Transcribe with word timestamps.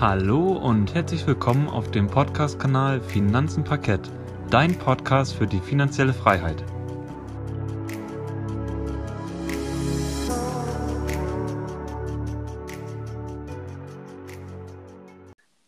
Hallo 0.00 0.52
und 0.52 0.94
herzlich 0.94 1.26
willkommen 1.26 1.68
auf 1.68 1.90
dem 1.90 2.06
Podcast-Kanal 2.06 3.00
Finanzen 3.00 3.64
Parkett, 3.64 4.08
dein 4.48 4.78
Podcast 4.78 5.34
für 5.34 5.48
die 5.48 5.58
finanzielle 5.58 6.14
Freiheit. 6.14 6.62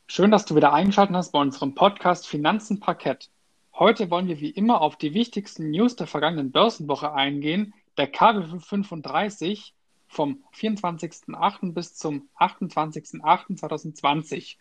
Schön, 0.07 0.31
dass 0.31 0.45
du 0.45 0.55
wieder 0.55 0.73
eingeschaltet 0.73 1.17
hast 1.17 1.33
bei 1.33 1.41
unserem 1.41 1.75
Podcast 1.75 2.29
Finanzen 2.29 2.79
Parkett. 2.79 3.31
Heute 3.75 4.13
wollen 4.13 4.29
wir 4.29 4.39
wie 4.39 4.51
immer 4.51 4.81
auf 4.81 4.95
die 4.95 5.13
wichtigsten 5.13 5.71
News 5.71 5.97
der 5.97 6.07
vergangenen 6.07 6.53
Börsenwoche 6.53 7.13
eingehen, 7.13 7.75
der 7.97 8.07
KW 8.07 8.61
35 8.61 9.75
vom 10.11 10.45
24.08. 10.55 11.73
bis 11.73 11.95
zum 11.95 12.29
28.08.2020. 12.39 14.57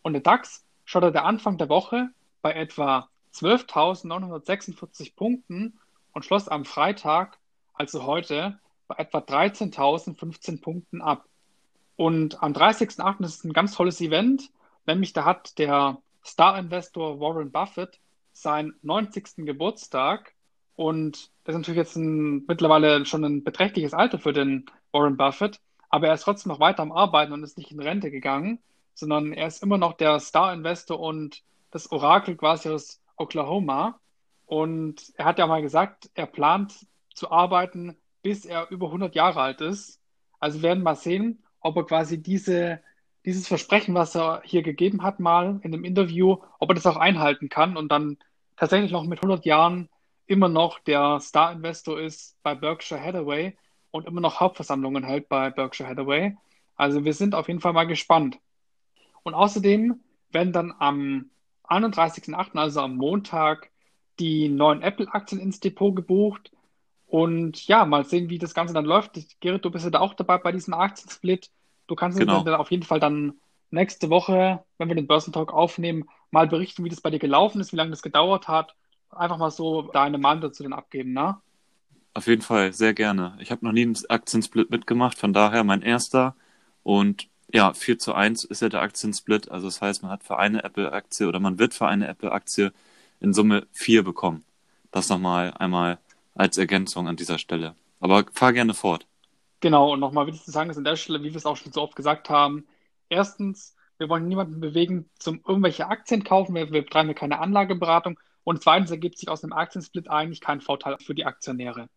Und 0.00 0.14
der 0.14 0.22
DAX 0.22 0.64
schaute 0.86 1.12
der 1.12 1.26
Anfang 1.26 1.58
der 1.58 1.68
Woche 1.68 2.08
bei 2.40 2.54
etwa 2.54 3.10
12.946 3.34 5.14
Punkten 5.14 5.78
und 6.12 6.24
schloss 6.24 6.48
am 6.48 6.64
Freitag, 6.64 7.38
also 7.74 8.06
heute, 8.06 8.58
bei 8.88 8.94
etwa 8.96 9.18
13.015 9.18 10.62
Punkten 10.62 11.02
ab. 11.02 11.26
Und 11.96 12.42
am 12.42 12.54
30.08. 12.54 13.22
ist 13.22 13.44
ein 13.44 13.52
ganz 13.52 13.74
tolles 13.74 14.00
Event, 14.00 14.48
nämlich 14.86 15.12
da 15.12 15.26
hat 15.26 15.58
der 15.58 16.00
Star-Investor 16.24 17.20
Warren 17.20 17.52
Buffett 17.52 18.00
seinen 18.32 18.74
90. 18.82 19.44
Geburtstag 19.44 20.32
und 20.74 21.30
das 21.44 21.54
ist 21.54 21.60
natürlich 21.60 21.78
jetzt 21.78 21.96
ein, 21.96 22.44
mittlerweile 22.46 23.06
schon 23.06 23.24
ein 23.24 23.42
beträchtliches 23.42 23.94
Alter 23.94 24.18
für 24.18 24.32
den 24.32 24.66
Warren 24.96 25.16
Buffett, 25.16 25.60
aber 25.90 26.08
er 26.08 26.14
ist 26.14 26.22
trotzdem 26.22 26.50
noch 26.50 26.60
weiter 26.60 26.82
am 26.82 26.92
Arbeiten 26.92 27.32
und 27.32 27.42
ist 27.42 27.58
nicht 27.58 27.70
in 27.70 27.80
Rente 27.80 28.10
gegangen, 28.10 28.60
sondern 28.94 29.32
er 29.32 29.46
ist 29.46 29.62
immer 29.62 29.78
noch 29.78 29.92
der 29.92 30.18
Star-Investor 30.20 30.98
und 30.98 31.42
das 31.70 31.92
Orakel 31.92 32.36
quasi 32.36 32.70
aus 32.70 33.02
Oklahoma. 33.16 34.00
Und 34.46 35.12
er 35.16 35.26
hat 35.26 35.38
ja 35.38 35.46
mal 35.46 35.60
gesagt, 35.60 36.10
er 36.14 36.26
plant 36.26 36.74
zu 37.14 37.30
arbeiten, 37.30 37.96
bis 38.22 38.44
er 38.44 38.70
über 38.70 38.86
100 38.86 39.14
Jahre 39.14 39.40
alt 39.40 39.60
ist. 39.60 40.00
Also 40.40 40.58
wir 40.58 40.70
werden 40.70 40.82
mal 40.82 40.96
sehen, 40.96 41.42
ob 41.60 41.76
er 41.76 41.84
quasi 41.84 42.22
diese, 42.22 42.80
dieses 43.24 43.48
Versprechen, 43.48 43.94
was 43.94 44.14
er 44.14 44.40
hier 44.44 44.62
gegeben 44.62 45.02
hat, 45.02 45.20
mal 45.20 45.60
in 45.62 45.72
dem 45.72 45.84
Interview, 45.84 46.38
ob 46.58 46.70
er 46.70 46.74
das 46.74 46.86
auch 46.86 46.96
einhalten 46.96 47.48
kann 47.48 47.76
und 47.76 47.90
dann 47.90 48.16
tatsächlich 48.56 48.92
noch 48.92 49.04
mit 49.04 49.18
100 49.18 49.44
Jahren 49.44 49.88
immer 50.26 50.48
noch 50.48 50.78
der 50.78 51.20
Star-Investor 51.20 52.00
ist 52.00 52.36
bei 52.42 52.54
Berkshire 52.54 53.02
Hathaway 53.02 53.56
und 53.96 54.06
immer 54.06 54.20
noch 54.20 54.40
Hauptversammlungen 54.40 55.04
hält 55.04 55.28
bei 55.28 55.50
Berkshire 55.50 55.88
Hathaway. 55.88 56.36
Also 56.76 57.04
wir 57.04 57.14
sind 57.14 57.34
auf 57.34 57.48
jeden 57.48 57.60
Fall 57.60 57.72
mal 57.72 57.86
gespannt. 57.86 58.38
Und 59.22 59.34
außerdem 59.34 60.00
werden 60.30 60.52
dann 60.52 60.74
am 60.78 61.30
31.08., 61.64 62.56
also 62.56 62.80
am 62.80 62.96
Montag, 62.96 63.70
die 64.18 64.48
neuen 64.48 64.82
Apple-Aktien 64.82 65.40
ins 65.40 65.60
Depot 65.60 65.94
gebucht. 65.94 66.52
Und 67.06 67.66
ja, 67.66 67.84
mal 67.84 68.04
sehen, 68.04 68.28
wie 68.30 68.38
das 68.38 68.54
Ganze 68.54 68.74
dann 68.74 68.84
läuft. 68.84 69.18
Gerrit, 69.40 69.64
du 69.64 69.70
bist 69.70 69.84
ja 69.84 69.90
da 69.90 70.00
auch 70.00 70.14
dabei 70.14 70.38
bei 70.38 70.52
diesem 70.52 70.74
Aktiensplit. 70.74 71.50
Du 71.86 71.94
kannst 71.94 72.18
genau. 72.18 72.36
uns 72.36 72.44
dann 72.44 72.54
auf 72.54 72.70
jeden 72.70 72.82
Fall 72.82 73.00
dann 73.00 73.34
nächste 73.70 74.10
Woche, 74.10 74.64
wenn 74.78 74.88
wir 74.88 74.96
den 74.96 75.06
Börsentalk 75.06 75.52
aufnehmen, 75.52 76.08
mal 76.30 76.46
berichten, 76.46 76.84
wie 76.84 76.88
das 76.88 77.00
bei 77.00 77.10
dir 77.10 77.18
gelaufen 77.18 77.60
ist, 77.60 77.72
wie 77.72 77.76
lange 77.76 77.90
das 77.90 78.02
gedauert 78.02 78.48
hat. 78.48 78.74
Einfach 79.10 79.38
mal 79.38 79.50
so 79.50 79.82
deine 79.82 80.18
Meinung 80.18 80.42
dazu 80.42 80.62
dann 80.62 80.72
abgeben, 80.72 81.12
ne? 81.12 81.40
Auf 82.16 82.28
jeden 82.28 82.40
Fall, 82.40 82.72
sehr 82.72 82.94
gerne. 82.94 83.36
Ich 83.40 83.50
habe 83.50 83.62
noch 83.62 83.72
nie 83.72 83.82
einen 83.82 83.98
Aktiensplit 84.08 84.70
mitgemacht, 84.70 85.18
von 85.18 85.34
daher 85.34 85.64
mein 85.64 85.82
erster. 85.82 86.34
Und 86.82 87.28
ja, 87.52 87.74
4 87.74 87.98
zu 87.98 88.14
1 88.14 88.44
ist 88.44 88.62
ja 88.62 88.70
der 88.70 88.80
Aktiensplit. 88.80 89.50
Also 89.50 89.66
das 89.66 89.82
heißt, 89.82 90.02
man 90.02 90.10
hat 90.10 90.24
für 90.24 90.38
eine 90.38 90.64
Apple-Aktie 90.64 91.28
oder 91.28 91.40
man 91.40 91.58
wird 91.58 91.74
für 91.74 91.86
eine 91.86 92.08
Apple-Aktie 92.08 92.72
in 93.20 93.34
Summe 93.34 93.66
vier 93.70 94.02
bekommen. 94.02 94.44
Das 94.92 95.10
nochmal 95.10 95.52
einmal 95.58 95.98
als 96.34 96.56
Ergänzung 96.56 97.06
an 97.06 97.16
dieser 97.16 97.36
Stelle. 97.36 97.74
Aber 98.00 98.24
fahr 98.32 98.54
gerne 98.54 98.72
fort. 98.72 99.06
Genau, 99.60 99.92
und 99.92 100.00
nochmal 100.00 100.26
wichtig 100.26 100.42
zu 100.42 100.52
sagen 100.52 100.70
ist 100.70 100.78
an 100.78 100.84
der 100.84 100.96
Stelle, 100.96 101.22
wie 101.22 101.32
wir 101.32 101.36
es 101.36 101.44
auch 101.44 101.58
schon 101.58 101.72
so 101.72 101.82
oft 101.82 101.96
gesagt 101.96 102.30
haben, 102.30 102.64
erstens, 103.10 103.76
wir 103.98 104.08
wollen 104.08 104.26
niemanden 104.26 104.58
bewegen 104.58 105.10
zum 105.18 105.42
irgendwelche 105.46 105.88
Aktien 105.88 106.24
kaufen, 106.24 106.54
wir, 106.54 106.72
wir 106.72 106.80
betreiben 106.80 107.14
keine 107.14 107.40
Anlageberatung 107.40 108.18
und 108.42 108.62
zweitens 108.62 108.90
ergibt 108.90 109.18
sich 109.18 109.28
aus 109.28 109.44
einem 109.44 109.52
Aktiensplit 109.52 110.08
eigentlich 110.08 110.40
kein 110.40 110.62
Vorteil 110.62 110.96
für 110.98 111.14
die 111.14 111.26
Aktionäre 111.26 111.90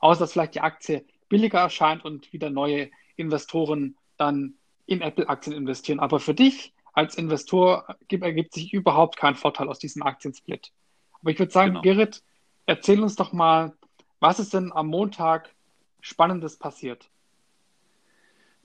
außer 0.00 0.20
dass 0.20 0.32
vielleicht 0.32 0.54
die 0.54 0.60
Aktie 0.60 1.04
billiger 1.28 1.60
erscheint 1.60 2.04
und 2.04 2.32
wieder 2.32 2.50
neue 2.50 2.90
Investoren 3.16 3.96
dann 4.16 4.54
in 4.86 5.00
Apple-Aktien 5.00 5.56
investieren. 5.56 6.00
Aber 6.00 6.18
für 6.18 6.34
dich 6.34 6.72
als 6.92 7.14
Investor 7.14 7.96
ergibt 8.08 8.52
sich 8.52 8.72
überhaupt 8.72 9.16
kein 9.16 9.36
Vorteil 9.36 9.68
aus 9.68 9.78
diesem 9.78 10.02
Aktiensplit. 10.02 10.72
Aber 11.20 11.30
ich 11.30 11.38
würde 11.38 11.52
sagen, 11.52 11.70
genau. 11.70 11.82
Gerrit, 11.82 12.22
erzähl 12.66 13.00
uns 13.02 13.14
doch 13.14 13.32
mal, 13.32 13.74
was 14.18 14.40
ist 14.40 14.52
denn 14.52 14.72
am 14.72 14.88
Montag 14.88 15.54
Spannendes 16.00 16.56
passiert? 16.56 17.08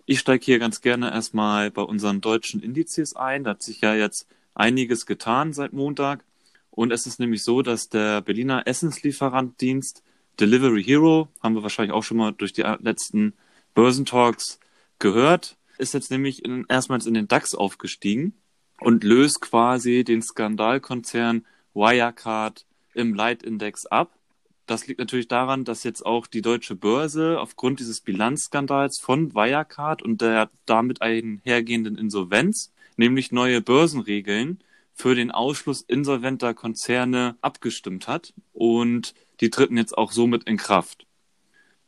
Ich 0.06 0.20
steige 0.20 0.46
hier 0.46 0.60
ganz 0.60 0.82
gerne 0.82 1.12
erstmal 1.12 1.72
bei 1.72 1.82
unseren 1.82 2.22
deutschen 2.22 2.62
Indizes 2.62 3.16
ein. 3.16 3.44
Da 3.44 3.52
hat 3.52 3.64
sich 3.64 3.82
ja 3.82 3.96
jetzt 3.96 4.28
einiges 4.54 5.06
getan 5.06 5.54
seit 5.54 5.74
Montag. 5.74 6.24
Und 6.72 6.92
es 6.92 7.08
ist 7.08 7.20
nämlich 7.20 7.44
so, 7.44 7.62
dass 7.62 7.90
der 7.90 8.22
Berliner 8.22 8.68
Essenslieferantdienst 8.68 10.04
Delivery 10.40 10.84
Hero, 10.84 11.30
haben 11.42 11.56
wir 11.56 11.64
wahrscheinlich 11.64 11.94
auch 11.94 12.04
schon 12.04 12.18
mal 12.18 12.32
durch 12.32 12.54
die 12.54 12.64
letzten 12.80 13.34
Börsentalks 13.74 14.60
gehört, 15.00 15.58
ist 15.78 15.94
jetzt 15.94 16.12
nämlich 16.12 16.44
in, 16.46 16.66
erstmals 16.70 17.06
in 17.06 17.14
den 17.14 17.28
DAX 17.28 17.56
aufgestiegen 17.56 18.34
und 18.80 19.04
löst 19.04 19.42
quasi 19.42 20.04
den 20.04 20.22
Skandalkonzern 20.22 21.46
Wirecard 21.74 22.66
im 22.94 23.14
Leitindex 23.14 23.86
ab. 23.86 24.18
Das 24.66 24.88
liegt 24.88 25.00
natürlich 25.00 25.28
daran, 25.28 25.64
dass 25.64 25.84
jetzt 25.84 26.06
auch 26.06 26.26
die 26.26 26.42
deutsche 26.42 26.76
Börse 26.76 27.40
aufgrund 27.40 27.80
dieses 27.80 28.02
Bilanzskandals 28.02 29.00
von 29.00 29.36
Wirecard 29.36 30.02
und 30.02 30.22
der 30.22 30.50
damit 30.66 31.02
einhergehenden 31.02 31.98
Insolvenz, 31.98 32.74
nämlich 32.98 33.32
neue 33.32 33.62
Börsenregeln 33.62 34.60
für 34.94 35.14
den 35.14 35.30
Ausschluss 35.30 35.82
insolventer 35.82 36.54
Konzerne 36.54 37.38
abgestimmt 37.42 38.08
hat. 38.08 38.34
Und 38.54 39.14
die 39.42 39.50
treten 39.50 39.78
jetzt 39.78 39.98
auch 39.98 40.12
somit 40.12 40.44
in 40.46 40.58
Kraft. 40.58 41.06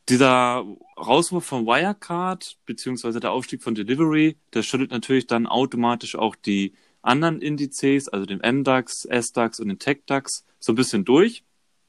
Dieser 0.10 0.66
Rauswurf 0.98 1.46
von 1.46 1.66
Wirecard 1.66 2.58
beziehungsweise 2.66 3.20
der 3.20 3.32
Aufstieg 3.32 3.62
von 3.62 3.76
Delivery, 3.76 4.38
der 4.54 4.64
schüttelt 4.64 4.92
natürlich 4.92 5.28
dann 5.28 5.48
automatisch 5.48 6.16
auch 6.16 6.36
die 6.36 6.74
anderen 7.02 7.42
Indizes, 7.42 8.08
also 8.08 8.26
den 8.26 8.40
MDAX, 8.40 9.06
SDAX 9.06 9.60
und 9.60 9.68
den 9.68 9.80
TechDAX, 9.80 10.46
so 10.60 10.72
ein 10.72 10.76
bisschen 10.76 11.06
durch. 11.06 11.44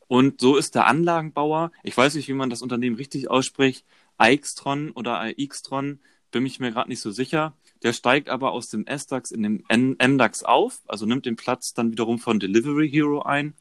Und 0.09 0.41
so 0.41 0.57
ist 0.57 0.75
der 0.75 0.87
Anlagenbauer, 0.87 1.71
ich 1.83 1.97
weiß 1.97 2.15
nicht, 2.15 2.29
wie 2.29 2.35
man 2.35 2.51
das 2.51 2.63
Unternehmen 2.63 2.97
richtig 2.97 3.31
ausspricht, 3.31 3.85
Aixtron 4.17 4.91
oder 4.93 5.21
AXTron, 5.21 6.01
bin 6.31 6.47
ich 6.47 6.61
mir 6.61 6.73
gerade 6.73 6.89
nicht 6.89 7.01
so 7.01 7.11
sicher. 7.11 7.57
Der 7.83 7.93
steigt 7.93 8.29
aber 8.29 8.53
aus 8.53 8.69
dem 8.69 8.87
SDAX 8.87 9.31
in 9.31 9.43
den 9.43 9.97
MDAX 9.99 10.43
auf, 10.43 10.81
also 10.89 11.07
nimmt 11.07 11.27
den 11.27 11.37
Platz 11.37 11.75
dann 11.75 11.93
wiederum 11.93 12.19
von 12.19 12.41
Delivery 12.41 12.91
Hero 12.91 13.23
ein 13.23 13.55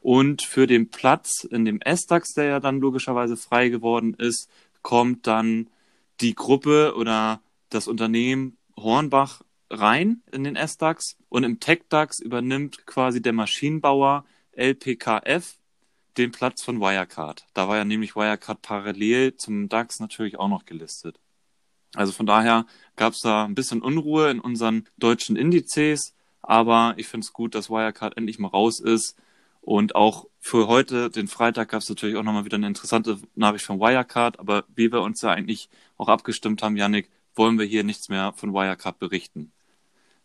und 0.00 0.42
für 0.42 0.66
den 0.66 0.90
Platz 0.90 1.44
in 1.44 1.64
dem 1.64 1.80
S-DAX, 1.80 2.32
der 2.34 2.44
ja 2.44 2.60
dann 2.60 2.80
logischerweise 2.80 3.36
frei 3.36 3.68
geworden 3.68 4.14
ist, 4.14 4.48
kommt 4.82 5.26
dann 5.26 5.68
die 6.20 6.34
Gruppe 6.34 6.94
oder 6.96 7.40
das 7.68 7.86
Unternehmen 7.86 8.56
Hornbach 8.76 9.42
rein 9.70 10.22
in 10.32 10.44
den 10.44 10.56
S-DAX 10.56 11.16
und 11.28 11.44
im 11.44 11.60
Tech-DAX 11.60 12.20
übernimmt 12.20 12.86
quasi 12.86 13.22
der 13.22 13.32
Maschinenbauer 13.32 14.24
LPKF 14.52 15.58
den 16.16 16.32
Platz 16.32 16.62
von 16.62 16.80
Wirecard. 16.80 17.46
Da 17.54 17.68
war 17.68 17.76
ja 17.76 17.84
nämlich 17.84 18.16
Wirecard 18.16 18.62
parallel 18.62 19.36
zum 19.36 19.68
DAX 19.68 20.00
natürlich 20.00 20.38
auch 20.38 20.48
noch 20.48 20.64
gelistet. 20.64 21.20
Also 21.94 22.12
von 22.12 22.26
daher 22.26 22.66
gab 22.96 23.12
es 23.12 23.20
da 23.20 23.44
ein 23.44 23.54
bisschen 23.54 23.82
Unruhe 23.82 24.30
in 24.30 24.40
unseren 24.40 24.86
deutschen 24.98 25.36
Indizes, 25.36 26.14
aber 26.42 26.94
ich 26.96 27.06
finde 27.06 27.24
es 27.24 27.32
gut, 27.32 27.54
dass 27.54 27.70
Wirecard 27.70 28.16
endlich 28.16 28.38
mal 28.38 28.48
raus 28.48 28.80
ist 28.80 29.16
und 29.60 29.94
auch 29.94 30.26
für 30.38 30.68
heute, 30.68 31.10
den 31.10 31.28
Freitag, 31.28 31.68
gab 31.68 31.82
es 31.82 31.88
natürlich 31.88 32.16
auch 32.16 32.22
nochmal 32.22 32.44
wieder 32.44 32.56
eine 32.56 32.66
interessante 32.66 33.18
Nachricht 33.34 33.66
von 33.66 33.78
Wirecard. 33.78 34.38
Aber 34.38 34.64
wie 34.74 34.90
wir 34.90 35.02
uns 35.02 35.20
ja 35.20 35.30
eigentlich 35.30 35.68
auch 35.98 36.08
abgestimmt 36.08 36.62
haben, 36.62 36.76
Yannick, 36.76 37.10
wollen 37.34 37.58
wir 37.58 37.66
hier 37.66 37.84
nichts 37.84 38.08
mehr 38.08 38.32
von 38.34 38.52
Wirecard 38.52 38.98
berichten. 38.98 39.52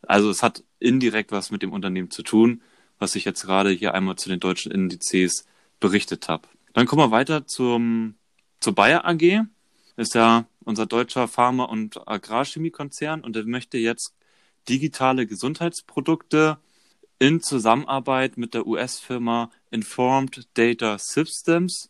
Also 0.07 0.29
es 0.29 0.41
hat 0.41 0.63
indirekt 0.79 1.31
was 1.31 1.51
mit 1.51 1.61
dem 1.61 1.73
Unternehmen 1.73 2.11
zu 2.11 2.23
tun, 2.23 2.61
was 2.97 3.15
ich 3.15 3.25
jetzt 3.25 3.43
gerade 3.43 3.71
hier 3.71 3.93
einmal 3.93 4.15
zu 4.15 4.29
den 4.29 4.39
deutschen 4.39 4.71
Indizes 4.71 5.45
berichtet 5.79 6.29
habe. 6.29 6.47
Dann 6.73 6.85
kommen 6.85 7.01
wir 7.01 7.11
weiter 7.11 7.45
zum, 7.45 8.15
zur 8.59 8.73
Bayer 8.73 9.05
AG. 9.05 9.45
ist 9.97 10.15
ja 10.15 10.45
unser 10.63 10.85
deutscher 10.85 11.27
Pharma- 11.27 11.65
und 11.65 12.07
Agrarchemiekonzern 12.07 13.21
und 13.21 13.35
der 13.35 13.45
möchte 13.45 13.77
jetzt 13.77 14.13
digitale 14.67 15.27
Gesundheitsprodukte 15.27 16.57
in 17.25 17.41
Zusammenarbeit 17.41 18.37
mit 18.37 18.53
der 18.53 18.67
US-Firma 18.67 19.49
Informed 19.71 20.47
Data 20.53 20.99
Systems 20.99 21.89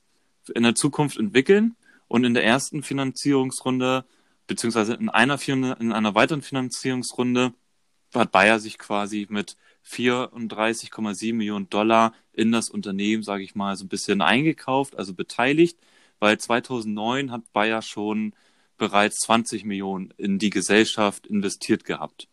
in 0.54 0.64
der 0.64 0.76
Zukunft 0.76 1.18
entwickeln 1.18 1.76
und 2.08 2.24
in 2.24 2.34
der 2.34 2.46
ersten 2.46 2.84
Finanzierungsrunde 2.84 4.06
beziehungsweise 4.48 4.94
in 4.94 5.10
einer, 5.10 5.38
in 5.46 5.92
einer 5.92 6.16
weiteren 6.16 6.42
Finanzierungsrunde 6.42 7.54
hat 8.14 8.32
Bayer 8.32 8.62
sich 8.62 8.78
quasi 8.78 9.28
mit 9.30 9.58
34,7 9.86 11.34
Millionen 11.34 11.70
Dollar 11.70 12.14
in 12.32 12.54
das 12.54 12.70
Unternehmen, 12.70 13.22
sage 13.22 13.44
ich 13.44 13.56
mal, 13.56 13.76
so 13.76 13.84
ein 13.84 13.90
bisschen 13.90 14.22
eingekauft, 14.22 14.96
also 14.96 15.14
beteiligt, 15.14 15.78
weil 16.20 16.38
2009 16.38 17.32
hat 17.32 17.52
Bayer 17.52 17.82
schon 17.82 18.34
bereits 18.78 19.18
20 19.18 19.66
Millionen 19.66 20.14
in 20.16 20.40
die 20.40 20.50
Gesellschaft 20.50 21.28
investiert 21.28 21.84
gehabt. 21.84 22.30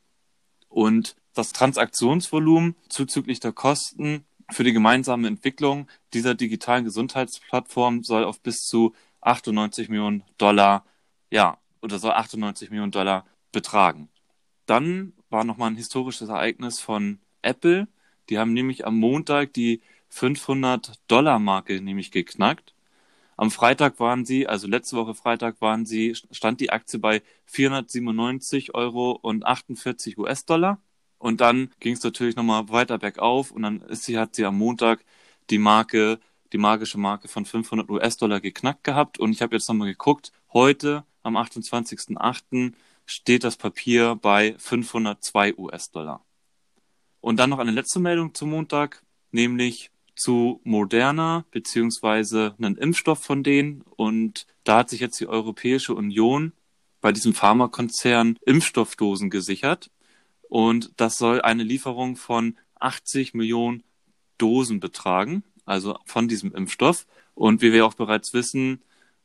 Und 0.73 1.17
das 1.35 1.53
Transaktionsvolumen 1.53 2.75
zuzüglich 2.89 3.41
der 3.41 3.53
Kosten 3.53 4.25
für 4.51 4.65
die 4.65 4.73
gemeinsame 4.73 5.29
Entwicklung 5.29 5.89
dieser 6.15 6.35
digitalen 6.35 6.85
Gesundheitsplattform 6.85 8.03
soll 8.03 8.25
auf 8.25 8.41
bis 8.41 8.65
zu 8.65 8.95
98 9.21 9.89
Millionen 9.89 10.25
Dollar, 10.39 10.85
ja, 11.31 11.59
oder 11.81 11.99
soll 11.99 12.13
98 12.13 12.71
Millionen 12.71 12.93
Dollar 12.93 13.27
betragen. 13.53 14.09
Dann 14.67 15.13
war 15.31 15.45
nochmal 15.45 15.71
ein 15.71 15.77
historisches 15.77 16.29
Ereignis 16.29 16.81
von 16.81 17.19
Apple. 17.43 17.89
Die 18.29 18.39
haben 18.39 18.53
nämlich 18.53 18.87
am 18.87 18.99
Montag 18.99 19.53
die 19.53 19.83
500 20.09 20.93
Dollar 21.09 21.39
Marke 21.39 21.81
nämlich 21.81 22.11
geknackt. 22.11 22.72
Am 23.43 23.51
Freitag 23.51 23.99
waren 23.99 24.25
sie, 24.25 24.47
also 24.47 24.69
letzte 24.69 24.95
Woche 24.97 25.17
Freitag 25.17 25.61
waren 25.61 25.85
sie, 25.85 26.15
stand 26.15 26.61
die 26.61 26.71
Aktie 26.71 27.01
bei 27.01 27.23
497 27.47 28.73
Euro 28.77 29.19
und 29.21 29.45
48 29.45 30.17
US-Dollar. 30.17 30.81
Und 31.19 31.41
dann 31.41 31.71
ging 31.81 31.95
es 31.95 32.05
natürlich 32.05 32.37
nochmal 32.37 32.69
weiter 32.69 32.99
bergauf 32.99 33.51
und 33.51 33.63
dann 33.63 33.81
ist 33.81 34.05
sie, 34.05 34.17
hat 34.17 34.37
sie 34.37 34.45
am 34.45 34.57
Montag 34.59 35.05
die 35.51 35.59
Marke, 35.59 36.21
die 36.53 36.59
magische 36.59 36.99
Marke 36.99 37.27
von 37.27 37.45
500 37.45 37.91
US-Dollar 37.91 38.41
geknackt 38.41 38.85
gehabt. 38.85 39.19
Und 39.19 39.33
ich 39.33 39.43
habe 39.43 39.57
jetzt 39.57 39.69
nochmal 39.69 39.89
geguckt, 39.89 40.31
heute 40.53 41.05
am 41.25 41.37
28.08. 41.37 42.75
steht 43.07 43.43
das 43.43 43.57
Papier 43.57 44.15
bei 44.15 44.55
502 44.59 45.57
US-Dollar. 45.59 46.25
Und 47.21 47.41
dann 47.41 47.51
noch 47.51 47.59
eine 47.59 47.73
letzte 47.73 47.99
Meldung 47.99 48.35
zum 48.35 48.51
Montag, 48.51 49.03
nämlich 49.33 49.91
zu 50.15 50.61
Moderna 50.65 51.45
beziehungsweise 51.51 52.55
einen 52.59 52.77
Impfstoff 52.77 53.23
von 53.23 53.43
denen. 53.43 53.83
Und 53.97 54.47
da 54.65 54.79
hat 54.79 54.91
sich 54.91 55.01
jetzt 55.01 55.21
die 55.21 55.29
Europäische 55.29 55.95
Union 55.95 56.53
bei 57.01 57.13
diesem 57.13 57.35
Pharmakonzern 57.35 58.39
Impfstoffdosen 58.47 59.31
gesichert. 59.31 59.91
Und 60.49 60.93
das 60.97 61.17
soll 61.19 61.41
eine 61.41 61.65
Lieferung 61.65 62.17
von 62.17 62.57
80 62.79 63.35
Millionen 63.35 63.83
Dosen 64.39 64.81
betragen, 64.81 65.45
also 65.65 65.99
von 66.05 66.29
diesem 66.29 66.55
Impfstoff. 66.55 67.07
Und 67.35 67.63
wie 67.63 67.73
wir 67.73 67.87
auch 67.87 67.95
bereits 67.95 68.35
wissen, 68.35 68.83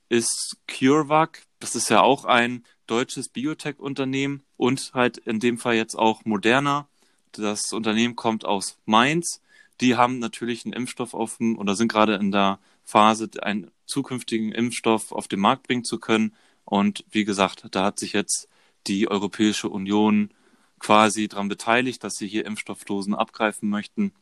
ist 0.10 0.58
CureVac, 0.68 1.44
das 1.60 1.76
ist 1.76 1.90
ja 1.90 2.02
auch 2.02 2.26
ein 2.26 2.64
deutsches 2.86 3.30
Biotech-Unternehmen 3.30 4.44
und 4.56 4.92
halt 4.94 5.18
in 5.18 5.40
dem 5.40 5.58
Fall 5.58 5.76
jetzt 5.76 5.96
auch 5.96 6.24
Moderna. 6.24 6.88
Das 7.34 7.74
Unternehmen 7.74 8.16
kommt 8.16 8.46
aus 8.46 8.78
Mainz 8.86 9.42
die 9.82 9.96
haben 9.96 10.20
natürlich 10.20 10.66
einen 10.66 10.74
Impfstoff 10.74 11.14
dem 11.38 11.58
oder 11.58 11.76
sind 11.76 11.92
gerade 11.92 12.16
in 12.16 12.32
der 12.32 12.60
Phase, 12.84 13.30
einen 13.42 13.72
zukünftigen 13.86 14.52
Impfstoff 14.52 15.12
auf 15.12 15.28
den 15.28 15.40
Markt 15.40 15.68
bringen 15.68 15.84
zu 15.84 16.00
können. 16.00 16.34
Und 16.66 17.06
wie 17.10 17.26
gesagt, 17.26 17.66
da 17.72 17.86
hat 17.86 18.00
sich 18.00 18.14
jetzt 18.14 18.50
die 18.88 19.10
Europäische 19.10 19.70
Union 19.70 20.32
quasi 20.80 21.28
daran 21.28 21.50
beteiligt, 21.50 22.04
dass 22.04 22.16
sie 22.16 22.28
hier 22.28 22.46
Impfstoffdosen 22.46 23.16
abgreifen 23.16 23.70
möchten. 23.70 24.14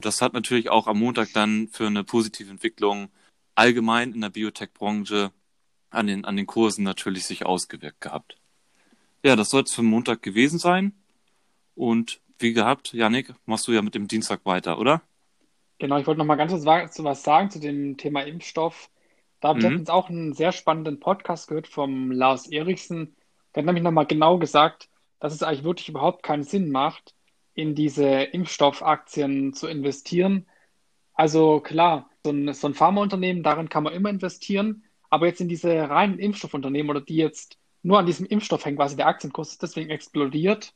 Das 0.00 0.20
hat 0.20 0.32
natürlich 0.32 0.70
auch 0.70 0.86
am 0.86 0.98
Montag 0.98 1.32
dann 1.32 1.68
für 1.68 1.86
eine 1.86 2.04
positive 2.04 2.50
Entwicklung 2.50 3.08
allgemein 3.54 4.12
in 4.12 4.20
der 4.20 4.30
Biotech-Branche 4.30 5.32
an 5.90 6.06
den, 6.06 6.24
an 6.24 6.36
den 6.36 6.46
Kursen 6.46 6.84
natürlich 6.84 7.24
sich 7.24 7.46
ausgewirkt 7.46 8.00
gehabt. 8.00 8.36
Ja, 9.24 9.36
das 9.36 9.50
soll 9.50 9.62
es 9.62 9.72
für 9.72 9.82
Montag 9.82 10.22
gewesen 10.22 10.58
sein. 10.58 10.92
Und 11.74 12.20
wie 12.38 12.52
gehabt, 12.52 12.92
Janik, 12.92 13.32
machst 13.46 13.66
du 13.68 13.72
ja 13.72 13.82
mit 13.82 13.94
dem 13.94 14.08
Dienstag 14.08 14.44
weiter, 14.44 14.78
oder? 14.78 15.02
Genau, 15.78 15.98
ich 15.98 16.06
wollte 16.06 16.18
noch 16.18 16.26
mal 16.26 16.36
ganz 16.36 16.52
kurz 16.52 17.02
was 17.02 17.22
sagen 17.22 17.50
zu 17.50 17.60
dem 17.60 17.96
Thema 17.96 18.22
Impfstoff. 18.22 18.90
Da 19.40 19.48
habe 19.48 19.58
ich 19.60 19.66
mhm. 19.66 19.78
jetzt 19.78 19.90
auch 19.90 20.08
einen 20.08 20.32
sehr 20.32 20.52
spannenden 20.52 21.00
Podcast 21.00 21.48
gehört 21.48 21.68
vom 21.68 22.10
Lars 22.10 22.46
Eriksen. 22.46 23.14
Der 23.54 23.60
hat 23.60 23.66
nämlich 23.66 23.84
noch 23.84 23.90
mal 23.90 24.06
genau 24.06 24.38
gesagt, 24.38 24.88
dass 25.20 25.34
es 25.34 25.42
eigentlich 25.42 25.64
wirklich 25.64 25.88
überhaupt 25.88 26.22
keinen 26.22 26.44
Sinn 26.44 26.70
macht, 26.70 27.14
in 27.54 27.74
diese 27.74 28.06
Impfstoffaktien 28.06 29.52
zu 29.52 29.66
investieren. 29.66 30.46
Also 31.14 31.60
klar, 31.60 32.10
so 32.24 32.30
ein, 32.30 32.52
so 32.52 32.66
ein 32.66 32.74
Pharmaunternehmen, 32.74 33.42
darin 33.42 33.68
kann 33.68 33.82
man 33.82 33.94
immer 33.94 34.10
investieren, 34.10 34.84
aber 35.08 35.26
jetzt 35.26 35.40
in 35.40 35.48
diese 35.48 35.88
reinen 35.88 36.18
Impfstoffunternehmen 36.18 36.90
oder 36.90 37.00
die 37.00 37.16
jetzt 37.16 37.58
nur 37.82 37.98
an 37.98 38.06
diesem 38.06 38.26
Impfstoff 38.26 38.64
hängen, 38.64 38.76
quasi 38.76 38.96
der 38.96 39.06
Aktienkurs 39.06 39.58
deswegen 39.58 39.90
explodiert, 39.90 40.74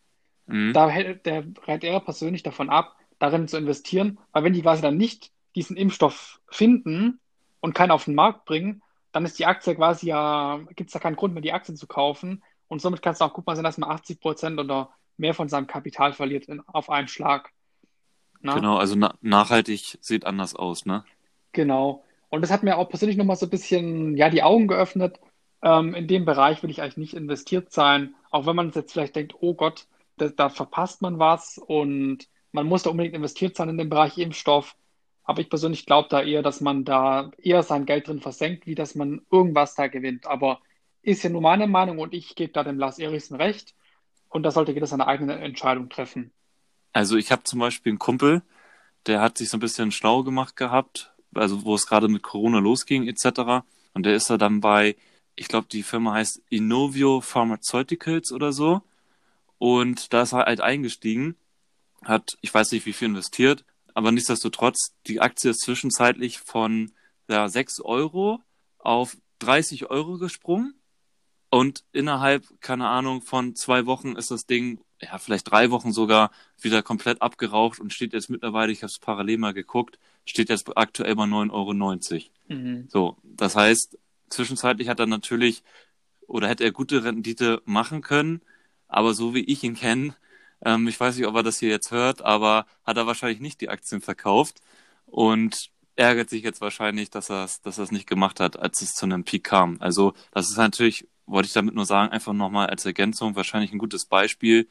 Mhm. 0.53 0.73
Da 0.73 0.89
hält 0.89 1.27
der 1.27 1.45
rät 1.67 1.85
er 1.85 2.01
persönlich 2.01 2.43
davon 2.43 2.71
ab, 2.71 2.97
darin 3.19 3.49
zu 3.49 3.57
investieren, 3.57 4.19
weil 4.33 4.45
wenn 4.45 4.53
die 4.53 4.63
quasi 4.63 4.83
dann 4.83 4.97
nicht 4.97 5.31
diesen 5.55 5.77
Impfstoff 5.77 6.41
finden 6.49 7.21
und 7.61 7.75
keinen 7.75 7.91
auf 7.91 8.05
den 8.05 8.15
Markt 8.15 8.45
bringen, 8.45 8.83
dann 9.13 9.25
ist 9.25 9.39
die 9.39 9.47
Aktie 9.47 9.75
quasi 9.75 10.07
ja, 10.09 10.61
gibt 10.77 10.89
es 10.89 10.93
da 10.95 10.99
keinen 10.99 11.17
Grund 11.17 11.35
mehr, 11.35 11.43
die 11.43 11.53
Aktien 11.53 11.77
zu 11.77 11.87
kaufen. 11.87 12.43
Und 12.69 12.81
somit 12.81 13.03
kann 13.03 13.13
es 13.13 13.21
auch 13.21 13.35
gut 13.35 13.47
mal 13.47 13.57
sein, 13.57 13.65
dass 13.65 13.79
man 13.79 13.91
80 13.91 14.21
Prozent 14.21 14.61
oder 14.61 14.91
mehr 15.17 15.35
von 15.35 15.49
seinem 15.49 15.67
Kapital 15.67 16.13
verliert 16.13 16.47
in, 16.47 16.61
auf 16.69 16.89
einen 16.89 17.09
Schlag. 17.09 17.51
Na? 18.41 18.55
Genau, 18.55 18.77
also 18.77 18.95
na 18.97 19.15
nachhaltig 19.21 19.99
sieht 20.01 20.25
anders 20.25 20.55
aus, 20.55 20.87
ne? 20.87 21.05
Genau. 21.53 22.05
Und 22.29 22.43
das 22.43 22.51
hat 22.51 22.63
mir 22.63 22.79
auch 22.79 22.89
persönlich 22.89 23.17
nochmal 23.17 23.37
so 23.37 23.47
ein 23.47 23.51
bisschen, 23.51 24.17
ja, 24.17 24.31
die 24.31 24.43
Augen 24.43 24.69
geöffnet. 24.69 25.21
Ähm, 25.63 25.95
in 25.95 26.07
dem 26.07 26.25
Bereich 26.25 26.63
will 26.63 26.71
ich 26.71 26.81
eigentlich 26.81 26.97
nicht 26.97 27.15
investiert 27.15 27.73
sein. 27.73 28.15
Auch 28.31 28.47
wenn 28.47 28.57
man 28.57 28.71
jetzt 28.71 28.93
vielleicht 28.93 29.17
denkt, 29.17 29.35
oh 29.41 29.55
Gott, 29.55 29.87
da, 30.21 30.29
da 30.29 30.49
verpasst 30.49 31.03
man 31.03 31.19
was 31.19 31.59
und 31.59 32.29
man 32.53 32.67
muss 32.67 32.83
da 32.83 32.91
unbedingt 32.91 33.15
investiert 33.15 33.57
sein 33.57 33.69
in 33.69 33.79
den 33.79 33.89
Bereich 33.89 34.19
Impfstoff. 34.19 34.77
Aber 35.25 35.41
ich 35.41 35.49
persönlich 35.49 35.87
glaube 35.87 36.09
da 36.09 36.23
eher, 36.23 36.43
dass 36.43 36.61
man 36.61 36.85
da 36.85 37.31
eher 37.39 37.63
sein 37.63 37.87
Geld 37.87 38.09
drin 38.09 38.21
versenkt, 38.21 38.67
wie 38.67 38.75
dass 38.75 38.95
man 38.95 39.23
irgendwas 39.31 39.75
da 39.75 39.87
gewinnt. 39.87 40.27
Aber 40.27 40.61
ist 41.03 41.23
ja 41.23 41.31
nur 41.31 41.41
meine 41.41 41.67
Meinung 41.67 41.99
und 41.99 42.15
ich 42.15 42.35
gebe 42.35 42.53
da 42.53 42.65
dem 42.65 42.79
Lars 42.79 42.99
Eriksen 42.99 43.37
recht. 43.37 43.75
Und 44.29 44.45
da 44.45 44.51
sollte 44.51 44.73
jeder 44.73 44.87
seine 44.87 45.07
eigene 45.07 45.39
Entscheidung 45.39 45.89
treffen. 45.89 46.33
Also 46.93 47.17
ich 47.17 47.33
habe 47.33 47.45
zum 47.45 47.61
Beispiel 47.61 47.91
einen 47.91 47.99
Kumpel, 47.99 48.43
der 49.07 49.21
hat 49.21 49.39
sich 49.39 49.49
so 49.49 49.57
ein 49.57 49.61
bisschen 49.61 49.93
schlau 49.93 50.23
gemacht 50.23 50.57
gehabt, 50.57 51.13
also 51.35 51.65
wo 51.65 51.75
es 51.75 51.87
gerade 51.87 52.09
mit 52.09 52.23
Corona 52.23 52.59
losging 52.59 53.07
etc. 53.07 53.65
Und 53.95 54.07
der 54.07 54.15
ist 54.15 54.31
da 54.31 54.37
dann 54.37 54.61
bei, 54.61 54.97
ich 55.37 55.49
glaube, 55.49 55.69
die 55.71 55.83
Firma 55.83 56.15
heißt 56.15 56.43
Innovio 56.49 57.21
Pharmaceuticals 57.21 58.33
oder 58.33 58.53
so. 58.53 58.83
Und 59.61 60.15
da 60.15 60.23
ist 60.23 60.33
er 60.33 60.47
halt 60.47 60.63
eingestiegen, 60.63 61.37
hat, 62.03 62.39
ich 62.41 62.53
weiß 62.53 62.73
nicht, 62.73 62.87
wie 62.87 62.95
viel 62.95 63.09
investiert, 63.09 63.67
aber 63.93 64.11
nichtsdestotrotz, 64.11 64.95
die 65.07 65.21
Aktie 65.21 65.51
ist 65.51 65.61
zwischenzeitlich 65.61 66.39
von 66.39 66.93
ja, 67.29 67.47
6 67.47 67.81
Euro 67.81 68.41
auf 68.79 69.19
30 69.41 69.91
Euro 69.91 70.17
gesprungen. 70.17 70.81
Und 71.51 71.85
innerhalb, 71.93 72.47
keine 72.63 72.89
Ahnung, 72.89 73.21
von 73.21 73.55
zwei 73.55 73.85
Wochen 73.85 74.17
ist 74.17 74.31
das 74.31 74.47
Ding, 74.47 74.81
ja, 74.99 75.19
vielleicht 75.19 75.51
drei 75.51 75.71
Wochen 75.71 75.93
sogar, 75.93 76.31
wieder 76.59 76.83
komplett 76.83 77.21
abgeraucht 77.21 77.81
und 77.81 77.93
steht 77.93 78.15
jetzt 78.15 78.31
mittlerweile, 78.31 78.73
ich 78.73 78.83
habe 78.83 78.91
es 78.91 78.99
parallel 78.99 79.37
mal 79.37 79.53
geguckt, 79.53 79.99
steht 80.25 80.49
jetzt 80.49 80.75
aktuell 80.75 81.17
bei 81.17 81.25
9,90 81.25 81.51
Euro. 81.53 82.25
Mhm. 82.49 82.89
So, 82.89 83.19
das 83.25 83.57
heißt, 83.57 83.99
zwischenzeitlich 84.31 84.89
hat 84.89 85.01
er 85.01 85.07
natürlich 85.07 85.63
oder 86.27 86.49
hätte 86.49 86.65
er 86.65 86.73
gute 86.73 87.05
Rendite 87.05 87.61
machen 87.67 88.01
können, 88.01 88.41
aber 88.91 89.15
so 89.15 89.35
wie 89.35 89.45
ich 89.45 89.63
ihn 89.65 89.75
kenne, 89.75 90.15
ähm, 90.65 90.89
ich 90.89 90.99
weiß 91.01 91.17
nicht, 91.17 91.27
ob 91.27 91.35
er 91.37 91.43
das 91.43 91.59
hier 91.59 91.71
jetzt 91.71 91.91
hört, 91.91 92.23
aber 92.23 92.67
hat 92.85 92.97
er 92.97 93.07
wahrscheinlich 93.07 93.41
nicht 93.41 93.61
die 93.61 93.69
Aktien 93.71 94.01
verkauft 94.01 94.61
und 95.07 95.71
ärgert 95.97 96.31
sich 96.31 96.43
jetzt 96.43 96.61
wahrscheinlich, 96.61 97.11
dass 97.11 97.31
er 97.31 97.45
es 97.45 97.61
dass 97.63 97.79
er's 97.79 97.93
nicht 97.93 98.09
gemacht 98.09 98.41
hat, 98.41 98.59
als 98.59 98.83
es 98.83 98.95
zu 98.95 99.07
einem 99.07 99.25
Peak 99.25 99.45
kam. 99.45 99.77
Also 99.81 100.15
das 100.33 100.51
ist 100.51 100.57
natürlich, 100.57 101.09
wollte 101.27 101.47
ich 101.47 101.53
damit 101.53 101.75
nur 101.75 101.87
sagen, 101.87 102.13
einfach 102.13 102.33
nochmal 102.33 102.69
als 102.69 102.85
Ergänzung 102.87 103.37
wahrscheinlich 103.37 103.73
ein 103.73 103.79
gutes 103.79 104.07
Beispiel. 104.07 104.69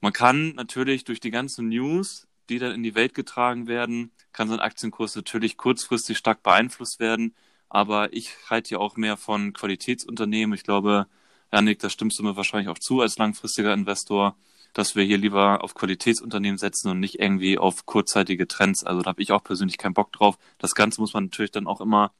Man 0.00 0.12
kann 0.12 0.54
natürlich 0.56 1.04
durch 1.04 1.20
die 1.20 1.30
ganzen 1.30 1.68
News, 1.68 2.26
die 2.48 2.58
dann 2.58 2.72
in 2.72 2.82
die 2.82 2.94
Welt 2.94 3.14
getragen 3.14 3.66
werden, 3.68 4.12
kann 4.32 4.48
so 4.48 4.54
ein 4.54 4.60
Aktienkurs 4.60 5.14
natürlich 5.16 5.56
kurzfristig 5.56 6.18
stark 6.18 6.42
beeinflusst 6.42 7.00
werden. 7.00 7.34
Aber 7.68 8.12
ich 8.12 8.34
halte 8.50 8.68
hier 8.70 8.80
auch 8.80 8.96
mehr 8.96 9.16
von 9.16 9.52
Qualitätsunternehmen. 9.54 10.54
Ich 10.54 10.64
glaube, 10.64 11.06
Janik, 11.52 11.80
da 11.80 11.90
stimmst 11.90 12.18
du 12.18 12.22
mir 12.22 12.36
wahrscheinlich 12.36 12.68
auch 12.68 12.78
zu 12.78 13.00
als 13.00 13.18
langfristiger 13.18 13.74
Investor, 13.74 14.36
dass 14.72 14.96
wir 14.96 15.04
hier 15.04 15.18
lieber 15.18 15.62
auf 15.62 15.74
Qualitätsunternehmen 15.74 16.58
setzen 16.58 16.90
und 16.90 17.00
nicht 17.00 17.18
irgendwie 17.18 17.58
auf 17.58 17.84
kurzzeitige 17.84 18.48
Trends. 18.48 18.84
Also 18.84 19.02
da 19.02 19.10
habe 19.10 19.22
ich 19.22 19.32
auch 19.32 19.44
persönlich 19.44 19.76
keinen 19.76 19.94
Bock 19.94 20.12
drauf. 20.12 20.38
Das 20.58 20.74
Ganze 20.74 21.00
muss 21.00 21.12
man 21.12 21.24
natürlich 21.24 21.50
dann 21.50 21.66
auch 21.66 21.80
immer 21.80 22.12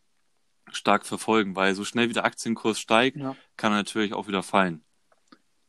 stark 0.70 1.06
verfolgen, 1.06 1.56
weil 1.56 1.74
so 1.74 1.84
schnell 1.84 2.08
wie 2.08 2.14
der 2.14 2.24
Aktienkurs 2.24 2.78
steigt, 2.78 3.16
ja. 3.16 3.36
kann 3.56 3.72
er 3.72 3.76
natürlich 3.76 4.14
auch 4.14 4.28
wieder 4.28 4.42
fallen. 4.42 4.82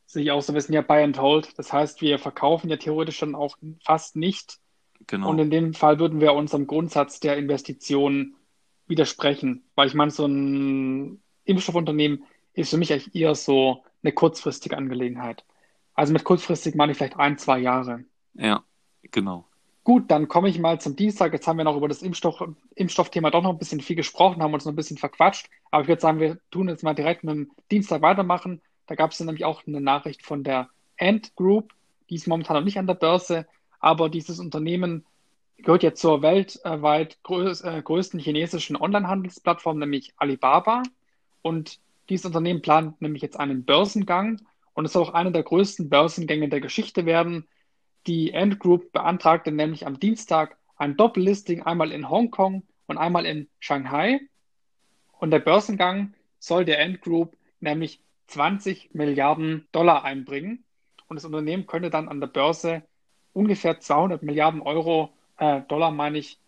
Sehe 0.06 0.24
ich 0.24 0.32
auch 0.32 0.42
so, 0.42 0.54
wir 0.54 0.62
sind 0.62 0.76
ja 0.76 0.82
Buy 0.82 1.04
and 1.04 1.20
Hold. 1.20 1.58
Das 1.58 1.74
heißt, 1.74 2.02
wir 2.02 2.20
verkaufen 2.20 2.70
ja 2.70 2.78
theoretisch 2.78 3.20
dann 3.20 3.36
auch 3.36 3.58
fast 3.84 4.16
nicht. 4.16 4.60
Genau. 5.08 5.30
Und 5.30 5.40
in 5.40 5.50
dem 5.50 5.74
Fall 5.74 6.00
würden 6.00 6.20
wir 6.22 6.34
unserem 6.34 6.68
Grundsatz 6.68 7.20
der 7.20 7.38
Investitionen 7.38 8.36
widersprechen. 8.88 9.64
Weil 9.76 9.88
ich 9.88 9.94
meine, 9.94 10.12
so 10.12 10.26
ein 10.26 11.22
Impfstoffunternehmen 11.46 12.24
ist 12.54 12.70
für 12.70 12.78
mich 12.78 12.92
eigentlich 12.92 13.16
eher 13.16 13.36
so 13.36 13.84
eine 14.04 14.12
kurzfristige 14.12 14.78
Angelegenheit. 14.78 15.44
Also 15.96 16.14
mit 16.14 16.24
kurzfristig 16.24 16.76
meine 16.76 16.92
ich 16.92 16.98
vielleicht 16.98 17.18
ein, 17.18 17.38
zwei 17.38 17.60
Jahre. 17.60 18.04
Ja, 18.34 18.64
genau. 19.04 19.46
Gut, 19.84 20.10
dann 20.10 20.30
komme 20.30 20.50
ich 20.50 20.60
mal 20.60 20.80
zum 20.80 20.96
Dienstag. 20.96 21.34
Jetzt 21.34 21.46
haben 21.46 21.58
wir 21.58 21.66
noch 21.66 21.76
über 21.76 21.90
das 21.90 22.02
Impfstoff, 22.02 22.42
Impfstoffthema 22.76 23.32
doch 23.32 23.44
noch 23.44 23.52
ein 23.52 23.58
bisschen 23.58 23.82
viel 23.82 23.98
gesprochen, 23.98 24.42
haben 24.42 24.54
uns 24.54 24.66
noch 24.66 24.72
ein 24.72 24.78
bisschen 24.78 24.98
verquatscht. 24.98 25.50
Aber 25.72 25.82
ich 25.82 25.88
würde 25.90 26.02
sagen, 26.02 26.20
wir 26.20 26.38
tun 26.52 26.70
jetzt 26.70 26.84
mal 26.84 26.94
direkt 26.94 27.24
mit 27.24 27.36
dem 27.36 27.52
Dienstag 27.70 28.02
weitermachen. 28.02 28.62
Da 28.88 28.96
gab 28.96 29.12
es 29.12 29.20
nämlich 29.20 29.44
auch 29.44 29.68
eine 29.68 29.82
Nachricht 29.82 30.26
von 30.26 30.44
der 30.44 30.70
Ant 31.00 31.36
Group. 31.36 31.74
Die 32.10 32.16
ist 32.16 32.28
momentan 32.28 32.56
noch 32.56 32.64
nicht 32.64 32.80
an 32.80 32.88
der 32.88 32.94
Börse, 32.94 33.46
aber 33.80 34.10
dieses 34.10 34.40
Unternehmen 34.40 35.06
gehört 35.58 35.84
jetzt 35.84 36.02
zur 36.02 36.22
weltweit 36.22 37.22
größ, 37.24 37.62
äh, 37.62 37.82
größten 37.84 38.20
chinesischen 38.20 38.76
Onlinehandelsplattform, 38.76 39.80
nämlich 39.80 40.14
Alibaba. 40.18 40.84
Und 41.42 41.80
dieses 42.10 42.26
Unternehmen 42.26 42.62
plant 42.62 43.02
nämlich 43.02 43.22
jetzt 43.22 43.40
einen 43.40 43.66
Börsengang 43.66 44.42
und 44.74 44.86
es 44.86 44.94
soll 44.94 45.04
auch 45.04 45.14
einer 45.14 45.32
der 45.32 45.44
größten 45.44 45.90
Börsengänge 45.90 46.50
der 46.50 46.62
Geschichte 46.62 47.06
werden. 47.06 47.48
Die 48.08 48.36
Ant 48.36 48.60
Group 48.60 48.92
beantragte 48.92 49.52
nämlich 49.52 49.86
am 49.86 50.00
Dienstag 50.00 50.58
ein 50.76 50.98
Doppellisting 50.98 51.64
einmal 51.64 51.92
in 51.92 52.10
Hongkong 52.10 52.64
und 52.88 52.98
einmal 52.98 53.26
in 53.26 53.48
Shanghai. 53.60 54.20
Und 55.20 55.32
der 55.32 55.40
Börsengang 55.40 56.14
soll 56.40 56.66
der 56.66 56.82
Ant 56.84 57.02
Group 57.02 57.38
nämlich 57.62 58.02
20 58.28 58.94
Milliarden 58.94 59.68
Dollar 59.72 60.04
einbringen. 60.04 60.64
Und 61.08 61.16
das 61.16 61.26
Unternehmen 61.26 61.68
könnte 61.68 61.90
dann 61.90 62.10
an 62.10 62.20
der 62.20 62.28
Börse 62.28 62.84
ungefähr 63.32 63.80
200 63.80 64.24
Milliarden 64.24 64.62
Euro, 64.62 65.14
äh, 65.38 65.62
Dollar 65.62 65.92
meine 65.92 66.18
ich, 66.18 66.40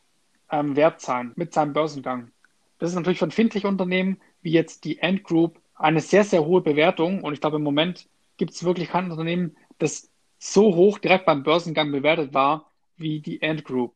ähm, 0.51 0.75
wert 0.75 1.01
sein 1.01 1.31
mit 1.35 1.53
seinem 1.53 1.73
Börsengang. 1.73 2.31
Das 2.79 2.89
ist 2.89 2.95
natürlich 2.95 3.19
für 3.19 3.27
ein 3.27 3.31
Fintech-Unternehmen 3.31 4.19
wie 4.45 4.51
jetzt 4.51 4.85
die 4.85 5.01
Ant 5.01 5.23
Group 5.23 5.59
eine 5.73 6.01
sehr, 6.01 6.23
sehr 6.23 6.45
hohe 6.45 6.61
Bewertung. 6.61 7.23
Und 7.23 7.33
ich 7.33 7.41
glaube, 7.41 7.55
im 7.57 7.63
Moment 7.63 8.07
gibt 8.37 8.51
es 8.51 8.63
wirklich 8.63 8.89
kein 8.89 9.09
Unternehmen, 9.09 9.57
das 9.79 10.11
so 10.37 10.75
hoch 10.75 10.99
direkt 10.99 11.25
beim 11.25 11.41
Börsengang 11.41 11.91
bewertet 11.91 12.35
war 12.35 12.71
wie 12.95 13.21
die 13.21 13.41
Ant 13.41 13.65
Group. 13.65 13.95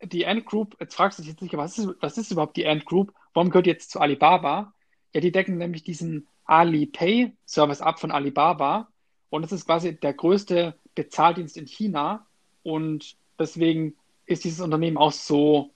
Die 0.00 0.26
Ant 0.28 0.46
Group, 0.46 0.76
jetzt 0.78 0.94
fragst 0.94 1.18
du 1.18 1.22
dich 1.22 1.32
jetzt 1.32 1.42
nicht, 1.42 1.56
was 1.56 1.76
ist, 1.76 1.88
was 2.00 2.16
ist 2.16 2.30
überhaupt 2.30 2.56
die 2.56 2.68
Ant 2.68 2.86
Group? 2.86 3.12
Warum 3.34 3.50
gehört 3.50 3.66
die 3.66 3.70
jetzt 3.70 3.90
zu 3.90 3.98
Alibaba? 3.98 4.72
Ja, 5.12 5.20
die 5.20 5.32
decken 5.32 5.58
nämlich 5.58 5.82
diesen 5.82 6.28
Alipay-Service 6.44 7.80
ab 7.80 7.98
von 7.98 8.12
Alibaba. 8.12 8.88
Und 9.28 9.42
das 9.42 9.50
ist 9.50 9.66
quasi 9.66 9.96
der 9.96 10.14
größte 10.14 10.78
Bezahldienst 10.94 11.56
in 11.56 11.66
China. 11.66 12.28
Und 12.62 13.16
deswegen 13.40 13.96
ist 14.24 14.44
dieses 14.44 14.60
Unternehmen 14.60 14.98
auch 14.98 15.12
so 15.12 15.70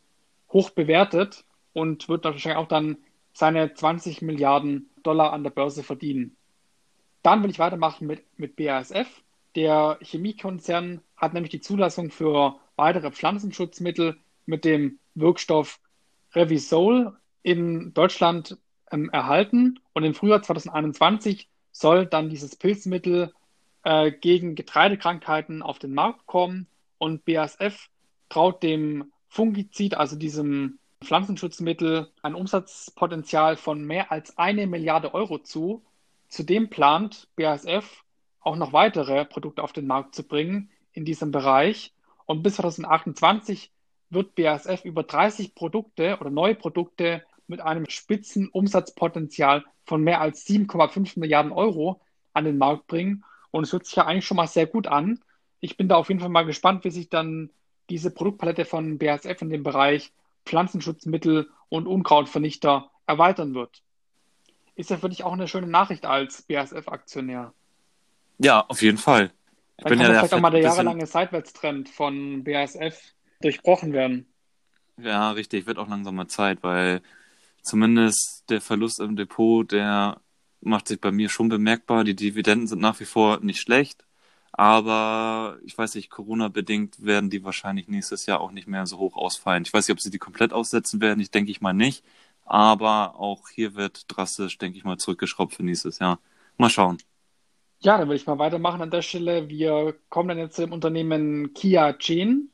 hoch 0.52 0.71
bewertet 0.71 1.44
und 1.73 2.09
wird 2.09 2.25
wahrscheinlich 2.25 2.59
auch 2.59 2.68
dann 2.68 2.99
seine 3.35 3.75
20 3.75 4.23
Milliarden 4.23 4.88
Dollar 5.03 5.33
an 5.33 5.43
der 5.43 5.50
Börse 5.50 5.83
verdienen. 5.83 6.37
Dann 7.23 7.43
will 7.43 7.50
ich 7.50 7.59
weitermachen 7.59 8.07
mit, 8.07 8.23
mit 8.38 8.57
BASF. 8.57 9.23
Der 9.57 9.99
Chemiekonzern 10.00 11.00
hat 11.17 11.35
nämlich 11.35 11.50
die 11.50 11.61
Zulassung 11.61 12.11
für 12.11 12.57
weitere 12.76 13.11
Pflanzenschutzmittel 13.11 14.17
mit 14.47 14.64
dem 14.64 14.99
Wirkstoff 15.14 15.81
Revisol 16.35 17.17
in 17.43 17.93
Deutschland 17.95 18.59
ähm, 18.91 19.11
erhalten. 19.11 19.81
Und 19.93 20.05
im 20.05 20.14
Frühjahr 20.14 20.43
2021 20.43 21.49
soll 21.73 22.07
dann 22.07 22.31
dieses 22.31 22.57
Pilzmittel 22.57 23.33
äh, 23.85 24.11
gegen 24.11 24.55
Getreidekrankheiten 24.55 25.62
auf 25.62 25.79
den 25.79 25.95
Markt 25.95 26.26
kommen. 26.26 26.67
Und 26.99 27.25
BASF 27.25 27.88
traut 28.29 28.62
dem 28.62 29.12
Fungizid, 29.29 29.95
also 29.95 30.17
diesem 30.17 30.79
Pflanzenschutzmittel, 31.04 32.11
ein 32.23 32.34
Umsatzpotenzial 32.34 33.56
von 33.56 33.84
mehr 33.84 34.11
als 34.11 34.37
eine 34.38 34.66
Milliarde 34.66 35.14
Euro 35.14 35.38
zu. 35.38 35.84
Zudem 36.28 36.70
plant 36.70 37.28
BASF 37.37 38.04
auch 38.40 38.56
noch 38.56 38.73
weitere 38.73 39.25
Produkte 39.25 39.62
auf 39.62 39.73
den 39.73 39.87
Markt 39.87 40.14
zu 40.14 40.23
bringen 40.23 40.70
in 40.92 41.04
diesem 41.04 41.30
Bereich. 41.30 41.92
Und 42.26 42.42
bis 42.42 42.56
2028 42.56 43.70
wird 44.11 44.34
BASF 44.34 44.84
über 44.84 45.02
30 45.02 45.54
Produkte 45.54 46.18
oder 46.20 46.30
neue 46.30 46.54
Produkte 46.54 47.23
mit 47.46 47.61
einem 47.61 47.88
spitzen 47.88 48.49
Umsatzpotenzial 48.49 49.64
von 49.84 50.02
mehr 50.02 50.20
als 50.20 50.46
7,5 50.46 51.18
Milliarden 51.18 51.52
Euro 51.52 52.00
an 52.32 52.44
den 52.44 52.58
Markt 52.58 52.87
bringen. 52.87 53.25
Und 53.50 53.64
es 53.64 53.73
hört 53.73 53.87
sich 53.87 53.96
ja 53.96 54.06
eigentlich 54.06 54.26
schon 54.26 54.37
mal 54.37 54.46
sehr 54.46 54.66
gut 54.66 54.87
an. 54.87 55.20
Ich 55.61 55.76
bin 55.76 55.88
da 55.88 55.96
auf 55.96 56.08
jeden 56.08 56.20
Fall 56.20 56.30
mal 56.30 56.46
gespannt, 56.46 56.84
wie 56.84 56.90
sich 56.90 57.08
dann 57.08 57.50
diese 57.90 58.11
Produktpalette 58.11 58.64
von 58.64 58.99
BASF 58.99 59.42
in 59.42 59.50
dem 59.50 59.62
Bereich 59.62 60.12
Pflanzenschutzmittel 60.44 61.50
und 61.68 61.86
Unkrautvernichter 61.86 62.90
erweitern 63.06 63.54
wird 63.54 63.84
ist 64.74 64.90
ja 64.90 64.96
für 64.96 65.08
dich 65.08 65.24
auch 65.24 65.32
eine 65.32 65.48
schöne 65.48 65.66
Nachricht 65.66 66.06
als 66.06 66.42
BASF-Aktionär. 66.42 67.52
Ja, 68.38 68.64
auf 68.66 68.82
jeden 68.82 68.98
Fall. 68.98 69.32
Ich 69.76 69.84
Dann 69.84 69.98
kann 69.98 70.00
ja 70.00 70.06
vielleicht 70.06 70.34
auch 70.34 70.40
mal 70.40 70.50
der 70.50 70.60
jahrelange 70.60 71.06
Seitwärtstrend 71.06 71.88
von 71.88 72.44
BASF 72.44 73.14
durchbrochen 73.40 73.92
werden. 73.92 74.26
Ja, 74.96 75.32
richtig, 75.32 75.66
wird 75.66 75.78
auch 75.78 75.88
langsam 75.88 76.16
mal 76.16 76.28
Zeit, 76.28 76.62
weil 76.62 77.02
zumindest 77.62 78.44
der 78.48 78.60
Verlust 78.60 79.00
im 79.00 79.16
Depot, 79.16 79.70
der 79.70 80.20
macht 80.60 80.88
sich 80.88 81.00
bei 81.00 81.10
mir 81.10 81.28
schon 81.28 81.48
bemerkbar. 81.48 82.04
Die 82.04 82.14
Dividenden 82.14 82.68
sind 82.68 82.80
nach 82.80 82.98
wie 83.00 83.04
vor 83.04 83.40
nicht 83.40 83.60
schlecht, 83.60 84.04
aber 84.56 85.58
ich 85.64 85.76
weiß 85.76 85.96
nicht, 85.96 86.11
Corona-bedingt 86.11 87.04
werden 87.04 87.28
die 87.28 87.42
wahrscheinlich 87.42 87.88
nächstes 87.88 88.26
Jahr 88.26 88.40
auch 88.40 88.52
nicht 88.52 88.68
mehr 88.68 88.87
so 88.87 88.99
hoch 88.99 89.16
ausfallen. 89.16 89.64
Ich 89.66 89.73
weiß 89.73 89.88
nicht, 89.88 89.94
ob 89.94 90.00
sie 90.00 90.11
die 90.11 90.18
komplett 90.18 90.52
aussetzen 90.52 91.00
werden, 91.00 91.18
ich 91.18 91.32
denke 91.32 91.50
ich 91.50 91.61
mal 91.61 91.73
nicht. 91.73 92.04
Aber 92.44 93.16
auch 93.18 93.49
hier 93.49 93.75
wird 93.75 94.04
drastisch, 94.08 94.58
denke 94.58 94.78
ich 94.78 94.84
mal, 94.84 94.96
zurückgeschraubt 94.96 95.54
für 95.54 95.64
nächstes 95.64 95.99
Jahr. 95.99 96.20
Mal 96.56 96.70
schauen. 96.70 96.99
Ja, 97.80 97.99
dann 97.99 98.06
würde 98.06 98.16
ich 98.16 98.26
mal 98.26 98.38
weitermachen 98.38 98.80
an 98.80 98.90
der 98.90 99.02
Stelle. 99.02 99.49
Wir 99.49 99.96
kommen 100.08 100.28
dann 100.28 100.38
jetzt 100.38 100.56
zum 100.56 100.73
Unternehmen 100.73 101.52
Kia 101.54 101.94
Chain. 101.94 102.50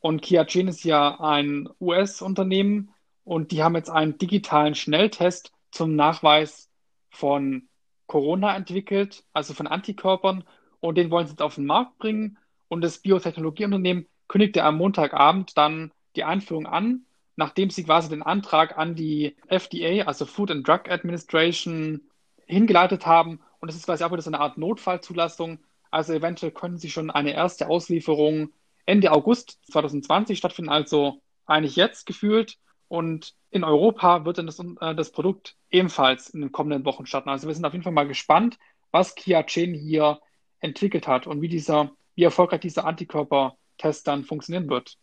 Und 0.00 0.20
Kia 0.20 0.44
Chain 0.44 0.68
ist 0.68 0.84
ja 0.84 1.18
ein 1.18 1.68
US-Unternehmen 1.80 2.90
und 3.24 3.52
die 3.52 3.62
haben 3.62 3.74
jetzt 3.74 3.90
einen 3.90 4.18
digitalen 4.18 4.74
Schnelltest 4.74 5.52
zum 5.70 5.96
Nachweis 5.96 6.68
von 7.10 7.68
Corona 8.06 8.54
entwickelt, 8.54 9.24
also 9.32 9.54
von 9.54 9.66
Antikörpern. 9.66 10.44
Und 10.80 10.96
den 10.96 11.10
wollen 11.10 11.26
sie 11.26 11.32
jetzt 11.32 11.42
auf 11.42 11.56
den 11.56 11.66
Markt 11.66 11.98
bringen. 11.98 12.38
Und 12.68 12.82
das 12.82 12.98
Biotechnologieunternehmen 12.98 14.06
kündigte 14.28 14.62
am 14.62 14.76
Montagabend 14.76 15.56
dann 15.56 15.92
die 16.16 16.24
Einführung 16.24 16.66
an 16.66 17.06
nachdem 17.38 17.70
sie 17.70 17.84
quasi 17.84 18.08
den 18.08 18.24
Antrag 18.24 18.76
an 18.78 18.96
die 18.96 19.36
FDA, 19.46 20.06
also 20.06 20.26
Food 20.26 20.50
and 20.50 20.66
Drug 20.66 20.90
Administration, 20.90 22.00
hingeleitet 22.46 23.06
haben. 23.06 23.38
Und 23.60 23.68
das 23.68 23.76
ist 23.76 23.84
quasi 23.86 24.02
auch 24.02 24.10
wieder 24.10 24.22
so 24.22 24.30
eine 24.30 24.40
Art 24.40 24.58
Notfallzulassung. 24.58 25.60
Also 25.92 26.14
eventuell 26.14 26.50
können 26.50 26.78
sie 26.78 26.90
schon 26.90 27.10
eine 27.10 27.34
erste 27.34 27.68
Auslieferung 27.68 28.50
Ende 28.86 29.12
August 29.12 29.60
2020 29.70 30.36
stattfinden, 30.36 30.70
also 30.70 31.22
eigentlich 31.46 31.76
jetzt 31.76 32.06
gefühlt. 32.06 32.56
Und 32.88 33.34
in 33.52 33.62
Europa 33.62 34.24
wird 34.24 34.38
dann 34.38 34.46
das, 34.46 34.58
äh, 34.58 34.96
das 34.96 35.12
Produkt 35.12 35.54
ebenfalls 35.70 36.30
in 36.30 36.40
den 36.40 36.50
kommenden 36.50 36.84
Wochen 36.84 37.06
starten. 37.06 37.28
Also 37.28 37.46
wir 37.46 37.54
sind 37.54 37.64
auf 37.64 37.72
jeden 37.72 37.84
Fall 37.84 37.92
mal 37.92 38.08
gespannt, 38.08 38.58
was 38.90 39.14
Kia 39.14 39.44
Chain 39.44 39.74
hier 39.74 40.18
entwickelt 40.60 41.06
hat 41.06 41.26
und 41.26 41.40
wie 41.40 41.48
dieser, 41.48 41.90
wie 42.14 42.24
erfolgreich 42.24 42.60
dieser 42.60 42.84
Antikörpertest 42.84 44.06
dann 44.06 44.24
funktionieren 44.24 44.68
wird. 44.68 44.96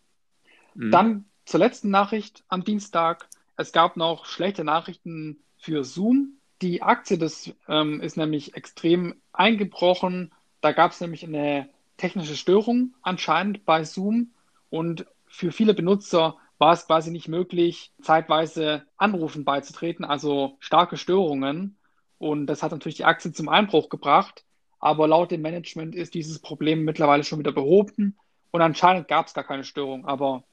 Mhm. 0.74 0.92
Dann 0.92 1.26
zur 1.46 1.60
letzten 1.60 1.90
Nachricht 1.90 2.44
am 2.48 2.64
Dienstag. 2.64 3.28
Es 3.58 3.72
gab 3.72 3.98
noch 3.98 4.26
schlechte 4.26 4.64
Nachrichten 4.64 5.40
für 5.58 5.84
Zoom. 5.84 6.38
Die 6.62 6.82
Aktie 6.82 7.18
des, 7.18 7.54
ähm, 7.68 8.02
ist 8.02 8.18
nämlich 8.18 8.56
extrem 8.56 9.16
eingebrochen. 9.34 10.32
Da 10.62 10.72
gab 10.72 10.92
es 10.92 11.02
nämlich 11.02 11.24
eine 11.24 11.70
technische 11.98 12.36
Störung 12.36 12.94
anscheinend 13.02 13.66
bei 13.66 13.84
Zoom 13.84 14.32
und 14.70 15.06
für 15.28 15.52
viele 15.52 15.74
Benutzer 15.74 16.38
war 16.58 16.74
es 16.74 16.88
quasi 16.88 17.12
nicht 17.12 17.28
möglich, 17.28 17.92
zeitweise 18.02 18.84
Anrufen 18.98 19.44
beizutreten, 19.44 20.06
also 20.06 20.56
starke 20.60 20.98
Störungen. 20.98 21.78
Und 22.18 22.48
das 22.48 22.64
hat 22.64 22.72
natürlich 22.72 22.96
die 22.96 23.06
Aktie 23.06 23.34
zum 23.34 23.50
Einbruch 23.50 23.90
gebracht. 23.90 24.46
Aber 24.86 25.08
laut 25.08 25.32
dem 25.32 25.42
Management 25.42 25.96
ist 25.96 26.14
dieses 26.14 26.38
Problem 26.38 26.84
mittlerweile 26.84 27.24
schon 27.24 27.40
wieder 27.40 27.52
behoben 27.52 28.20
und 28.52 28.62
anscheinend 28.62 29.08
gab 29.08 29.26
es 29.26 29.34
gar 29.34 29.44
keine 29.44 29.64
Störung. 29.64 30.06
Aber 30.06 30.44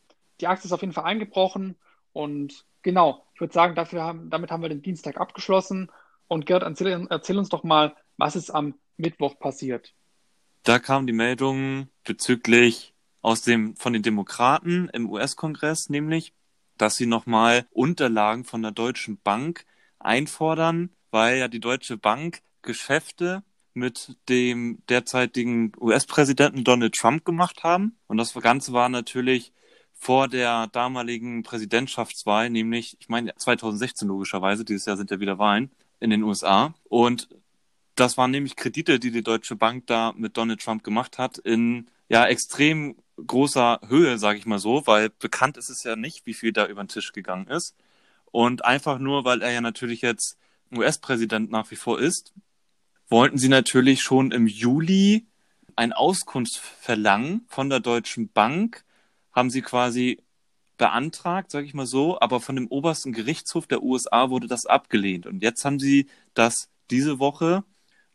die 0.41 0.47
Aktie 0.47 0.65
ist 0.65 0.73
auf 0.73 0.81
jeden 0.81 0.95
Fall 0.95 1.05
eingebrochen 1.05 1.77
und 2.15 2.65
genau, 2.81 3.27
ich 3.35 3.43
würde 3.43 3.53
sagen, 3.53 3.75
dafür 3.75 4.03
haben, 4.03 4.31
damit 4.31 4.51
haben 4.51 4.63
wir 4.63 4.71
den 4.71 4.81
Dienstag 4.81 5.19
abgeschlossen. 5.19 5.91
Und 6.29 6.47
Gerd, 6.47 6.63
erzähl, 6.63 7.07
erzähl 7.11 7.37
uns 7.37 7.51
doch 7.51 7.63
mal, 7.63 7.95
was 8.17 8.35
ist 8.35 8.49
am 8.49 8.73
Mittwoch 8.97 9.39
passiert. 9.39 9.93
Da 10.63 10.79
kam 10.79 11.07
die 11.07 11.13
Meldung 11.13 11.89
bezüglich 12.03 12.95
aus 13.21 13.43
dem, 13.43 13.77
von 13.77 13.93
den 13.93 14.03
Demokraten 14.03 14.89
im 14.95 15.11
US-Kongress, 15.11 15.91
nämlich, 15.91 16.33
dass 16.79 16.95
sie 16.95 17.05
nochmal 17.05 17.67
Unterlagen 17.69 18.45
von 18.45 18.63
der 18.63 18.73
Deutschen 18.73 19.21
Bank 19.21 19.67
einfordern, 19.99 20.89
weil 21.11 21.37
ja 21.37 21.49
die 21.49 21.61
Deutsche 21.61 21.99
Bank 21.99 22.41
Geschäfte 22.63 23.43
mit 23.75 24.17
dem 24.29 24.83
derzeitigen 24.89 25.73
US-Präsidenten 25.81 26.65
Donald 26.65 26.95
Trump 26.95 27.25
gemacht 27.25 27.63
haben. 27.65 27.97
Und 28.07 28.19
das 28.19 28.35
Ganze 28.35 28.73
war 28.73 28.89
natürlich 28.89 29.53
vor 29.95 30.29
der 30.29 30.67
damaligen 30.69 31.43
Präsidentschaftswahl, 31.45 32.51
nämlich, 32.51 32.97
ich 33.01 33.09
meine 33.09 33.35
2016 33.37 34.09
logischerweise, 34.09 34.65
dieses 34.65 34.87
Jahr 34.87 34.97
sind 34.97 35.11
ja 35.11 35.21
wieder 35.21 35.39
Wahlen 35.39 35.71
in 36.01 36.11
den 36.11 36.23
USA. 36.25 36.75
Und 36.89 37.29
Das 37.95 38.17
waren 38.17 38.31
nämlich 38.31 38.57
Kredite, 38.57 38.99
die 38.99 39.11
die 39.11 39.23
Deutsche 39.23 39.57
Bank 39.57 39.87
da 39.87 40.13
mit 40.17 40.37
Donald 40.37 40.61
Trump 40.63 40.83
gemacht 40.83 41.19
hat, 41.19 41.39
in 41.39 41.89
ja 42.09 42.27
extrem 42.27 42.97
großer 43.27 43.81
Höhe, 43.87 44.19
sage 44.19 44.39
ich 44.39 44.47
mal 44.47 44.59
so, 44.59 44.87
weil 44.87 45.11
bekannt 45.11 45.57
ist 45.59 45.69
es 45.69 45.85
ja 45.85 45.95
nicht, 45.97 46.27
wie 46.27 46.35
viel 46.35 46.53
da 46.53 46.67
über 46.67 46.83
den 46.83 46.89
Tisch 46.89 47.13
gegangen 47.13 47.49
ist. 47.49 47.77
Und 48.31 48.65
einfach 48.65 48.99
nur, 48.99 49.25
weil 49.25 49.43
er 49.43 49.53
ja 49.53 49.61
natürlich 49.61 50.01
jetzt 50.01 50.39
US-Präsident 50.75 51.51
nach 51.51 51.71
wie 51.71 51.77
vor 51.77 52.01
ist, 52.01 52.33
wollten 53.13 53.37
sie 53.37 53.49
natürlich 53.49 54.01
schon 54.01 54.33
im 54.33 54.47
Juli 54.47 55.27
ein 55.77 55.93
Auskunft 55.93 56.57
verlangen 56.57 57.45
von 57.47 57.69
der 57.69 57.79
Deutschen 57.79 58.33
Bank, 58.33 58.85
haben 59.33 59.51
sie 59.51 59.61
quasi 59.61 60.23
beantragt, 60.79 61.51
sage 61.51 61.67
ich 61.67 61.75
mal 61.75 61.87
so, 61.87 62.19
aber 62.21 62.41
von 62.41 62.57
dem 62.57 62.69
obersten 62.69 63.13
Gerichtshof 63.13 63.67
der 63.67 63.83
USA 63.83 64.31
wurde 64.31 64.47
das 64.47 64.65
abgelehnt. 64.65 65.27
Und 65.27 65.43
jetzt 65.43 65.65
haben 65.67 65.79
sie 65.79 66.07
das 66.33 66.71
diese 66.91 67.19
Woche 67.19 67.65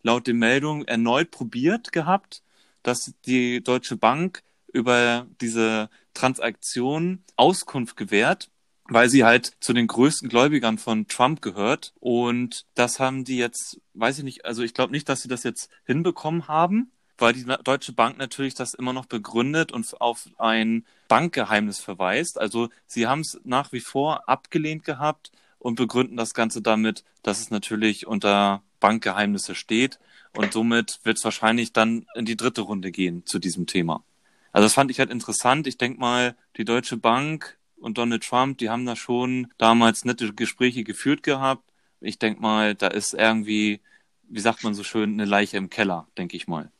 laut 0.01 0.25
den 0.25 0.39
Meldungen 0.39 0.87
erneut 0.87 1.29
probiert 1.29 1.91
gehabt, 1.91 2.41
dass 2.81 3.13
die 3.25 3.63
Deutsche 3.63 3.97
Bank 3.97 4.41
über 4.73 5.27
diese 5.41 5.91
Transaktion 6.15 7.23
Auskunft 7.35 7.97
gewährt, 7.97 8.49
weil 8.89 9.09
sie 9.09 9.23
halt 9.23 9.53
zu 9.59 9.73
den 9.73 9.87
größten 9.87 10.29
Gläubigern 10.29 10.77
von 10.77 11.07
Trump 11.07 11.41
gehört. 11.41 11.93
Und 11.99 12.65
das 12.75 12.99
haben 12.99 13.23
die 13.23 13.37
jetzt, 13.37 13.81
weiß 13.93 14.19
ich 14.19 14.23
nicht, 14.23 14.45
also 14.45 14.63
ich 14.63 14.73
glaube 14.73 14.91
nicht, 14.91 15.09
dass 15.09 15.21
sie 15.21 15.27
das 15.27 15.43
jetzt 15.43 15.69
hinbekommen 15.85 16.47
haben, 16.47 16.91
weil 17.17 17.33
die 17.33 17.45
Deutsche 17.63 17.93
Bank 17.93 18.17
natürlich 18.17 18.53
das 18.53 18.73
immer 18.73 18.93
noch 18.93 19.05
begründet 19.05 19.71
und 19.71 19.99
auf 19.99 20.29
ein 20.37 20.85
Bankgeheimnis 21.07 21.79
verweist. 21.79 22.39
Also 22.39 22.69
sie 22.85 23.07
haben 23.07 23.21
es 23.21 23.39
nach 23.43 23.71
wie 23.71 23.79
vor 23.79 24.29
abgelehnt 24.29 24.83
gehabt 24.83 25.31
und 25.59 25.75
begründen 25.75 26.17
das 26.17 26.33
Ganze 26.33 26.61
damit, 26.61 27.03
dass 27.23 27.39
es 27.39 27.49
natürlich 27.49 28.07
unter 28.07 28.61
Bankgeheimnisse 28.79 29.55
steht. 29.55 29.99
Und 30.35 30.53
somit 30.53 30.99
wird 31.03 31.17
es 31.17 31.23
wahrscheinlich 31.23 31.73
dann 31.73 32.05
in 32.13 32.25
die 32.25 32.37
dritte 32.37 32.61
Runde 32.61 32.91
gehen 32.91 33.25
zu 33.25 33.39
diesem 33.39 33.65
Thema. 33.65 34.03
Also 34.51 34.65
das 34.65 34.73
fand 34.73 34.91
ich 34.91 34.99
halt 34.99 35.09
interessant. 35.09 35.65
Ich 35.65 35.77
denke 35.77 35.99
mal, 35.99 36.35
die 36.57 36.65
Deutsche 36.65 36.97
Bank 36.97 37.56
und 37.79 37.97
Donald 37.97 38.23
Trump, 38.23 38.57
die 38.57 38.69
haben 38.69 38.85
da 38.85 38.95
schon 38.95 39.47
damals 39.57 40.05
nette 40.05 40.33
Gespräche 40.33 40.83
geführt 40.83 41.23
gehabt. 41.23 41.63
Ich 42.01 42.19
denke 42.19 42.41
mal, 42.41 42.75
da 42.75 42.87
ist 42.87 43.13
irgendwie, 43.13 43.81
wie 44.23 44.39
sagt 44.39 44.63
man 44.63 44.73
so 44.73 44.83
schön, 44.83 45.13
eine 45.13 45.25
Leiche 45.25 45.57
im 45.57 45.69
Keller, 45.69 46.07
denke 46.17 46.37
ich 46.37 46.47
mal. 46.47 46.71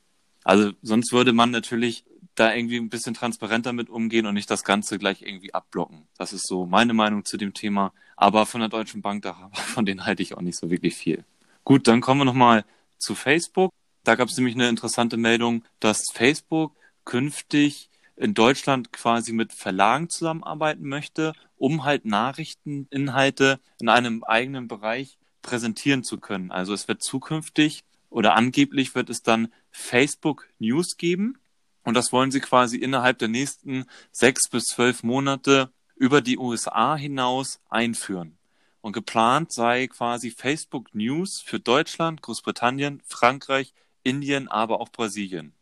Also 0.43 0.71
sonst 0.81 1.11
würde 1.11 1.33
man 1.33 1.51
natürlich 1.51 2.05
da 2.35 2.53
irgendwie 2.53 2.77
ein 2.77 2.89
bisschen 2.89 3.13
transparenter 3.13 3.73
mit 3.73 3.89
umgehen 3.89 4.25
und 4.25 4.35
nicht 4.35 4.49
das 4.49 4.63
Ganze 4.63 4.99
gleich 4.99 5.21
irgendwie 5.21 5.53
abblocken. 5.53 6.07
Das 6.17 6.33
ist 6.33 6.47
so 6.47 6.65
meine 6.65 6.93
Meinung 6.93 7.25
zu 7.25 7.37
dem 7.37 7.53
Thema. 7.53 7.93
Aber 8.15 8.45
von 8.45 8.61
der 8.61 8.69
Deutschen 8.69 9.01
Bank, 9.01 9.23
da, 9.23 9.49
von 9.53 9.85
denen 9.85 10.05
halte 10.05 10.23
ich 10.23 10.35
auch 10.35 10.41
nicht 10.41 10.57
so 10.57 10.69
wirklich 10.69 10.95
viel. 10.95 11.23
Gut, 11.63 11.87
dann 11.87 12.01
kommen 12.01 12.21
wir 12.21 12.25
nochmal 12.25 12.63
zu 12.97 13.15
Facebook. 13.15 13.73
Da 14.03 14.15
gab 14.15 14.29
es 14.29 14.37
nämlich 14.37 14.55
eine 14.55 14.69
interessante 14.69 15.17
Meldung, 15.17 15.63
dass 15.79 16.05
Facebook 16.13 16.75
künftig 17.03 17.89
in 18.17 18.33
Deutschland 18.33 18.91
quasi 18.91 19.31
mit 19.31 19.53
Verlagen 19.53 20.09
zusammenarbeiten 20.09 20.87
möchte, 20.87 21.33
um 21.55 21.83
halt 21.83 22.05
Nachrichteninhalte 22.05 23.59
in 23.79 23.89
einem 23.89 24.23
eigenen 24.23 24.67
Bereich 24.67 25.17
präsentieren 25.41 26.03
zu 26.03 26.19
können. 26.19 26.51
Also 26.51 26.73
es 26.73 26.87
wird 26.87 27.03
zukünftig 27.03 27.83
oder 28.09 28.35
angeblich 28.35 28.95
wird 28.95 29.09
es 29.09 29.21
dann 29.21 29.53
Facebook 29.71 30.47
News 30.59 30.97
geben. 30.97 31.37
Und 31.83 31.93
das 31.93 32.11
wollen 32.11 32.31
sie 32.31 32.41
quasi 32.41 32.77
innerhalb 32.77 33.19
der 33.19 33.29
nächsten 33.29 33.85
sechs 34.11 34.49
bis 34.49 34.65
zwölf 34.65 35.03
Monate 35.03 35.71
über 35.95 36.21
die 36.21 36.37
USA 36.37 36.95
hinaus 36.95 37.59
einführen. 37.69 38.37
Und 38.81 38.93
geplant 38.93 39.51
sei 39.51 39.87
quasi 39.87 40.31
Facebook 40.31 40.93
News 40.93 41.41
für 41.45 41.59
Deutschland, 41.59 42.21
Großbritannien, 42.21 43.01
Frankreich, 43.05 43.73
Indien, 44.03 44.47
aber 44.47 44.79
auch 44.79 44.89
Brasilien. 44.89 45.53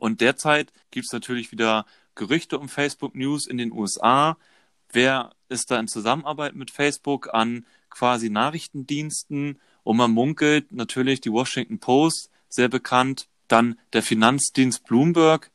Und 0.00 0.20
derzeit 0.20 0.72
gibt 0.90 1.06
es 1.06 1.12
natürlich 1.12 1.52
wieder 1.52 1.86
Gerüchte 2.14 2.58
um 2.58 2.68
Facebook 2.68 3.14
News 3.14 3.46
in 3.46 3.58
den 3.58 3.72
USA. 3.72 4.36
Wer 4.92 5.30
ist 5.48 5.70
da 5.70 5.78
in 5.78 5.88
Zusammenarbeit 5.88 6.54
mit 6.54 6.70
Facebook 6.70 7.32
an 7.32 7.64
quasi 7.90 8.30
Nachrichtendiensten? 8.30 9.60
Und 9.84 9.96
man 9.96 10.10
munkelt 10.10 10.72
natürlich 10.72 11.20
die 11.20 11.32
Washington 11.32 11.78
Post, 11.78 12.30
sehr 12.48 12.68
bekannt, 12.68 13.28
dann 13.46 13.78
der 13.92 14.02
Finanzdienst 14.02 14.84
Bloomberg, 14.84 15.50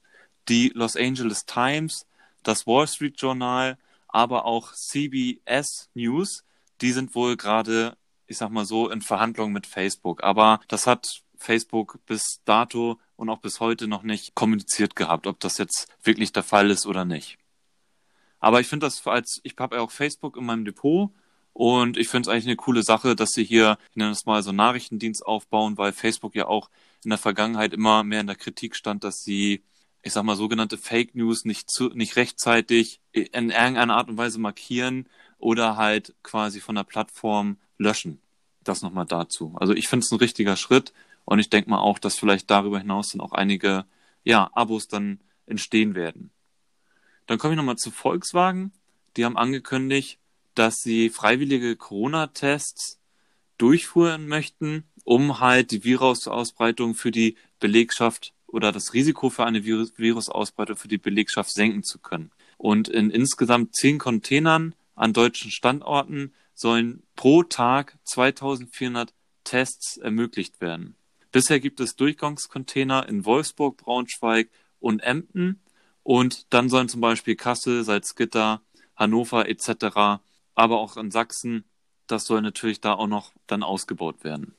die 0.47 0.69
Los 0.69 0.95
Angeles 0.95 1.45
Times, 1.45 2.05
das 2.43 2.67
Wall 2.67 2.87
Street 2.87 3.19
Journal, 3.19 3.77
aber 4.07 4.45
auch 4.45 4.73
CBS 4.73 5.89
News, 5.93 6.43
die 6.81 6.91
sind 6.91 7.15
wohl 7.15 7.35
gerade, 7.35 7.97
ich 8.27 8.37
sag 8.37 8.49
mal 8.51 8.65
so, 8.65 8.89
in 8.89 9.01
Verhandlungen 9.01 9.53
mit 9.53 9.67
Facebook. 9.67 10.23
Aber 10.23 10.59
das 10.67 10.87
hat 10.87 11.23
Facebook 11.37 11.99
bis 12.05 12.41
dato 12.45 12.99
und 13.15 13.29
auch 13.29 13.39
bis 13.39 13.59
heute 13.59 13.87
noch 13.87 14.03
nicht 14.03 14.35
kommuniziert 14.35 14.95
gehabt, 14.95 15.27
ob 15.27 15.39
das 15.39 15.57
jetzt 15.57 15.87
wirklich 16.03 16.33
der 16.33 16.43
Fall 16.43 16.69
ist 16.69 16.85
oder 16.85 17.05
nicht. 17.05 17.37
Aber 18.39 18.59
ich 18.59 18.67
finde 18.67 18.85
das 18.85 19.05
als, 19.07 19.39
ich 19.43 19.55
habe 19.57 19.77
ja 19.77 19.81
auch 19.81 19.91
Facebook 19.91 20.37
in 20.37 20.45
meinem 20.45 20.65
Depot 20.65 21.11
und 21.53 21.97
ich 21.97 22.09
finde 22.09 22.27
es 22.27 22.33
eigentlich 22.33 22.47
eine 22.47 22.57
coole 22.57 22.83
Sache, 22.83 23.15
dass 23.15 23.31
sie 23.31 23.43
hier, 23.43 23.77
ich 23.91 23.95
nenne 23.95 24.11
es 24.11 24.25
mal 24.25 24.43
so 24.43 24.51
Nachrichtendienst 24.51 25.25
aufbauen, 25.25 25.77
weil 25.77 25.93
Facebook 25.93 26.35
ja 26.35 26.47
auch 26.47 26.69
in 27.03 27.09
der 27.09 27.17
Vergangenheit 27.17 27.73
immer 27.73 28.03
mehr 28.03 28.21
in 28.21 28.27
der 28.27 28.35
Kritik 28.35 28.75
stand, 28.75 29.03
dass 29.03 29.23
sie, 29.23 29.63
ich 30.03 30.13
sag 30.13 30.23
mal, 30.23 30.35
sogenannte 30.35 30.77
Fake 30.77 31.15
News 31.15 31.45
nicht 31.45 31.71
zu, 31.71 31.89
nicht 31.89 32.17
rechtzeitig 32.17 32.99
in 33.13 33.51
irgendeiner 33.51 33.95
Art 33.95 34.09
und 34.09 34.17
Weise 34.17 34.37
markieren 34.37 35.07
oder 35.37 35.77
halt 35.77 36.13
quasi 36.23 36.59
von 36.59 36.75
der 36.75 36.83
Plattform 36.83 37.57
löschen. 37.77 38.19
Das 38.63 38.81
nochmal 38.81 39.05
dazu. 39.05 39.55
Also 39.57 39.73
ich 39.73 39.87
finde 39.87 40.03
es 40.03 40.11
ein 40.11 40.19
richtiger 40.19 40.57
Schritt 40.57 40.91
und 41.25 41.39
ich 41.39 41.49
denke 41.49 41.69
mal 41.69 41.79
auch, 41.79 41.99
dass 41.99 42.17
vielleicht 42.17 42.49
darüber 42.49 42.79
hinaus 42.79 43.09
dann 43.09 43.21
auch 43.21 43.33
einige, 43.33 43.85
ja, 44.23 44.49
Abos 44.53 44.87
dann 44.87 45.19
entstehen 45.45 45.95
werden. 45.95 46.31
Dann 47.25 47.37
komme 47.37 47.53
ich 47.53 47.57
nochmal 47.57 47.77
zu 47.77 47.91
Volkswagen. 47.91 48.71
Die 49.17 49.25
haben 49.25 49.37
angekündigt, 49.37 50.19
dass 50.53 50.81
sie 50.81 51.09
freiwillige 51.09 51.75
Corona-Tests 51.75 52.99
durchführen 53.57 54.27
möchten, 54.27 54.83
um 55.03 55.39
halt 55.39 55.71
die 55.71 55.83
Virusausbreitung 55.83 56.95
für 56.95 57.11
die 57.11 57.35
Belegschaft 57.59 58.33
oder 58.47 58.71
das 58.71 58.93
Risiko 58.93 59.29
für 59.29 59.45
eine 59.45 59.65
Virusausbreitung 59.65 60.77
für 60.77 60.87
die 60.87 60.97
Belegschaft 60.97 61.51
senken 61.51 61.83
zu 61.83 61.99
können. 61.99 62.31
Und 62.57 62.87
in 62.87 63.09
insgesamt 63.09 63.75
zehn 63.75 63.97
Containern 63.97 64.75
an 64.95 65.13
deutschen 65.13 65.51
Standorten 65.51 66.33
sollen 66.53 67.03
pro 67.15 67.43
Tag 67.43 67.97
2400 68.05 69.13
Tests 69.43 69.97
ermöglicht 69.97 70.61
werden. 70.61 70.95
Bisher 71.35 71.59
gibt 71.59 71.81
es 71.81 71.97
Durchgangscontainer 71.97 73.09
in 73.09 73.25
Wolfsburg, 73.25 73.75
Braunschweig 73.75 74.49
und 74.79 75.01
Emden 75.01 75.59
und 76.01 76.45
dann 76.53 76.69
sollen 76.69 76.87
zum 76.87 77.01
Beispiel 77.01 77.35
Kassel, 77.35 77.83
Salzgitter, 77.83 78.61
Hannover 78.95 79.49
etc., 79.49 80.21
aber 80.53 80.79
auch 80.79 80.95
in 80.95 81.11
Sachsen, 81.11 81.65
das 82.07 82.23
soll 82.23 82.41
natürlich 82.41 82.79
da 82.79 82.93
auch 82.93 83.07
noch 83.07 83.33
dann 83.47 83.63
ausgebaut 83.63 84.23
werden. 84.23 84.55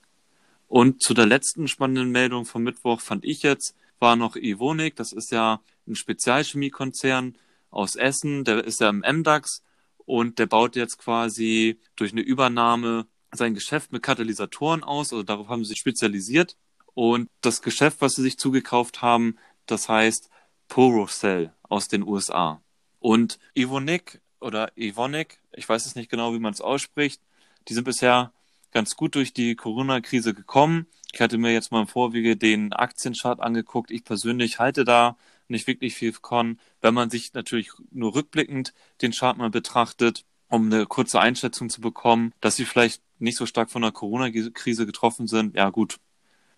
Und 0.68 1.02
zu 1.02 1.14
der 1.14 1.24
letzten 1.24 1.66
spannenden 1.66 2.10
Meldung 2.10 2.44
vom 2.44 2.64
Mittwoch 2.64 3.00
fand 3.00 3.24
ich 3.24 3.42
jetzt, 3.42 3.74
war 3.98 4.14
noch 4.14 4.36
Evonik, 4.36 4.96
das 4.96 5.14
ist 5.14 5.32
ja 5.32 5.62
ein 5.88 5.94
Spezialchemiekonzern 5.94 7.38
aus 7.70 7.96
Essen, 7.96 8.44
der 8.44 8.64
ist 8.64 8.80
ja 8.80 8.90
im 8.90 8.98
MDAX 8.98 9.62
und 10.04 10.38
der 10.38 10.44
baut 10.44 10.76
jetzt 10.76 10.98
quasi 10.98 11.80
durch 11.96 12.12
eine 12.12 12.20
Übernahme 12.20 13.06
sein 13.32 13.54
Geschäft 13.54 13.92
mit 13.92 14.02
Katalysatoren 14.02 14.84
aus, 14.84 15.14
also 15.14 15.22
darauf 15.22 15.48
haben 15.48 15.64
sie 15.64 15.70
sich 15.70 15.78
spezialisiert. 15.78 16.54
Und 16.96 17.28
das 17.42 17.60
Geschäft, 17.60 18.00
was 18.00 18.14
sie 18.14 18.22
sich 18.22 18.38
zugekauft 18.38 19.02
haben, 19.02 19.36
das 19.66 19.90
heißt 19.90 20.30
Porocell 20.66 21.52
aus 21.62 21.88
den 21.88 22.02
USA. 22.02 22.62
Und 23.00 23.38
Evonik 23.54 24.22
oder 24.40 24.72
Evonik, 24.78 25.38
ich 25.52 25.68
weiß 25.68 25.84
es 25.84 25.94
nicht 25.94 26.10
genau, 26.10 26.32
wie 26.32 26.38
man 26.38 26.54
es 26.54 26.62
ausspricht, 26.62 27.20
die 27.68 27.74
sind 27.74 27.84
bisher 27.84 28.32
ganz 28.72 28.96
gut 28.96 29.14
durch 29.14 29.34
die 29.34 29.56
Corona-Krise 29.56 30.32
gekommen. 30.32 30.86
Ich 31.12 31.20
hatte 31.20 31.36
mir 31.36 31.52
jetzt 31.52 31.70
mal 31.70 31.82
im 31.82 31.86
Vorwege 31.86 32.34
den 32.34 32.72
Aktienchart 32.72 33.40
angeguckt. 33.40 33.90
Ich 33.90 34.02
persönlich 34.02 34.58
halte 34.58 34.86
da 34.86 35.18
nicht 35.48 35.66
wirklich 35.66 35.94
viel 35.94 36.14
von, 36.14 36.58
wenn 36.80 36.94
man 36.94 37.10
sich 37.10 37.34
natürlich 37.34 37.72
nur 37.90 38.14
rückblickend 38.14 38.72
den 39.02 39.12
Chart 39.12 39.36
mal 39.36 39.50
betrachtet, 39.50 40.24
um 40.48 40.72
eine 40.72 40.86
kurze 40.86 41.20
Einschätzung 41.20 41.68
zu 41.68 41.82
bekommen, 41.82 42.32
dass 42.40 42.56
sie 42.56 42.64
vielleicht 42.64 43.02
nicht 43.18 43.36
so 43.36 43.44
stark 43.44 43.70
von 43.70 43.82
der 43.82 43.92
Corona-Krise 43.92 44.86
getroffen 44.86 45.26
sind. 45.26 45.56
Ja, 45.56 45.68
gut. 45.68 45.98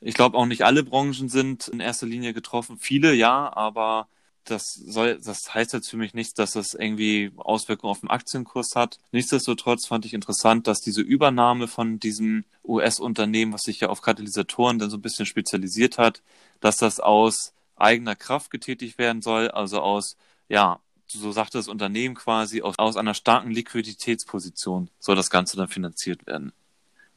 Ich 0.00 0.14
glaube 0.14 0.36
auch 0.36 0.46
nicht 0.46 0.64
alle 0.64 0.84
Branchen 0.84 1.28
sind 1.28 1.68
in 1.68 1.80
erster 1.80 2.06
Linie 2.06 2.32
getroffen. 2.32 2.78
Viele 2.78 3.14
ja, 3.14 3.52
aber 3.54 4.08
das 4.44 4.72
soll, 4.74 5.18
das 5.22 5.52
heißt 5.52 5.72
jetzt 5.72 5.90
für 5.90 5.96
mich 5.96 6.14
nicht, 6.14 6.38
dass 6.38 6.52
das 6.52 6.74
irgendwie 6.74 7.32
Auswirkungen 7.36 7.90
auf 7.90 8.00
den 8.00 8.10
Aktienkurs 8.10 8.74
hat. 8.74 8.98
Nichtsdestotrotz 9.12 9.86
fand 9.86 10.04
ich 10.04 10.14
interessant, 10.14 10.66
dass 10.66 10.80
diese 10.80 11.02
Übernahme 11.02 11.68
von 11.68 11.98
diesem 11.98 12.44
US-Unternehmen, 12.64 13.52
was 13.52 13.62
sich 13.62 13.80
ja 13.80 13.88
auf 13.88 14.02
Katalysatoren 14.02 14.78
dann 14.78 14.90
so 14.90 14.96
ein 14.96 15.02
bisschen 15.02 15.26
spezialisiert 15.26 15.98
hat, 15.98 16.22
dass 16.60 16.76
das 16.76 17.00
aus 17.00 17.52
eigener 17.76 18.16
Kraft 18.16 18.50
getätigt 18.50 18.98
werden 18.98 19.22
soll, 19.22 19.50
also 19.50 19.80
aus, 19.80 20.16
ja, 20.48 20.80
so 21.06 21.32
sagt 21.32 21.54
das 21.54 21.68
Unternehmen 21.68 22.14
quasi, 22.14 22.62
aus, 22.62 22.74
aus 22.78 22.96
einer 22.96 23.14
starken 23.14 23.50
Liquiditätsposition 23.50 24.90
soll 24.98 25.16
das 25.16 25.30
Ganze 25.30 25.56
dann 25.56 25.68
finanziert 25.68 26.26
werden. 26.26 26.52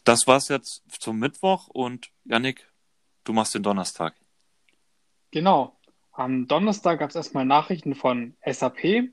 Das 0.04 0.28
war's 0.28 0.48
jetzt 0.48 0.82
zum 1.00 1.20
Mittwoch 1.20 1.68
und 1.68 2.10
Yannick, 2.26 2.71
du 3.24 3.34
machst 3.34 3.56
den 3.56 3.64
Donnerstag. 3.64 4.16
Genau. 5.32 5.76
Am 6.12 6.48
Donnerstag 6.48 7.00
gab 7.00 7.10
es 7.10 7.16
erstmal 7.16 7.46
Nachrichten 7.46 7.96
von 7.96 8.36
SAP. 8.46 9.10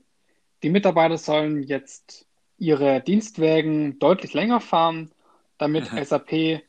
Die 0.63 0.69
Mitarbeiter 0.69 1.17
sollen 1.17 1.63
jetzt 1.63 2.27
ihre 2.57 3.01
Dienstwägen 3.01 3.99
deutlich 3.99 4.33
länger 4.33 4.59
fahren, 4.59 5.11
damit 5.57 5.85
SAP 6.05 6.61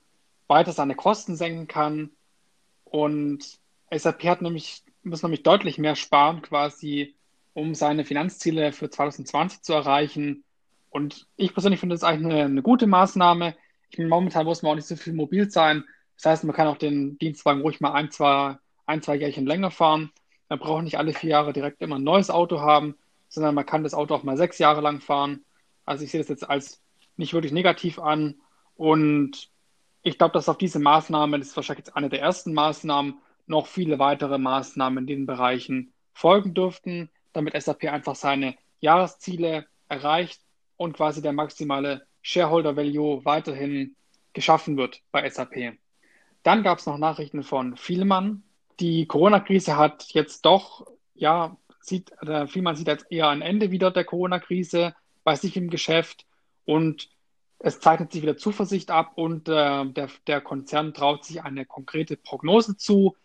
weiter 0.46 0.72
seine 0.72 0.94
Kosten 0.94 1.36
senken 1.36 1.66
kann. 1.66 2.10
Und 2.84 3.58
SAP 3.90 4.24
hat 4.24 4.42
nämlich, 4.42 4.82
muss 5.02 5.22
nämlich 5.22 5.42
deutlich 5.42 5.78
mehr 5.78 5.96
sparen, 5.96 6.42
quasi, 6.42 7.16
um 7.52 7.74
seine 7.74 8.04
Finanzziele 8.04 8.72
für 8.72 8.88
2020 8.88 9.62
zu 9.62 9.72
erreichen. 9.72 10.44
Und 10.90 11.26
ich 11.36 11.52
persönlich 11.52 11.80
finde 11.80 11.94
das 11.94 12.04
eigentlich 12.04 12.32
eine, 12.32 12.44
eine 12.44 12.62
gute 12.62 12.86
Maßnahme. 12.86 13.56
Ich 13.90 13.98
meine, 13.98 14.10
momentan 14.10 14.44
muss 14.44 14.62
man 14.62 14.72
auch 14.72 14.76
nicht 14.76 14.86
so 14.86 14.96
viel 14.96 15.12
mobil 15.12 15.50
sein. 15.50 15.84
Das 16.20 16.32
heißt, 16.32 16.44
man 16.44 16.54
kann 16.54 16.66
auch 16.66 16.76
den 16.76 17.16
Dienstwagen 17.16 17.62
ruhig 17.62 17.80
mal 17.80 17.92
ein, 17.92 18.10
zwei, 18.10 18.58
ein, 18.84 19.00
zwei 19.00 19.16
Jährchen 19.16 19.46
länger 19.46 19.70
fahren. 19.70 20.10
Man 20.50 20.58
braucht 20.58 20.84
nicht 20.84 20.98
alle 20.98 21.14
vier 21.14 21.30
Jahre 21.30 21.54
direkt 21.54 21.80
immer 21.80 21.96
ein 21.96 22.04
neues 22.04 22.28
Auto 22.28 22.60
haben, 22.60 22.94
sondern 23.30 23.54
man 23.54 23.64
kann 23.64 23.84
das 23.84 23.94
Auto 23.94 24.14
auch 24.14 24.22
mal 24.22 24.36
sechs 24.36 24.58
Jahre 24.58 24.82
lang 24.82 25.00
fahren. 25.00 25.46
Also 25.86 26.04
ich 26.04 26.10
sehe 26.10 26.20
das 26.20 26.28
jetzt 26.28 26.48
als 26.48 26.82
nicht 27.16 27.32
wirklich 27.32 27.52
negativ 27.52 27.98
an. 27.98 28.34
Und 28.76 29.48
ich 30.02 30.18
glaube, 30.18 30.32
dass 30.32 30.50
auf 30.50 30.58
diese 30.58 30.78
Maßnahme, 30.78 31.38
das 31.38 31.48
ist 31.48 31.56
wahrscheinlich 31.56 31.86
jetzt 31.86 31.96
eine 31.96 32.10
der 32.10 32.20
ersten 32.20 32.52
Maßnahmen, 32.52 33.14
noch 33.46 33.66
viele 33.66 33.98
weitere 33.98 34.36
Maßnahmen 34.36 34.98
in 34.98 35.06
den 35.06 35.26
Bereichen 35.26 35.92
folgen 36.12 36.52
dürften, 36.52 37.08
damit 37.32 37.60
SAP 37.60 37.84
einfach 37.84 38.14
seine 38.14 38.56
Jahresziele 38.80 39.66
erreicht 39.88 40.42
und 40.76 40.92
quasi 40.92 41.22
der 41.22 41.32
maximale 41.32 42.06
Shareholder 42.20 42.76
Value 42.76 43.24
weiterhin 43.24 43.96
geschaffen 44.34 44.76
wird 44.76 45.00
bei 45.12 45.28
SAP. 45.28 45.78
Dann 46.42 46.62
gab 46.62 46.78
es 46.78 46.86
noch 46.86 46.98
Nachrichten 46.98 47.42
von 47.42 47.76
Vielmann. 47.76 48.42
Die 48.78 49.06
Corona-Krise 49.06 49.76
hat 49.76 50.06
jetzt 50.12 50.46
doch, 50.46 50.86
ja, 51.14 51.56
sieht, 51.80 52.12
der 52.22 52.46
Vielmann 52.46 52.76
sieht 52.76 52.86
jetzt 52.86 53.10
eher 53.10 53.28
ein 53.28 53.42
Ende 53.42 53.70
wieder 53.70 53.90
der 53.90 54.04
Corona-Krise 54.04 54.94
bei 55.24 55.34
sich 55.34 55.56
im 55.56 55.68
Geschäft 55.70 56.26
und 56.64 57.10
es 57.58 57.80
zeichnet 57.80 58.12
sich 58.12 58.22
wieder 58.22 58.38
Zuversicht 58.38 58.90
ab 58.90 59.12
und 59.16 59.48
äh, 59.48 59.84
der, 59.86 60.08
der 60.26 60.40
Konzern 60.40 60.94
traut 60.94 61.24
sich 61.24 61.42
eine 61.42 61.66
konkrete 61.66 62.16
Prognose 62.16 62.76
zu, 62.76 63.16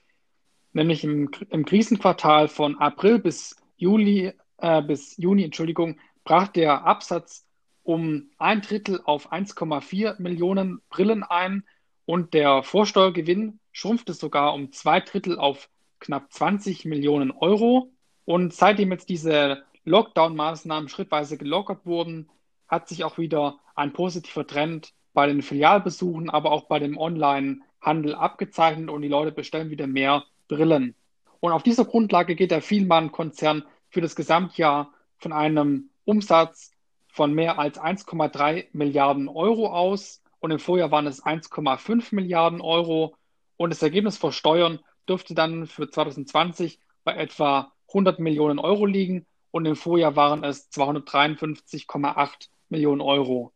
nämlich 0.73 1.05
im, 1.05 1.31
im 1.49 1.63
Krisenquartal 1.63 2.49
von 2.49 2.77
April 2.79 3.19
bis 3.19 3.55
Juli, 3.77 4.33
äh, 4.57 4.81
bis 4.81 5.15
Juni, 5.15 5.45
Entschuldigung, 5.45 5.99
brach 6.25 6.49
der 6.49 6.85
Absatz 6.85 7.47
um 7.83 8.31
ein 8.37 8.61
Drittel 8.61 8.99
auf 9.05 9.31
1,4 9.31 10.19
Millionen 10.21 10.81
Brillen 10.89 11.23
ein 11.23 11.63
und 12.05 12.33
der 12.33 12.63
Vorsteuergewinn 12.63 13.59
schrumpfte 13.71 14.13
sogar 14.13 14.53
um 14.53 14.71
zwei 14.71 14.99
Drittel 14.99 15.39
auf 15.39 15.69
knapp 15.99 16.31
20 16.31 16.85
Millionen 16.85 17.31
Euro. 17.31 17.91
Und 18.25 18.53
seitdem 18.53 18.91
jetzt 18.91 19.09
diese 19.09 19.63
Lockdown-Maßnahmen 19.85 20.89
schrittweise 20.89 21.37
gelockert 21.37 21.85
wurden, 21.85 22.29
hat 22.67 22.87
sich 22.87 23.03
auch 23.03 23.17
wieder 23.17 23.59
ein 23.75 23.93
positiver 23.93 24.45
Trend 24.47 24.93
bei 25.13 25.27
den 25.27 25.41
Filialbesuchen, 25.41 26.29
aber 26.29 26.51
auch 26.51 26.63
bei 26.63 26.79
dem 26.79 26.97
Online-Handel 26.97 28.15
abgezeichnet 28.15 28.89
und 28.89 29.01
die 29.01 29.07
Leute 29.07 29.31
bestellen 29.31 29.69
wieder 29.69 29.87
mehr 29.87 30.23
Brillen. 30.47 30.95
Und 31.39 31.51
auf 31.51 31.63
dieser 31.63 31.85
Grundlage 31.85 32.35
geht 32.35 32.51
der 32.51 32.61
Vielmann-Konzern 32.61 33.63
für 33.89 34.01
das 34.01 34.15
Gesamtjahr 34.15 34.91
von 35.17 35.31
einem 35.31 35.89
Umsatz 36.03 36.71
von 37.07 37.33
mehr 37.33 37.57
als 37.59 37.79
1,3 37.79 38.65
Milliarden 38.73 39.27
Euro 39.29 39.67
aus 39.67 40.21
und 40.45 40.51
im 40.51 40.59
Vorjahr 40.59 40.91
waren 40.91 41.07
es 41.07 41.25
1,5 41.25 42.13
Milliarden 42.13 42.61
Euro 42.61 43.15
und 43.57 43.71
das 43.71 43.81
Ergebnis 43.81 44.15
vor 44.15 44.31
Steuern 44.31 44.79
dürfte 45.09 45.33
dann 45.33 45.65
für 45.65 45.89
2020 45.89 46.79
bei 47.03 47.15
etwa 47.15 47.71
100 47.87 48.19
Millionen 48.19 48.59
Euro 48.59 48.85
liegen 48.85 49.25
und 49.49 49.65
im 49.65 49.75
Vorjahr 49.75 50.15
waren 50.15 50.43
es 50.43 50.71
253,8 50.71 52.49
Millionen 52.69 53.01
Euro. 53.01 53.53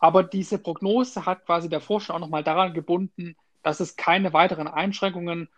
Aber 0.00 0.24
diese 0.24 0.58
Prognose 0.58 1.26
hat 1.26 1.46
quasi 1.46 1.68
der 1.68 1.80
Forscher 1.80 2.16
auch 2.16 2.18
nochmal 2.18 2.42
daran 2.42 2.74
gebunden, 2.74 3.36
dass 3.62 3.78
es 3.78 3.94
keine 3.94 4.32
weiteren 4.32 4.66
Einschränkungen 4.66 5.48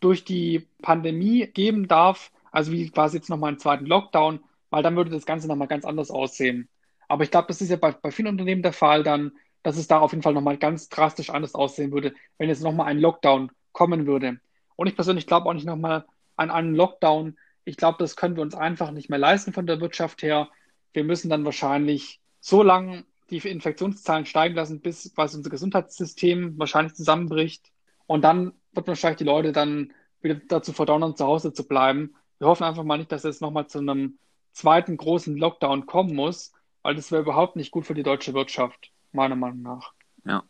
durch 0.00 0.24
die 0.24 0.66
Pandemie 0.80 1.46
geben 1.46 1.88
darf, 1.88 2.32
also 2.52 2.72
wie 2.72 2.88
quasi 2.88 3.18
jetzt 3.18 3.28
nochmal 3.28 3.48
einen 3.48 3.58
zweiten 3.58 3.84
Lockdown, 3.84 4.40
weil 4.70 4.82
dann 4.82 4.96
würde 4.96 5.10
das 5.10 5.26
Ganze 5.26 5.46
nochmal 5.46 5.68
ganz 5.68 5.84
anders 5.84 6.10
aussehen. 6.10 6.70
Aber 7.06 7.22
ich 7.22 7.30
glaube, 7.30 7.48
das 7.48 7.60
ist 7.60 7.68
ja 7.68 7.76
bei, 7.76 7.92
bei 7.92 8.10
vielen 8.10 8.28
Unternehmen 8.28 8.62
der 8.62 8.72
Fall 8.72 9.02
dann, 9.02 9.32
dass 9.64 9.76
es 9.76 9.88
da 9.88 9.98
auf 9.98 10.12
jeden 10.12 10.22
Fall 10.22 10.34
nochmal 10.34 10.58
ganz 10.58 10.88
drastisch 10.88 11.30
anders 11.30 11.56
aussehen 11.56 11.90
würde, 11.90 12.14
wenn 12.38 12.48
jetzt 12.48 12.62
nochmal 12.62 12.86
ein 12.86 13.00
Lockdown 13.00 13.50
kommen 13.72 14.06
würde. 14.06 14.38
Und 14.76 14.86
ich 14.86 14.94
persönlich 14.94 15.26
glaube 15.26 15.48
auch 15.48 15.54
nicht 15.54 15.66
nochmal 15.66 16.04
an 16.36 16.50
einen 16.50 16.76
Lockdown, 16.76 17.36
ich 17.64 17.76
glaube, 17.76 17.96
das 17.98 18.14
können 18.14 18.36
wir 18.36 18.42
uns 18.42 18.54
einfach 18.54 18.90
nicht 18.90 19.08
mehr 19.08 19.18
leisten 19.18 19.52
von 19.52 19.66
der 19.66 19.80
Wirtschaft 19.80 20.22
her. 20.22 20.48
Wir 20.92 21.02
müssen 21.02 21.30
dann 21.30 21.44
wahrscheinlich 21.44 22.20
so 22.40 22.62
lange 22.62 23.04
die 23.30 23.38
Infektionszahlen 23.38 24.26
steigen 24.26 24.54
lassen, 24.54 24.80
bis 24.80 25.14
quasi 25.14 25.38
unser 25.38 25.48
Gesundheitssystem 25.48 26.58
wahrscheinlich 26.58 26.94
zusammenbricht. 26.94 27.72
Und 28.06 28.22
dann 28.22 28.52
wird 28.72 28.86
wahrscheinlich 28.86 29.18
die 29.18 29.24
Leute 29.24 29.52
dann 29.52 29.94
wieder 30.20 30.34
dazu 30.34 30.72
verdonnern, 30.72 31.16
zu 31.16 31.24
Hause 31.24 31.54
zu 31.54 31.66
bleiben. 31.66 32.14
Wir 32.38 32.48
hoffen 32.48 32.64
einfach 32.64 32.84
mal 32.84 32.98
nicht, 32.98 33.12
dass 33.12 33.24
es 33.24 33.40
nochmal 33.40 33.66
zu 33.66 33.78
einem 33.78 34.18
zweiten 34.52 34.98
großen 34.98 35.36
Lockdown 35.36 35.86
kommen 35.86 36.14
muss, 36.14 36.52
weil 36.82 36.94
das 36.94 37.10
wäre 37.10 37.22
überhaupt 37.22 37.56
nicht 37.56 37.70
gut 37.70 37.86
für 37.86 37.94
die 37.94 38.02
deutsche 38.02 38.34
Wirtschaft, 38.34 38.92
meiner 39.14 39.36
Meinung 39.36 39.62
nach. 39.62 39.92
Ja. 40.24 40.44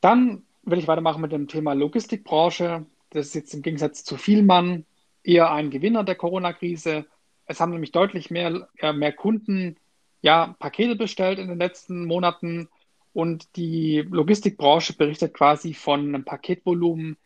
Dann 0.00 0.44
will 0.62 0.78
ich 0.78 0.88
weitermachen 0.88 1.20
mit 1.20 1.32
dem 1.32 1.48
Thema 1.48 1.72
Logistikbranche. 1.74 2.86
Das 3.10 3.26
ist 3.26 3.34
jetzt 3.34 3.54
im 3.54 3.62
Gegensatz 3.62 4.04
zu 4.04 4.16
Vielmann 4.16 4.86
eher 5.22 5.50
ein 5.50 5.70
Gewinner 5.70 6.04
der 6.04 6.14
Corona-Krise. 6.14 7.06
Es 7.46 7.60
haben 7.60 7.72
nämlich 7.72 7.92
deutlich 7.92 8.30
mehr, 8.30 8.68
äh, 8.78 8.92
mehr 8.92 9.12
Kunden 9.12 9.76
ja, 10.22 10.54
Pakete 10.58 10.96
bestellt 10.96 11.38
in 11.38 11.48
den 11.48 11.58
letzten 11.58 12.06
Monaten 12.06 12.68
und 13.12 13.56
die 13.56 14.00
Logistikbranche 14.00 14.94
berichtet 14.94 15.34
quasi 15.34 15.74
von 15.74 16.00
einem 16.00 16.24
Paketvolumen, 16.24 17.16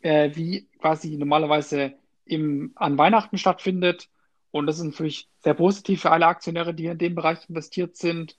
äh, 0.00 0.30
wie 0.34 0.66
quasi 0.80 1.16
normalerweise 1.16 1.94
im, 2.24 2.72
an 2.74 2.98
Weihnachten 2.98 3.38
stattfindet. 3.38 4.08
Und 4.50 4.66
das 4.66 4.78
ist 4.78 4.84
natürlich 4.84 5.28
sehr 5.38 5.54
positiv 5.54 6.02
für 6.02 6.10
alle 6.10 6.26
Aktionäre, 6.26 6.74
die 6.74 6.86
in 6.86 6.98
dem 6.98 7.14
Bereich 7.14 7.48
investiert 7.48 7.96
sind. 7.96 8.36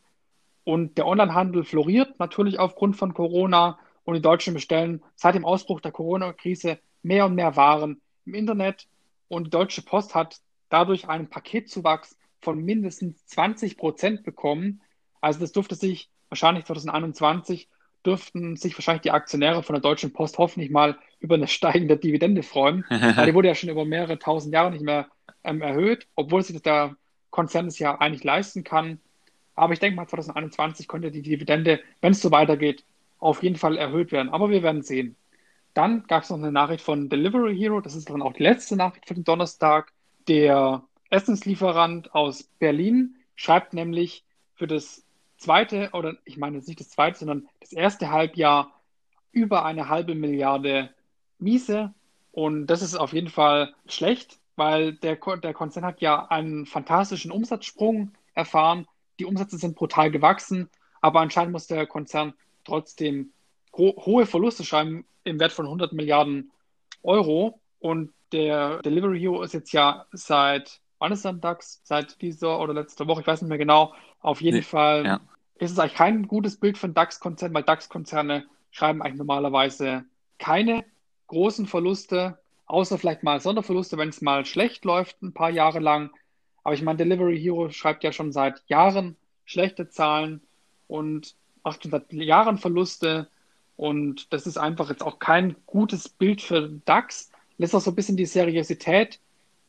Und 0.68 0.98
der 0.98 1.08
Onlinehandel 1.08 1.64
floriert 1.64 2.20
natürlich 2.20 2.60
aufgrund 2.60 2.98
von 2.98 3.14
Corona 3.14 3.80
und 4.04 4.16
die 4.16 4.22
Deutschen 4.22 4.54
bestellen 4.54 5.02
seit 5.16 5.34
dem 5.34 5.46
Ausbruch 5.46 5.80
der 5.80 5.94
Corona-Krise 5.94 6.78
mehr 7.04 7.26
und 7.26 7.36
mehr 7.36 7.56
Waren 7.56 8.02
im 8.26 8.34
Internet 8.34 8.86
und 9.30 9.46
die 9.46 9.50
Deutsche 9.50 9.82
Post 9.82 10.14
hat 10.14 10.42
dadurch 10.68 11.08
einen 11.08 11.30
Paketzuwachs 11.30 12.18
von 12.42 12.62
mindestens 12.62 13.26
20 13.28 13.78
Prozent 13.78 14.24
bekommen. 14.24 14.82
Also 15.22 15.40
das 15.40 15.54
dürfte 15.54 15.76
sich 15.76 16.10
wahrscheinlich 16.28 16.66
2021 16.66 17.70
dürften 18.06 18.58
sich 18.58 18.78
wahrscheinlich 18.78 19.04
die 19.04 19.12
Aktionäre 19.12 19.64
von 19.64 19.74
der 19.74 19.82
Deutschen 19.82 20.12
Post 20.12 20.38
hoffentlich 20.38 20.70
mal 20.70 20.98
über 21.20 21.36
eine 21.36 21.48
steigende 21.48 21.96
Dividende 21.96 22.44
freuen, 22.44 22.84
weil 22.90 23.26
die 23.26 23.34
wurde 23.34 23.48
ja 23.48 23.56
schon 23.56 23.70
über 23.70 23.86
mehrere 23.86 24.20
tausend 24.20 24.54
Jahre 24.54 24.72
nicht 24.72 24.84
mehr 24.84 25.08
ähm, 25.46 25.62
erhöht, 25.62 26.10
obwohl 26.16 26.44
sich 26.44 26.62
der 26.62 26.98
Konzern 27.30 27.68
es 27.68 27.80
ja 27.80 27.98
eigentlich 28.02 28.26
leisten 28.26 28.66
kann. 28.66 29.00
Aber 29.58 29.74
ich 29.74 29.80
denke 29.80 29.96
mal, 29.98 30.08
2021 30.08 30.88
könnte 30.88 31.12
die 31.12 31.24
Dividende, 31.24 31.82
wenn 32.00 32.12
es 32.14 32.22
so 32.22 32.32
weitergeht, 32.32 32.86
auf 33.20 33.44
jeden 33.44 33.56
Fall 33.56 33.76
erhöht 33.78 34.12
werden. 34.12 34.30
Aber 34.30 34.50
wir 34.50 34.64
werden 34.64 34.84
sehen. 34.84 35.16
Dann 35.74 36.04
gab 36.08 36.24
es 36.24 36.30
noch 36.30 36.38
eine 36.38 36.52
Nachricht 36.52 36.84
von 36.84 37.10
Delivery 37.10 37.58
Hero, 37.58 37.82
das 37.82 37.96
ist 37.96 38.10
dann 38.10 38.22
auch 38.22 38.34
die 38.34 38.44
letzte 38.44 38.76
Nachricht 38.76 39.08
für 39.08 39.16
den 39.16 39.24
Donnerstag. 39.24 39.92
Der 40.28 40.84
Essenslieferant 41.10 42.14
aus 42.14 42.44
Berlin 42.60 43.16
schreibt 43.36 43.74
nämlich 43.74 44.24
für 44.56 44.68
das 44.68 45.04
zweite, 45.38 45.90
oder 45.94 46.16
ich 46.26 46.38
meine 46.38 46.58
jetzt 46.58 46.68
nicht 46.68 46.80
das 46.80 46.90
zweite, 46.90 47.20
sondern 47.20 47.48
das 47.60 47.74
erste 47.74 48.12
Halbjahr 48.12 48.72
über 49.32 49.66
eine 49.66 49.90
halbe 49.90 50.16
Milliarde 50.16 50.90
Miese. 51.40 51.94
Und 52.32 52.68
das 52.68 52.82
ist 52.82 52.96
auf 52.96 53.14
jeden 53.14 53.30
Fall 53.30 53.74
schlecht, 53.88 54.40
weil 54.56 54.94
der, 54.94 55.16
der 55.16 55.54
Konzern 55.54 55.86
hat 55.86 56.02
ja 56.02 56.28
einen 56.28 56.66
fantastischen 56.66 57.32
Umsatzsprung 57.32 58.12
erfahren. 58.34 58.88
Die 59.20 59.26
Umsätze 59.26 59.58
sind 59.58 59.76
brutal 59.76 60.12
gewachsen, 60.12 60.70
aber 61.02 61.20
anscheinend 61.22 61.52
muss 61.52 61.68
der 61.68 61.88
Konzern 61.88 62.34
trotzdem 62.64 63.32
ho 63.76 63.96
hohe 64.06 64.26
Verluste 64.26 64.64
schreiben 64.64 65.06
im 65.24 65.40
Wert 65.40 65.52
von 65.52 65.66
100 65.66 65.94
Milliarden 65.94 66.52
Euro. 67.04 67.60
Und 67.80 68.12
der 68.32 68.82
Delivery 68.82 69.20
Hero 69.20 69.42
ist 69.44 69.54
jetzt 69.54 69.72
ja 69.72 70.06
seit, 70.12 70.82
wann 71.00 71.12
ist 71.12 71.26
dann 71.26 71.42
DAX? 71.42 71.82
Seit 71.84 72.22
dieser 72.22 72.60
oder 72.60 72.74
letzter 72.74 73.08
Woche, 73.08 73.22
ich 73.22 73.28
weiß 73.28 73.42
nicht 73.42 73.50
mehr 73.50 73.58
genau. 73.58 73.94
Auf 74.20 74.42
jeden 74.42 74.58
nee, 74.58 74.64
Fall 74.64 75.06
ja. 75.06 75.20
ist 75.56 75.72
es 75.72 75.80
eigentlich 75.80 75.96
kein 75.96 76.28
gutes 76.28 76.58
Bild 76.58 76.78
von 76.78 76.94
DAX-Konzernen, 76.94 77.54
weil 77.54 77.64
DAX-Konzerne 77.64 78.46
schreiben 78.72 79.02
eigentlich 79.02 79.18
normalerweise 79.18 80.06
keine 80.40 80.84
großen 81.28 81.66
Verluste, 81.68 82.40
außer 82.66 82.98
vielleicht 82.98 83.24
mal 83.24 83.40
Sonderverluste, 83.40 83.98
wenn 83.98 84.10
es 84.10 84.22
mal 84.22 84.46
schlecht 84.46 84.86
läuft, 84.86 85.22
ein 85.22 85.34
paar 85.34 85.50
Jahre 85.50 85.80
lang. 85.80 86.12
Aber 86.68 86.74
ich 86.74 86.82
meine, 86.82 86.98
Delivery 86.98 87.40
Hero 87.40 87.70
schreibt 87.70 88.04
ja 88.04 88.12
schon 88.12 88.34
seit 88.34 88.62
Jahren 88.68 89.16
schlechte 89.46 89.88
Zahlen 89.88 90.42
und 90.90 91.34
macht 91.64 91.82
schon 91.82 91.92
seit 91.92 92.12
Jahren 92.12 92.58
Verluste. 92.58 93.30
Und 93.78 94.34
das 94.34 94.46
ist 94.46 94.58
einfach 94.58 94.90
jetzt 94.90 95.02
auch 95.02 95.18
kein 95.18 95.56
gutes 95.66 96.10
Bild 96.10 96.42
für 96.42 96.68
DAX. 96.84 97.32
Lässt 97.58 97.74
auch 97.74 97.80
so 97.80 97.92
ein 97.92 97.96
bisschen 97.96 98.18
die 98.18 98.26
Seriosität 98.26 99.22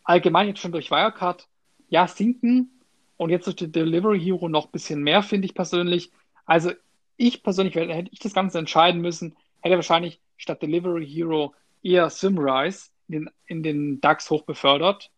allgemein 0.03 0.49
jetzt 0.49 0.59
schon 0.59 0.73
durch 0.73 0.91
Wirecard 0.91 1.47
ja 1.89 2.09
sinken 2.09 2.69
und 3.17 3.31
jetzt 3.31 3.47
durch 3.47 3.55
die 3.55 3.71
Delivery 3.71 4.19
Hero 4.19 4.49
noch 4.49 4.67
ein 4.67 4.73
bisschen 4.73 5.01
mehr, 5.01 5.23
finde 5.23 5.47
ich 5.47 5.55
persönlich. 5.55 6.11
Also 6.47 6.73
ich 7.17 7.45
persönlich, 7.45 7.77
hätte 7.77 8.11
ich 8.11 8.19
das 8.19 8.35
Ganze 8.35 8.59
entscheiden 8.59 9.01
müssen, 9.01 9.37
hätte 9.61 9.77
wahrscheinlich 9.77 10.21
statt 10.37 10.63
Delivery 10.63 11.07
Hero 11.07 11.55
eher 11.81 12.11
Simrise 12.11 12.89
in 13.07 13.13
den, 13.13 13.31
in 13.47 13.63
den 13.63 14.01
DAX 14.01 14.31
hochbefördert. 14.31 15.13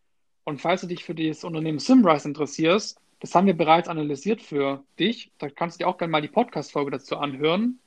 Und 0.50 0.60
falls 0.60 0.80
du 0.80 0.88
dich 0.88 1.04
für 1.04 1.14
das 1.14 1.44
Unternehmen 1.44 1.78
Simrise 1.78 2.26
interessierst, 2.26 2.98
das 3.20 3.36
haben 3.36 3.46
wir 3.46 3.56
bereits 3.56 3.88
analysiert 3.88 4.42
für 4.42 4.82
dich. 4.98 5.30
Da 5.38 5.48
kannst 5.48 5.76
du 5.76 5.84
dir 5.84 5.88
auch 5.88 5.96
gerne 5.96 6.10
mal 6.10 6.22
die 6.22 6.28
Podcast-Folge 6.28 6.90
dazu 6.90 7.18
anhören. 7.18 7.78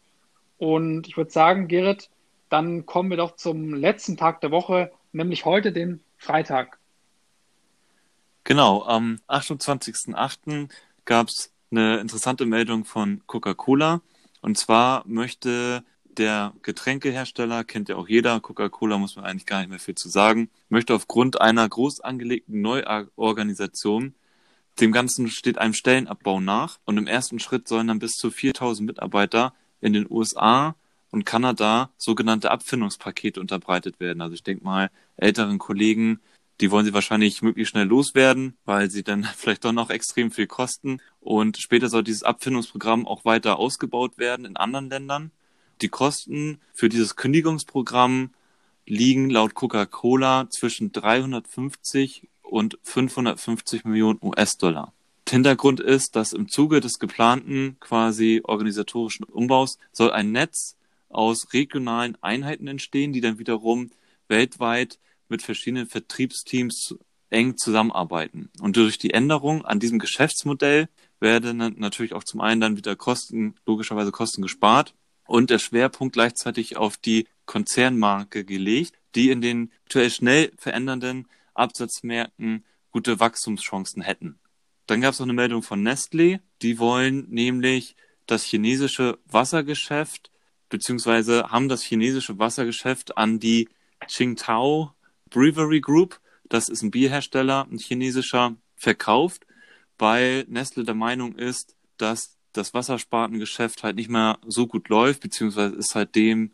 Und 0.57 1.05
ich 1.09 1.17
würde 1.17 1.29
sagen, 1.29 1.67
Gerrit, 1.67 2.09
dann 2.47 2.85
kommen 2.85 3.09
wir 3.09 3.17
doch 3.17 3.35
zum 3.35 3.73
letzten 3.73 4.15
Tag 4.15 4.39
der 4.39 4.51
Woche, 4.51 4.93
nämlich 5.11 5.43
heute, 5.43 5.73
den 5.73 5.99
Freitag. 6.17 6.79
Genau, 8.45 8.83
am 8.83 9.19
28.08. 9.27 10.69
gab 11.03 11.27
es 11.27 11.51
eine 11.69 11.97
interessante 11.97 12.45
Meldung 12.45 12.85
von 12.85 13.23
Coca-Cola. 13.27 13.99
Und 14.39 14.57
zwar 14.57 15.03
möchte 15.05 15.83
der 16.17 16.53
Getränkehersteller, 16.61 17.63
kennt 17.63 17.89
ja 17.89 17.95
auch 17.95 18.07
jeder, 18.07 18.39
Coca-Cola 18.39 18.97
muss 18.97 19.15
man 19.15 19.25
eigentlich 19.25 19.45
gar 19.45 19.59
nicht 19.59 19.69
mehr 19.69 19.79
viel 19.79 19.95
zu 19.95 20.09
sagen, 20.09 20.49
möchte 20.69 20.93
aufgrund 20.93 21.41
einer 21.41 21.67
groß 21.67 22.01
angelegten 22.01 22.61
Neuorganisation, 22.61 24.13
dem 24.79 24.91
Ganzen 24.91 25.29
steht 25.29 25.57
einem 25.57 25.73
Stellenabbau 25.73 26.39
nach 26.39 26.79
und 26.85 26.97
im 26.97 27.07
ersten 27.07 27.39
Schritt 27.39 27.67
sollen 27.67 27.87
dann 27.87 27.99
bis 27.99 28.13
zu 28.13 28.31
4000 28.31 28.87
Mitarbeiter 28.87 29.53
in 29.81 29.93
den 29.93 30.07
USA 30.09 30.75
und 31.11 31.25
Kanada 31.25 31.91
sogenannte 31.97 32.49
Abfindungspakete 32.49 33.39
unterbreitet 33.39 33.99
werden. 33.99 34.21
Also 34.21 34.33
ich 34.33 34.43
denke 34.43 34.63
mal, 34.63 34.89
älteren 35.17 35.59
Kollegen 35.59 36.19
die 36.61 36.71
wollen 36.71 36.85
sie 36.85 36.93
wahrscheinlich 36.93 37.41
möglichst 37.41 37.71
schnell 37.71 37.87
loswerden, 37.87 38.55
weil 38.65 38.89
sie 38.89 39.03
dann 39.03 39.23
vielleicht 39.35 39.65
doch 39.65 39.71
noch 39.71 39.89
extrem 39.89 40.31
viel 40.31 40.47
kosten. 40.47 41.01
Und 41.19 41.57
später 41.57 41.89
soll 41.89 42.03
dieses 42.03 42.23
Abfindungsprogramm 42.23 43.07
auch 43.07 43.25
weiter 43.25 43.57
ausgebaut 43.59 44.17
werden 44.17 44.45
in 44.45 44.57
anderen 44.57 44.89
Ländern. 44.89 45.31
Die 45.81 45.89
Kosten 45.89 46.59
für 46.73 46.89
dieses 46.89 47.15
Kündigungsprogramm 47.15 48.31
liegen 48.85 49.29
laut 49.29 49.53
Coca-Cola 49.53 50.47
zwischen 50.49 50.91
350 50.91 52.27
und 52.41 52.77
550 52.83 53.85
Millionen 53.85 54.19
US-Dollar. 54.21 54.93
Hintergrund 55.29 55.79
ist, 55.79 56.15
dass 56.15 56.33
im 56.33 56.47
Zuge 56.47 56.79
des 56.79 56.99
geplanten 56.99 57.77
quasi 57.79 58.41
organisatorischen 58.43 59.23
Umbaus 59.25 59.79
soll 59.91 60.11
ein 60.11 60.31
Netz 60.31 60.75
aus 61.09 61.53
regionalen 61.53 62.17
Einheiten 62.21 62.67
entstehen, 62.67 63.13
die 63.13 63.21
dann 63.21 63.39
wiederum 63.39 63.89
weltweit 64.27 64.99
mit 65.29 65.41
verschiedenen 65.41 65.87
Vertriebsteams 65.87 66.95
eng 67.29 67.57
zusammenarbeiten. 67.57 68.51
Und 68.61 68.77
durch 68.77 68.99
die 68.99 69.11
Änderung 69.11 69.65
an 69.65 69.79
diesem 69.79 69.97
Geschäftsmodell 69.97 70.87
werden 71.19 71.57
natürlich 71.77 72.13
auch 72.13 72.23
zum 72.23 72.41
einen 72.41 72.61
dann 72.61 72.77
wieder 72.77 72.95
Kosten, 72.95 73.55
logischerweise 73.65 74.11
Kosten 74.11 74.43
gespart 74.43 74.93
und 75.33 75.49
der 75.49 75.57
Schwerpunkt 75.57 76.13
gleichzeitig 76.13 76.77
auf 76.77 76.95
die 76.95 77.27
Konzernmarke 77.47 78.45
gelegt, 78.45 78.93
die 79.15 79.31
in 79.31 79.41
den 79.41 79.71
aktuell 79.85 80.11
schnell 80.11 80.51
verändernden 80.59 81.27
Absatzmärkten 81.55 82.63
gute 82.91 83.19
Wachstumschancen 83.19 84.03
hätten. 84.03 84.37
Dann 84.85 85.01
gab 85.01 85.13
es 85.13 85.19
noch 85.19 85.25
eine 85.25 85.33
Meldung 85.33 85.63
von 85.63 85.81
Nestlé. 85.81 86.39
Die 86.61 86.77
wollen 86.77 87.25
nämlich 87.31 87.95
das 88.27 88.43
chinesische 88.43 89.17
Wassergeschäft 89.25 90.29
beziehungsweise 90.69 91.49
haben 91.49 91.67
das 91.67 91.81
chinesische 91.81 92.37
Wassergeschäft 92.37 93.17
an 93.17 93.39
die 93.39 93.69
Qingtao 94.07 94.93
Brewery 95.31 95.81
Group, 95.81 96.19
das 96.45 96.69
ist 96.69 96.83
ein 96.83 96.91
Bierhersteller, 96.91 97.67
ein 97.71 97.79
chinesischer, 97.79 98.55
verkauft, 98.75 99.47
weil 99.97 100.45
Nestle 100.47 100.83
der 100.83 100.93
Meinung 100.93 101.35
ist, 101.35 101.75
dass 101.97 102.37
das 102.53 102.73
Wasserspartengeschäft 102.73 103.83
halt 103.83 103.95
nicht 103.95 104.09
mehr 104.09 104.39
so 104.45 104.67
gut 104.67 104.89
läuft, 104.89 105.21
beziehungsweise 105.21 105.75
ist 105.75 105.95
halt 105.95 106.15
dem, 106.15 106.51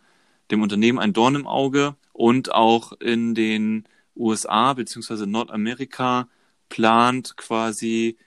dem 0.51 0.61
Unternehmen 0.61 0.99
ein 0.99 1.13
Dorn 1.13 1.35
im 1.35 1.47
Auge 1.47 1.95
und 2.13 2.53
auch 2.53 2.93
in 2.93 3.35
den 3.35 3.87
USA 4.15 4.73
beziehungsweise 4.73 5.27
Nordamerika 5.27 6.27
plant 6.69 7.37
quasi 7.37 8.17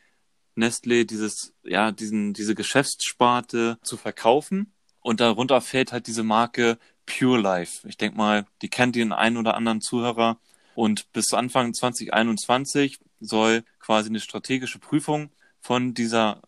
Nestle 0.55 1.07
dieses, 1.07 1.55
ja, 1.63 1.93
diesen, 1.93 2.35
diese 2.35 2.55
Geschäftssparte 2.55 3.79
zu 3.83 3.97
verkaufen. 3.97 4.73
Und 5.01 5.21
darunter 5.21 5.61
fällt 5.61 5.93
halt 5.93 6.07
diese 6.07 6.23
Marke 6.23 6.79
Pure 7.07 7.41
Life. 7.41 7.89
Ich 7.89 7.97
denke 7.97 8.17
mal, 8.17 8.47
die 8.61 8.69
kennt 8.69 8.95
den 8.95 9.13
einen 9.13 9.37
oder 9.37 9.55
anderen 9.55 9.81
Zuhörer. 9.81 10.39
Und 10.75 11.11
bis 11.13 11.33
Anfang 11.33 11.75
2021 11.75 12.99
soll 13.21 13.65
quasi 13.81 14.11
eine 14.11 14.21
strategische 14.21 14.79
Prüfung 14.79 15.31
von 15.61 15.95
dieser 15.95 16.43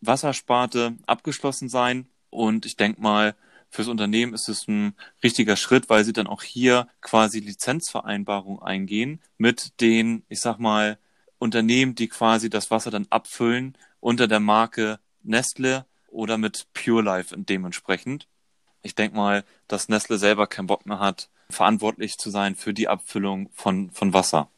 Wassersparte 0.00 0.96
abgeschlossen 1.06 1.68
sein. 1.68 2.06
Und 2.30 2.66
ich 2.66 2.76
denke 2.76 3.00
mal, 3.00 3.34
fürs 3.70 3.88
Unternehmen 3.88 4.34
ist 4.34 4.48
es 4.48 4.68
ein 4.68 4.94
richtiger 5.22 5.56
Schritt, 5.56 5.88
weil 5.88 6.04
sie 6.04 6.12
dann 6.12 6.26
auch 6.26 6.42
hier 6.42 6.88
quasi 7.00 7.40
Lizenzvereinbarungen 7.40 8.62
eingehen 8.62 9.20
mit 9.38 9.80
den, 9.80 10.24
ich 10.28 10.40
sag 10.40 10.58
mal, 10.58 10.98
Unternehmen, 11.38 11.94
die 11.94 12.08
quasi 12.08 12.48
das 12.48 12.70
Wasser 12.70 12.90
dann 12.90 13.06
abfüllen 13.10 13.76
unter 14.00 14.28
der 14.28 14.40
Marke 14.40 14.98
Nestle 15.22 15.84
oder 16.08 16.38
mit 16.38 16.66
Pure 16.72 17.02
Life 17.02 17.34
dementsprechend. 17.36 18.26
Ich 18.82 18.94
denke 18.94 19.16
mal, 19.16 19.44
dass 19.68 19.88
Nestle 19.88 20.16
selber 20.16 20.46
keinen 20.46 20.68
Bock 20.68 20.86
mehr 20.86 21.00
hat, 21.00 21.28
verantwortlich 21.50 22.16
zu 22.16 22.30
sein 22.30 22.54
für 22.54 22.72
die 22.72 22.88
Abfüllung 22.88 23.50
von, 23.52 23.90
von 23.90 24.12
Wasser. 24.12 24.48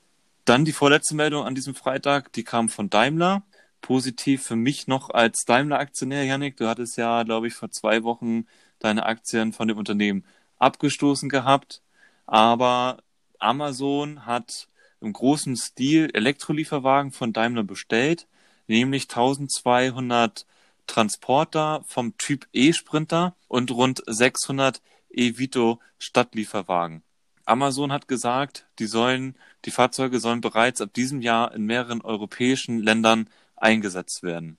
Dann 0.45 0.65
die 0.65 0.73
vorletzte 0.73 1.15
Meldung 1.15 1.45
an 1.45 1.55
diesem 1.55 1.75
Freitag, 1.75 2.33
die 2.33 2.45
kam 2.45 2.69
von 2.69 2.89
Daimler. 2.91 3.43
Positiv 3.81 4.43
für 4.43 4.57
mich 4.57 4.87
noch 4.87 5.11
als 5.11 5.45
Daimler-Aktionär, 5.45 6.25
Yannick. 6.25 6.57
Du 6.57 6.69
hattest 6.69 6.97
ja, 6.97 7.23
glaube 7.23 7.47
ich, 7.47 7.55
vor 7.55 7.71
zwei 7.71 8.03
Wochen 8.03 8.47
deine 8.79 9.07
Aktien 9.07 9.53
von 9.53 9.69
dem 9.69 9.79
Unternehmen 9.79 10.25
abgestoßen 10.59 11.29
gehabt. 11.29 11.83
Aber 12.27 12.99
Amazon 13.39 14.27
hat 14.27 14.69
im 15.01 15.13
großen 15.13 15.57
Stil 15.57 16.11
Elektrolieferwagen 16.13 17.13
von 17.13 17.33
Daimler 17.33 17.63
bestellt, 17.63 18.27
nämlich 18.67 19.05
1200 19.05 20.47
Transporter 20.87 21.85
vom 21.87 22.17
Typ 22.19 22.49
E-Sprinter 22.53 23.37
und 23.47 23.71
rund 23.71 24.03
600 24.07 24.83
E-Vito 25.11 25.81
Stadtlieferwagen. 25.99 27.03
Amazon 27.45 27.93
hat 27.93 28.09
gesagt, 28.09 28.67
die 28.79 28.87
sollen, 28.87 29.37
die 29.65 29.71
Fahrzeuge 29.71 30.21
sollen 30.21 30.41
bereits 30.41 30.81
ab 30.81 30.93
diesem 30.93 31.23
Jahr 31.23 31.55
in 31.55 31.65
mehreren 31.65 32.03
europäischen 32.03 32.79
Ländern 32.83 33.31
eingesetzt 33.63 34.23
werden. 34.23 34.59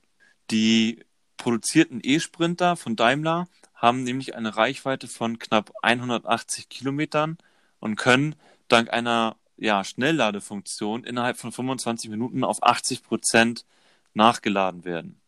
Die 0.50 1.04
produzierten 1.36 2.00
E-Sprinter 2.02 2.76
von 2.76 2.96
Daimler 2.96 3.48
haben 3.74 4.02
nämlich 4.02 4.34
eine 4.34 4.56
Reichweite 4.56 5.08
von 5.08 5.38
knapp 5.38 5.72
180 5.82 6.68
Kilometern 6.68 7.38
und 7.78 7.96
können 7.96 8.34
dank 8.68 8.90
einer 8.92 9.36
ja, 9.56 9.84
Schnellladefunktion 9.84 11.04
innerhalb 11.04 11.38
von 11.38 11.52
25 11.52 12.10
Minuten 12.10 12.44
auf 12.44 12.62
80 12.62 13.02
Prozent 13.02 13.64
nachgeladen 14.14 14.84
werden. 14.84 15.20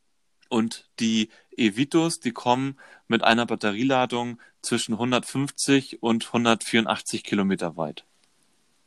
Und 0.49 0.89
die 1.01 1.31
Evitos, 1.57 2.21
die 2.21 2.33
kommen 2.33 2.79
mit 3.09 3.23
einer 3.25 3.47
Batterieladung 3.47 4.39
zwischen 4.61 4.95
150 4.95 6.03
und 6.03 6.27
184 6.27 7.25
Kilometer 7.25 7.77
weit. 7.77 8.05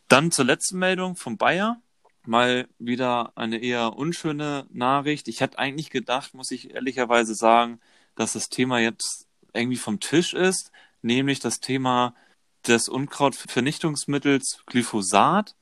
Dann 0.08 0.32
zur 0.32 0.46
letzten 0.46 0.78
Meldung 0.78 1.16
von 1.16 1.38
Bayer. 1.38 1.82
Mal 2.28 2.68
wieder 2.80 3.34
eine 3.36 3.58
eher 3.58 3.96
unschöne 3.96 4.66
Nachricht. 4.72 5.28
Ich 5.28 5.42
hätte 5.42 5.60
eigentlich 5.60 5.90
gedacht, 5.90 6.34
muss 6.34 6.52
ich 6.52 6.72
ehrlicherweise 6.72 7.36
sagen, 7.36 7.80
dass 8.16 8.34
das 8.34 8.50
Thema 8.50 8.80
jetzt 8.80 9.28
irgendwie 9.54 9.78
vom 9.78 10.00
Tisch 10.00 10.34
ist, 10.34 10.72
nämlich 11.02 11.40
das 11.40 11.60
Thema 11.60 12.16
des 12.68 12.90
Unkrautvernichtungsmittels 12.90 14.64
Glyphosat. 14.66 15.56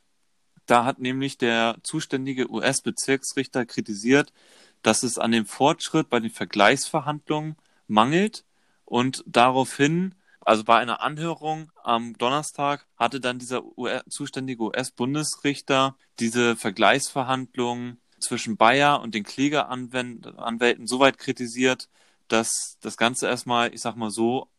Da 0.65 0.85
hat 0.85 0.99
nämlich 0.99 1.37
der 1.37 1.77
zuständige 1.83 2.49
US-Bezirksrichter 2.49 3.65
kritisiert, 3.65 4.31
dass 4.81 5.03
es 5.03 5.17
an 5.17 5.31
dem 5.31 5.45
Fortschritt 5.45 6.09
bei 6.09 6.19
den 6.19 6.31
Vergleichsverhandlungen 6.31 7.57
mangelt 7.87 8.45
und 8.85 9.23
daraufhin, 9.27 10.15
also 10.45 10.63
bei 10.63 10.77
einer 10.77 11.01
Anhörung 11.01 11.71
am 11.83 12.17
Donnerstag, 12.17 12.87
hatte 12.97 13.19
dann 13.19 13.39
dieser 13.39 13.63
US 13.77 14.03
zuständige 14.09 14.63
US-Bundesrichter 14.63 15.95
diese 16.19 16.55
Vergleichsverhandlungen 16.55 17.99
zwischen 18.19 18.57
Bayer 18.57 19.01
und 19.01 19.13
den 19.15 19.23
Klägeranwälten 19.23 20.87
so 20.87 20.99
weit 20.99 21.17
kritisiert, 21.17 21.89
dass 22.27 22.77
das 22.81 22.97
Ganze 22.97 23.27
erstmal, 23.27 23.73
ich 23.73 23.81
sag 23.81 23.95
mal 23.95 24.11
so, 24.11 24.49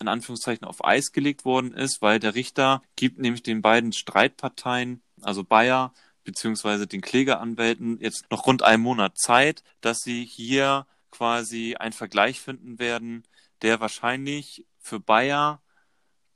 in 0.00 0.08
Anführungszeichen 0.08 0.66
auf 0.66 0.84
Eis 0.84 1.12
gelegt 1.12 1.44
worden 1.44 1.72
ist, 1.72 2.02
weil 2.02 2.18
der 2.18 2.34
Richter 2.34 2.82
gibt 2.96 3.18
nämlich 3.18 3.42
den 3.42 3.62
beiden 3.62 3.92
Streitparteien, 3.92 5.02
also 5.22 5.44
Bayer 5.44 5.92
beziehungsweise 6.24 6.86
den 6.86 7.00
Klägeranwälten 7.00 8.00
jetzt 8.00 8.24
noch 8.30 8.46
rund 8.46 8.62
einen 8.62 8.82
Monat 8.82 9.18
Zeit, 9.18 9.62
dass 9.80 10.00
sie 10.00 10.24
hier 10.24 10.86
quasi 11.10 11.76
einen 11.76 11.92
Vergleich 11.92 12.40
finden 12.40 12.78
werden, 12.78 13.24
der 13.62 13.80
wahrscheinlich 13.80 14.66
für 14.84 15.00
Bayer 15.00 15.60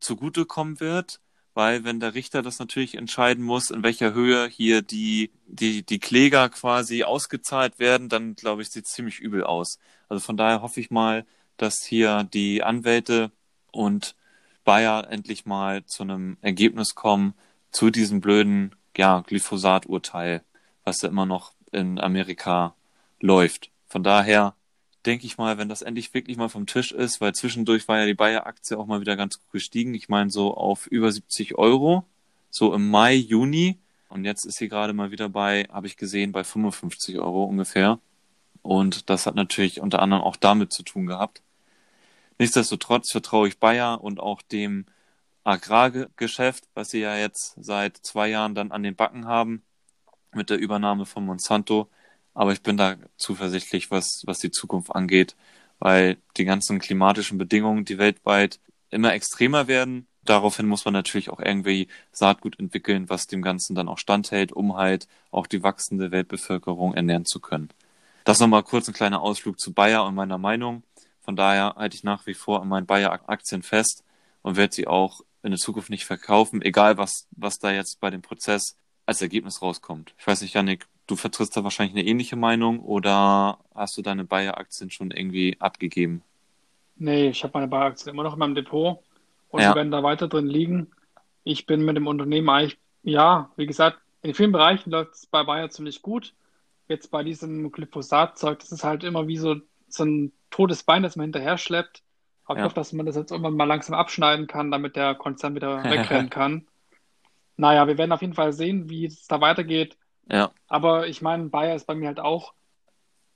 zugutekommen 0.00 0.80
wird, 0.80 1.20
weil 1.54 1.84
wenn 1.84 2.00
der 2.00 2.14
Richter 2.14 2.40
das 2.42 2.58
natürlich 2.58 2.94
entscheiden 2.94 3.44
muss, 3.44 3.70
in 3.70 3.82
welcher 3.82 4.14
Höhe 4.14 4.48
hier 4.48 4.80
die, 4.80 5.30
die, 5.46 5.84
die 5.84 5.98
Kläger 5.98 6.48
quasi 6.48 7.04
ausgezahlt 7.04 7.78
werden, 7.78 8.08
dann 8.08 8.34
glaube 8.36 8.62
ich, 8.62 8.70
sieht 8.70 8.86
es 8.86 8.92
ziemlich 8.92 9.20
übel 9.20 9.44
aus. 9.44 9.78
Also 10.08 10.24
von 10.24 10.36
daher 10.36 10.62
hoffe 10.62 10.80
ich 10.80 10.90
mal, 10.90 11.26
dass 11.56 11.82
hier 11.82 12.24
die 12.24 12.62
Anwälte 12.62 13.32
und 13.70 14.14
Bayer 14.64 15.10
endlich 15.10 15.46
mal 15.46 15.84
zu 15.84 16.02
einem 16.04 16.38
Ergebnis 16.40 16.94
kommen 16.94 17.34
zu 17.70 17.90
diesem 17.90 18.20
blöden 18.20 18.74
ja, 18.96 19.20
Glyphosat-Urteil, 19.20 20.42
was 20.84 21.02
ja 21.02 21.08
immer 21.08 21.26
noch 21.26 21.52
in 21.72 22.00
Amerika 22.00 22.74
läuft. 23.20 23.70
Von 23.86 24.02
daher 24.02 24.54
denke 25.06 25.26
ich 25.26 25.38
mal, 25.38 25.58
wenn 25.58 25.68
das 25.68 25.82
endlich 25.82 26.12
wirklich 26.14 26.36
mal 26.36 26.48
vom 26.48 26.66
Tisch 26.66 26.92
ist, 26.92 27.20
weil 27.20 27.34
zwischendurch 27.34 27.88
war 27.88 27.98
ja 28.00 28.06
die 28.06 28.14
Bayer-Aktie 28.14 28.78
auch 28.78 28.86
mal 28.86 29.00
wieder 29.00 29.16
ganz 29.16 29.38
gut 29.38 29.52
gestiegen. 29.52 29.94
Ich 29.94 30.08
meine 30.08 30.30
so 30.30 30.54
auf 30.54 30.86
über 30.86 31.10
70 31.10 31.56
Euro, 31.56 32.04
so 32.50 32.74
im 32.74 32.90
Mai, 32.90 33.14
Juni. 33.14 33.78
Und 34.08 34.24
jetzt 34.24 34.44
ist 34.44 34.58
sie 34.58 34.68
gerade 34.68 34.92
mal 34.92 35.10
wieder 35.10 35.28
bei, 35.28 35.64
habe 35.70 35.86
ich 35.86 35.96
gesehen, 35.96 36.32
bei 36.32 36.44
55 36.44 37.18
Euro 37.18 37.44
ungefähr. 37.44 38.00
Und 38.62 39.08
das 39.10 39.26
hat 39.26 39.34
natürlich 39.34 39.80
unter 39.80 40.00
anderem 40.02 40.22
auch 40.22 40.36
damit 40.36 40.72
zu 40.72 40.82
tun 40.82 41.06
gehabt. 41.06 41.42
Nichtsdestotrotz 42.38 43.10
vertraue 43.10 43.48
ich 43.48 43.58
Bayer 43.58 44.02
und 44.02 44.20
auch 44.20 44.42
dem 44.42 44.86
Agrargeschäft, 45.44 46.64
was 46.74 46.90
sie 46.90 47.00
ja 47.00 47.16
jetzt 47.16 47.54
seit 47.58 47.96
zwei 47.96 48.28
Jahren 48.28 48.54
dann 48.54 48.72
an 48.72 48.82
den 48.82 48.94
Backen 48.96 49.26
haben 49.26 49.62
mit 50.34 50.50
der 50.50 50.58
Übernahme 50.58 51.06
von 51.06 51.24
Monsanto. 51.24 51.88
Aber 52.38 52.52
ich 52.52 52.62
bin 52.62 52.76
da 52.76 52.94
zuversichtlich, 53.16 53.90
was, 53.90 54.22
was 54.24 54.38
die 54.38 54.52
Zukunft 54.52 54.94
angeht, 54.94 55.34
weil 55.80 56.18
die 56.36 56.44
ganzen 56.44 56.78
klimatischen 56.78 57.36
Bedingungen, 57.36 57.84
die 57.84 57.98
weltweit 57.98 58.60
immer 58.90 59.12
extremer 59.12 59.66
werden, 59.66 60.06
daraufhin 60.22 60.68
muss 60.68 60.84
man 60.84 60.94
natürlich 60.94 61.30
auch 61.30 61.40
irgendwie 61.40 61.88
Saatgut 62.12 62.56
entwickeln, 62.60 63.10
was 63.10 63.26
dem 63.26 63.42
Ganzen 63.42 63.74
dann 63.74 63.88
auch 63.88 63.98
standhält, 63.98 64.52
um 64.52 64.76
halt 64.76 65.08
auch 65.32 65.48
die 65.48 65.64
wachsende 65.64 66.12
Weltbevölkerung 66.12 66.94
ernähren 66.94 67.24
zu 67.24 67.40
können. 67.40 67.70
Das 68.22 68.38
nochmal 68.38 68.62
kurz 68.62 68.86
ein 68.86 68.94
kleiner 68.94 69.20
Ausflug 69.20 69.58
zu 69.58 69.72
Bayer 69.72 70.04
und 70.04 70.14
meiner 70.14 70.38
Meinung. 70.38 70.84
Von 71.20 71.34
daher 71.34 71.74
halte 71.74 71.96
ich 71.96 72.04
nach 72.04 72.24
wie 72.28 72.34
vor 72.34 72.62
an 72.62 72.68
meinen 72.68 72.86
Bayer-Aktien 72.86 73.64
fest 73.64 74.04
und 74.42 74.54
werde 74.54 74.76
sie 74.76 74.86
auch 74.86 75.22
in 75.42 75.50
der 75.50 75.58
Zukunft 75.58 75.90
nicht 75.90 76.04
verkaufen, 76.04 76.62
egal 76.62 76.98
was, 76.98 77.26
was 77.32 77.58
da 77.58 77.72
jetzt 77.72 77.98
bei 77.98 78.10
dem 78.10 78.22
Prozess 78.22 78.76
als 79.06 79.20
Ergebnis 79.22 79.60
rauskommt. 79.60 80.14
Ich 80.18 80.26
weiß 80.26 80.42
nicht, 80.42 80.54
Janik, 80.54 80.86
du 81.08 81.16
vertrittst 81.16 81.56
da 81.56 81.64
wahrscheinlich 81.64 81.96
eine 81.96 82.06
ähnliche 82.08 82.36
Meinung 82.36 82.80
oder 82.80 83.58
hast 83.74 83.96
du 83.98 84.02
deine 84.02 84.24
Bayer-Aktien 84.24 84.90
schon 84.90 85.10
irgendwie 85.10 85.56
abgegeben? 85.60 86.22
Nee, 86.96 87.28
ich 87.28 87.42
habe 87.42 87.52
meine 87.54 87.68
Bayer-Aktien 87.68 88.12
immer 88.14 88.22
noch 88.22 88.34
in 88.34 88.38
meinem 88.38 88.54
Depot 88.54 88.98
und 89.48 89.60
Ja. 89.62 89.70
die 89.70 89.76
werden 89.76 89.90
da 89.90 90.02
weiter 90.02 90.28
drin 90.28 90.46
liegen. 90.46 90.90
Ich 91.44 91.66
bin 91.66 91.84
mit 91.84 91.96
dem 91.96 92.06
Unternehmen 92.06 92.48
eigentlich, 92.48 92.78
ja, 93.02 93.50
wie 93.56 93.66
gesagt, 93.66 93.98
in 94.22 94.34
vielen 94.34 94.52
Bereichen 94.52 94.90
läuft 94.90 95.14
es 95.14 95.26
bei 95.26 95.42
Bayer 95.44 95.70
ziemlich 95.70 96.02
gut. 96.02 96.34
Jetzt 96.88 97.10
bei 97.10 97.22
diesem 97.22 97.70
Glyphosat-Zeug, 97.70 98.58
das 98.60 98.72
ist 98.72 98.84
halt 98.84 99.04
immer 99.04 99.28
wie 99.28 99.36
so, 99.36 99.56
so 99.88 100.04
ein 100.04 100.32
totes 100.50 100.82
Bein, 100.82 101.02
das 101.02 101.16
man 101.16 101.24
hinterher 101.24 101.58
schleppt. 101.58 102.02
Aber 102.44 102.58
ich 102.58 102.60
Ja. 102.60 102.64
hoffe, 102.66 102.74
dass 102.74 102.92
man 102.92 103.06
das 103.06 103.16
jetzt 103.16 103.30
irgendwann 103.30 103.56
mal 103.56 103.64
langsam 103.64 103.94
abschneiden 103.94 104.46
kann, 104.46 104.70
damit 104.70 104.96
der 104.96 105.14
Konzern 105.14 105.54
wieder 105.54 105.84
wegrennen 106.24 106.30
kann. 106.30 106.66
Naja, 107.56 107.86
wir 107.86 107.98
werden 107.98 108.12
auf 108.12 108.22
jeden 108.22 108.34
Fall 108.34 108.52
sehen, 108.52 108.88
wie 108.88 109.06
es 109.06 109.26
da 109.26 109.40
weitergeht. 109.40 109.96
Ja, 110.30 110.52
Aber 110.68 111.08
ich 111.08 111.22
meine, 111.22 111.46
Bayer 111.48 111.74
ist 111.74 111.86
bei 111.86 111.94
mir 111.94 112.08
halt 112.08 112.20
auch, 112.20 112.52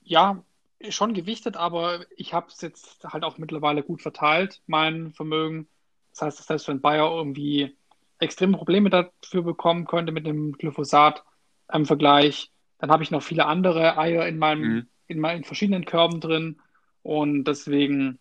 ja, 0.03 0.45
schon 0.91 1.15
gewichtet, 1.15 1.57
aber 1.57 2.05
ich 2.17 2.35
habe 2.35 2.49
es 2.49 2.61
jetzt 2.61 3.05
halt 3.05 3.25
auch 3.25 3.39
mittlerweile 3.39 3.83
gut 3.83 4.03
verteilt, 4.03 4.61
mein 4.67 5.13
Vermögen. 5.13 5.69
Das 6.11 6.23
heißt, 6.23 6.47
selbst 6.47 6.69
wenn 6.69 6.81
Bayer 6.81 7.11
irgendwie 7.11 7.77
extreme 8.19 8.57
Probleme 8.57 8.91
dafür 8.91 9.43
bekommen 9.43 9.87
könnte 9.87 10.13
mit 10.13 10.27
dem 10.27 10.53
Glyphosat 10.53 11.25
im 11.73 11.87
Vergleich, 11.87 12.51
dann 12.79 12.91
habe 12.91 13.03
ich 13.03 13.11
noch 13.11 13.23
viele 13.23 13.47
andere 13.47 13.97
Eier 13.97 14.27
in 14.27 14.39
meinem, 14.39 14.61
Mhm. 14.61 14.89
in 15.07 15.21
meinen 15.21 15.45
verschiedenen 15.45 15.85
Körben 15.85 16.21
drin. 16.21 16.61
Und 17.03 17.45
deswegen 17.45 18.19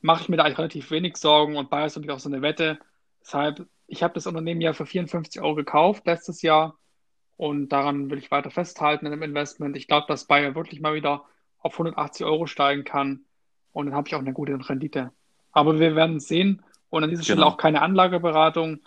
mache 0.00 0.22
ich 0.22 0.28
mir 0.28 0.36
da 0.36 0.44
eigentlich 0.44 0.58
relativ 0.58 0.90
wenig 0.90 1.16
Sorgen 1.16 1.56
und 1.56 1.70
Bayer 1.70 1.86
ist 1.86 1.96
natürlich 1.96 2.14
auch 2.14 2.20
so 2.20 2.28
eine 2.30 2.42
Wette. 2.42 2.78
Deshalb, 3.20 3.66
ich 3.86 4.02
habe 4.02 4.14
das 4.14 4.26
Unternehmen 4.26 4.60
ja 4.60 4.72
für 4.72 4.86
54 4.86 5.40
Euro 5.42 5.54
gekauft 5.54 6.06
letztes 6.06 6.42
Jahr. 6.42 6.78
Und 7.38 7.70
daran 7.70 8.10
will 8.10 8.18
ich 8.18 8.30
weiter 8.30 8.50
festhalten 8.50 9.06
in 9.06 9.12
dem 9.12 9.22
Investment. 9.22 9.76
Ich 9.76 9.86
glaube, 9.86 10.06
dass 10.08 10.26
Bayer 10.26 10.54
wirklich 10.54 10.80
mal 10.80 10.92
wieder 10.94 11.24
auf 11.60 11.72
180 11.74 12.26
Euro 12.26 12.46
steigen 12.46 12.84
kann. 12.84 13.24
Und 13.72 13.86
dann 13.86 13.94
habe 13.94 14.08
ich 14.08 14.14
auch 14.14 14.20
eine 14.20 14.32
gute 14.34 14.58
Rendite. 14.68 15.12
Aber 15.52 15.78
wir 15.80 15.94
werden 15.96 16.20
sehen. 16.20 16.62
Und 16.90 17.04
an 17.04 17.10
dieser 17.10 17.22
Stelle 17.22 17.36
Genau. 17.38 17.48
auch 17.52 17.56
keine 17.56 17.80
Anlageberatung. 17.80 18.80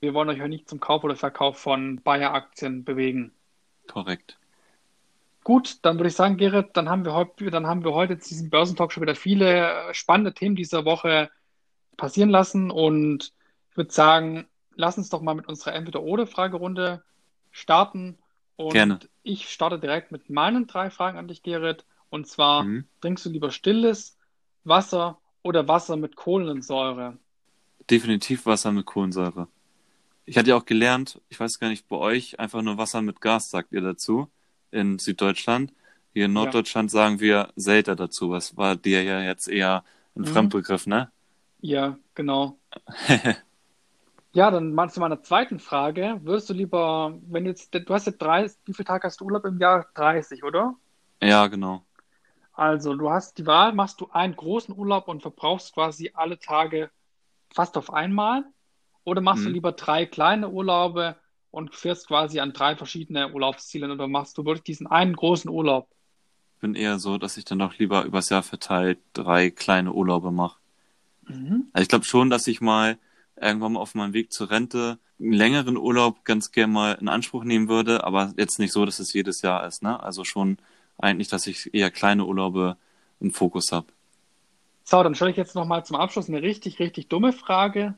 Wir 0.00 0.14
wollen 0.14 0.30
euch 0.30 0.38
ja 0.38 0.48
nicht 0.48 0.68
zum 0.68 0.80
Kauf 0.80 1.04
oder 1.04 1.14
Verkauf 1.14 1.58
von 1.58 2.00
Bayer-Aktien 2.02 2.84
bewegen. 2.84 3.32
korrekt. 3.86 4.38
Gut, 5.42 5.78
dann 5.82 5.96
würde 5.98 6.08
ich 6.08 6.14
sagen, 6.14 6.36
Gerrit, 6.36 6.68
dann 6.74 6.88
haben 6.88 7.04
wir 7.04 7.12
heute, 7.14 7.50
dann 7.50 7.66
haben 7.66 7.82
wir 7.82 7.92
heute 7.94 8.18
zu 8.18 8.28
diesem 8.28 8.50
Börsentalk 8.50 8.92
schon 8.92 9.02
wieder 9.02 9.14
viele 9.14 9.88
äh, 9.88 9.94
spannende 9.94 10.32
Themen 10.34 10.54
dieser 10.54 10.84
Woche 10.84 11.30
passieren 11.96 12.30
lassen. 12.30 12.70
Und 12.70 13.32
ich 13.70 13.76
würde 13.76 13.90
sagen, 13.92 14.46
lass 14.74 14.96
uns 14.98 15.08
doch 15.08 15.22
mal 15.22 15.34
mit 15.34 15.48
unserer 15.48 15.74
Entweder-Oder-Fragerunde 15.74 17.02
starten. 17.50 18.18
Und 18.56 18.72
Gerne. 18.72 18.98
ich 19.22 19.48
starte 19.48 19.78
direkt 19.78 20.12
mit 20.12 20.28
meinen 20.30 20.66
drei 20.66 20.90
Fragen 20.90 21.18
an 21.18 21.28
dich, 21.28 21.42
Gerrit. 21.42 21.84
Und 22.10 22.26
zwar, 22.26 22.64
Mhm. 22.64 22.84
trinkst 23.00 23.24
du 23.24 23.30
lieber 23.30 23.50
stilles 23.50 24.18
Wasser 24.64 25.18
oder 25.42 25.66
Wasser 25.68 25.96
mit 25.96 26.16
Kohlensäure? 26.16 27.16
Definitiv 27.88 28.46
Wasser 28.46 28.72
mit 28.72 28.86
Kohlensäure. 28.86 29.48
Ich 30.26 30.36
hatte 30.36 30.50
ja 30.50 30.56
auch 30.56 30.66
gelernt, 30.66 31.20
ich 31.28 31.40
weiß 31.40 31.58
gar 31.58 31.68
nicht, 31.70 31.88
bei 31.88 31.96
euch 31.96 32.38
einfach 32.38 32.62
nur 32.62 32.76
Wasser 32.78 33.02
mit 33.02 33.20
Gas, 33.20 33.50
sagt 33.50 33.72
ihr 33.72 33.80
dazu, 33.80 34.28
in 34.70 34.98
Süddeutschland. 34.98 35.72
Hier 36.12 36.26
in 36.26 36.32
Ja. 36.32 36.42
Norddeutschland 36.42 36.90
sagen 36.90 37.20
wir 37.20 37.52
Selter 37.56 37.96
dazu. 37.96 38.30
Was 38.30 38.56
war 38.56 38.76
dir 38.76 39.02
ja 39.02 39.22
jetzt 39.22 39.48
eher 39.48 39.84
ein 40.14 40.22
Mhm. 40.22 40.26
Fremdbegriff, 40.26 40.86
ne? 40.86 41.10
Ja, 41.60 41.98
genau. 42.14 42.58
Ja, 44.32 44.50
dann 44.50 44.72
mal 44.74 44.90
zu 44.90 45.00
meiner 45.00 45.22
zweiten 45.22 45.58
Frage. 45.60 46.20
Würdest 46.22 46.48
du 46.50 46.54
lieber, 46.54 47.18
wenn 47.26 47.44
du 47.44 47.50
jetzt, 47.50 47.74
du 47.74 47.94
hast 47.94 48.06
ja 48.06 48.12
30, 48.12 48.58
wie 48.64 48.74
viele 48.74 48.86
Tage 48.86 49.04
hast 49.06 49.20
du 49.20 49.24
Urlaub 49.24 49.44
im 49.44 49.58
Jahr? 49.58 49.86
30, 49.94 50.44
oder? 50.44 50.76
Ja, 51.20 51.46
genau. 51.48 51.86
Also, 52.52 52.94
du 52.94 53.10
hast 53.10 53.38
die 53.38 53.46
Wahl, 53.46 53.72
machst 53.72 54.00
du 54.00 54.08
einen 54.10 54.36
großen 54.36 54.76
Urlaub 54.76 55.08
und 55.08 55.22
verbrauchst 55.22 55.72
quasi 55.74 56.10
alle 56.14 56.38
Tage 56.38 56.90
fast 57.54 57.76
auf 57.78 57.92
einmal? 57.92 58.44
Oder 59.04 59.20
machst 59.22 59.46
du 59.46 59.50
Mhm. 59.50 59.54
lieber 59.54 59.72
drei 59.72 60.06
kleine 60.06 60.50
Urlaube 60.50 61.16
und 61.50 61.74
fährst 61.74 62.08
quasi 62.08 62.40
an 62.40 62.52
drei 62.52 62.76
verschiedene 62.76 63.32
Urlaubsziele 63.32 63.92
oder 63.92 64.08
machst 64.08 64.38
du 64.38 64.44
wirklich 64.44 64.64
diesen 64.64 64.86
einen 64.88 65.16
großen 65.16 65.50
Urlaub? 65.50 65.88
Bin 66.60 66.74
eher 66.74 66.98
so, 66.98 67.18
dass 67.18 67.36
ich 67.36 67.44
dann 67.44 67.58
doch 67.58 67.76
lieber 67.76 68.04
übers 68.04 68.30
Jahr 68.30 68.42
verteilt 68.42 68.98
drei 69.12 69.50
kleine 69.50 69.92
Urlaube 69.92 70.30
mache. 70.30 70.58
Mhm. 71.28 71.70
Also 71.72 71.82
ich 71.82 71.88
glaube 71.88 72.04
schon, 72.04 72.30
dass 72.30 72.46
ich 72.46 72.60
mal 72.60 72.98
irgendwann 73.40 73.72
mal 73.72 73.80
auf 73.80 73.94
meinem 73.94 74.12
Weg 74.12 74.32
zur 74.32 74.50
Rente 74.50 74.98
einen 75.18 75.32
längeren 75.32 75.76
Urlaub 75.76 76.24
ganz 76.24 76.52
gern 76.52 76.72
mal 76.72 76.92
in 77.00 77.08
Anspruch 77.08 77.44
nehmen 77.44 77.68
würde, 77.68 78.04
aber 78.04 78.32
jetzt 78.36 78.58
nicht 78.58 78.72
so, 78.72 78.84
dass 78.84 78.98
es 78.98 79.12
jedes 79.12 79.42
Jahr 79.42 79.66
ist, 79.66 79.82
ne? 79.82 80.02
Also 80.02 80.24
schon 80.24 80.58
eigentlich, 80.98 81.28
dass 81.28 81.46
ich 81.46 81.72
eher 81.74 81.90
kleine 81.90 82.24
Urlaube 82.24 82.76
im 83.20 83.32
Fokus 83.32 83.72
habe. 83.72 83.88
So, 84.84 85.02
dann 85.02 85.14
stelle 85.14 85.30
ich 85.30 85.36
jetzt 85.36 85.54
nochmal 85.54 85.84
zum 85.84 85.96
Abschluss 85.96 86.28
eine 86.28 86.42
richtig, 86.42 86.78
richtig 86.78 87.08
dumme 87.08 87.32
Frage. 87.32 87.94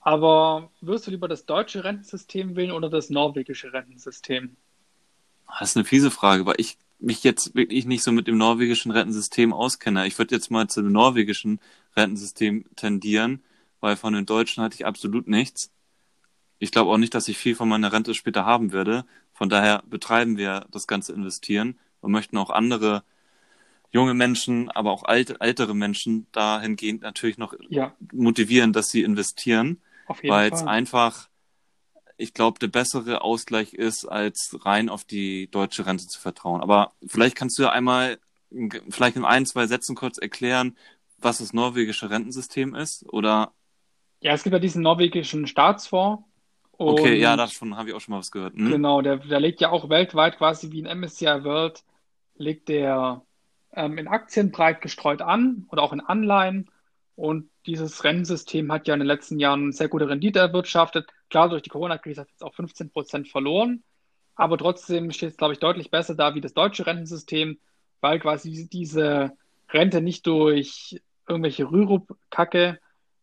Aber 0.00 0.70
würdest 0.80 1.06
du 1.06 1.10
lieber 1.10 1.28
das 1.28 1.44
deutsche 1.44 1.84
Rentensystem 1.84 2.56
wählen 2.56 2.72
oder 2.72 2.88
das 2.88 3.10
norwegische 3.10 3.72
Rentensystem? 3.72 4.56
Das 5.58 5.70
ist 5.70 5.76
eine 5.76 5.84
fiese 5.84 6.10
Frage, 6.10 6.46
weil 6.46 6.54
ich 6.58 6.78
mich 6.98 7.24
jetzt 7.24 7.54
wirklich 7.54 7.86
nicht 7.86 8.02
so 8.02 8.12
mit 8.12 8.26
dem 8.26 8.38
norwegischen 8.38 8.90
Rentensystem 8.90 9.52
auskenne. 9.52 10.06
Ich 10.06 10.18
würde 10.18 10.34
jetzt 10.34 10.50
mal 10.50 10.68
zu 10.68 10.82
dem 10.82 10.92
norwegischen 10.92 11.60
Rentensystem 11.96 12.64
tendieren, 12.76 13.42
weil 13.80 13.96
von 13.96 14.12
den 14.12 14.26
Deutschen 14.26 14.62
hatte 14.62 14.74
ich 14.74 14.86
absolut 14.86 15.28
nichts. 15.28 15.70
Ich 16.58 16.70
glaube 16.70 16.90
auch 16.90 16.98
nicht, 16.98 17.14
dass 17.14 17.28
ich 17.28 17.38
viel 17.38 17.54
von 17.54 17.68
meiner 17.68 17.92
Rente 17.92 18.14
später 18.14 18.44
haben 18.44 18.72
werde. 18.72 19.04
Von 19.32 19.48
daher 19.48 19.82
betreiben 19.88 20.36
wir 20.36 20.66
das 20.70 20.86
ganze 20.86 21.12
Investieren 21.12 21.78
und 22.00 22.12
möchten 22.12 22.36
auch 22.36 22.50
andere 22.50 23.02
junge 23.92 24.14
Menschen, 24.14 24.70
aber 24.70 24.92
auch 24.92 25.04
alte, 25.04 25.40
ältere 25.40 25.74
Menschen 25.74 26.26
dahingehend 26.32 27.02
natürlich 27.02 27.38
noch 27.38 27.54
Ja, 27.68 27.94
motivieren, 28.12 28.72
dass 28.72 28.88
sie 28.88 29.02
investieren 29.02 29.80
weil 30.22 30.52
es 30.52 30.62
einfach, 30.62 31.28
ich 32.16 32.34
glaube, 32.34 32.58
der 32.58 32.68
bessere 32.68 33.22
Ausgleich 33.22 33.74
ist, 33.74 34.04
als 34.04 34.56
rein 34.64 34.88
auf 34.88 35.04
die 35.04 35.50
deutsche 35.50 35.86
Rente 35.86 36.06
zu 36.06 36.20
vertrauen. 36.20 36.60
Aber 36.60 36.92
vielleicht 37.06 37.36
kannst 37.36 37.58
du 37.58 37.62
ja 37.62 37.70
einmal, 37.70 38.18
vielleicht 38.90 39.16
in 39.16 39.24
ein, 39.24 39.46
zwei 39.46 39.66
Sätzen 39.66 39.94
kurz 39.94 40.18
erklären, 40.18 40.76
was 41.18 41.38
das 41.38 41.52
norwegische 41.52 42.10
Rentensystem 42.10 42.74
ist, 42.74 43.04
oder? 43.08 43.52
Ja, 44.20 44.32
es 44.32 44.42
gibt 44.42 44.52
ja 44.52 44.58
diesen 44.58 44.82
norwegischen 44.82 45.46
Staatsfonds. 45.46 46.24
Okay, 46.72 47.18
ja, 47.18 47.36
davon 47.36 47.76
habe 47.76 47.90
ich 47.90 47.94
auch 47.94 48.00
schon 48.00 48.12
mal 48.12 48.18
was 48.18 48.30
gehört. 48.30 48.54
Hm? 48.54 48.70
Genau, 48.70 49.02
der, 49.02 49.18
der 49.18 49.40
legt 49.40 49.60
ja 49.60 49.70
auch 49.70 49.90
weltweit 49.90 50.38
quasi 50.38 50.70
wie 50.72 50.82
ein 50.82 50.98
MSCI 50.98 51.44
World, 51.44 51.82
legt 52.36 52.68
der 52.68 53.22
ähm, 53.74 53.98
in 53.98 54.08
Aktien 54.08 54.50
breit 54.50 54.80
gestreut 54.80 55.20
an 55.20 55.66
oder 55.70 55.82
auch 55.82 55.92
in 55.92 56.00
Anleihen. 56.00 56.70
Und 57.16 57.50
dieses 57.66 58.02
Rentensystem 58.02 58.72
hat 58.72 58.88
ja 58.88 58.94
in 58.94 59.00
den 59.00 59.06
letzten 59.06 59.38
Jahren 59.38 59.72
sehr 59.72 59.88
gute 59.88 60.08
Rendite 60.08 60.38
erwirtschaftet. 60.38 61.10
Klar, 61.28 61.50
durch 61.50 61.62
die 61.62 61.68
Corona-Krise 61.68 62.22
hat 62.22 62.28
es 62.28 62.32
jetzt 62.32 62.44
auch 62.44 62.54
15 62.54 62.90
Prozent 62.90 63.28
verloren. 63.28 63.82
Aber 64.34 64.56
trotzdem 64.56 65.10
steht 65.10 65.32
es, 65.32 65.36
glaube 65.36 65.52
ich, 65.52 65.60
deutlich 65.60 65.90
besser 65.90 66.14
da 66.14 66.34
wie 66.34 66.40
das 66.40 66.54
deutsche 66.54 66.86
Rentensystem, 66.86 67.58
weil 68.00 68.20
quasi 68.20 68.68
diese 68.72 69.36
Rente 69.68 70.00
nicht 70.00 70.26
durch 70.26 70.98
irgendwelche 71.28 71.70
Rürup-Kacke 71.70 72.80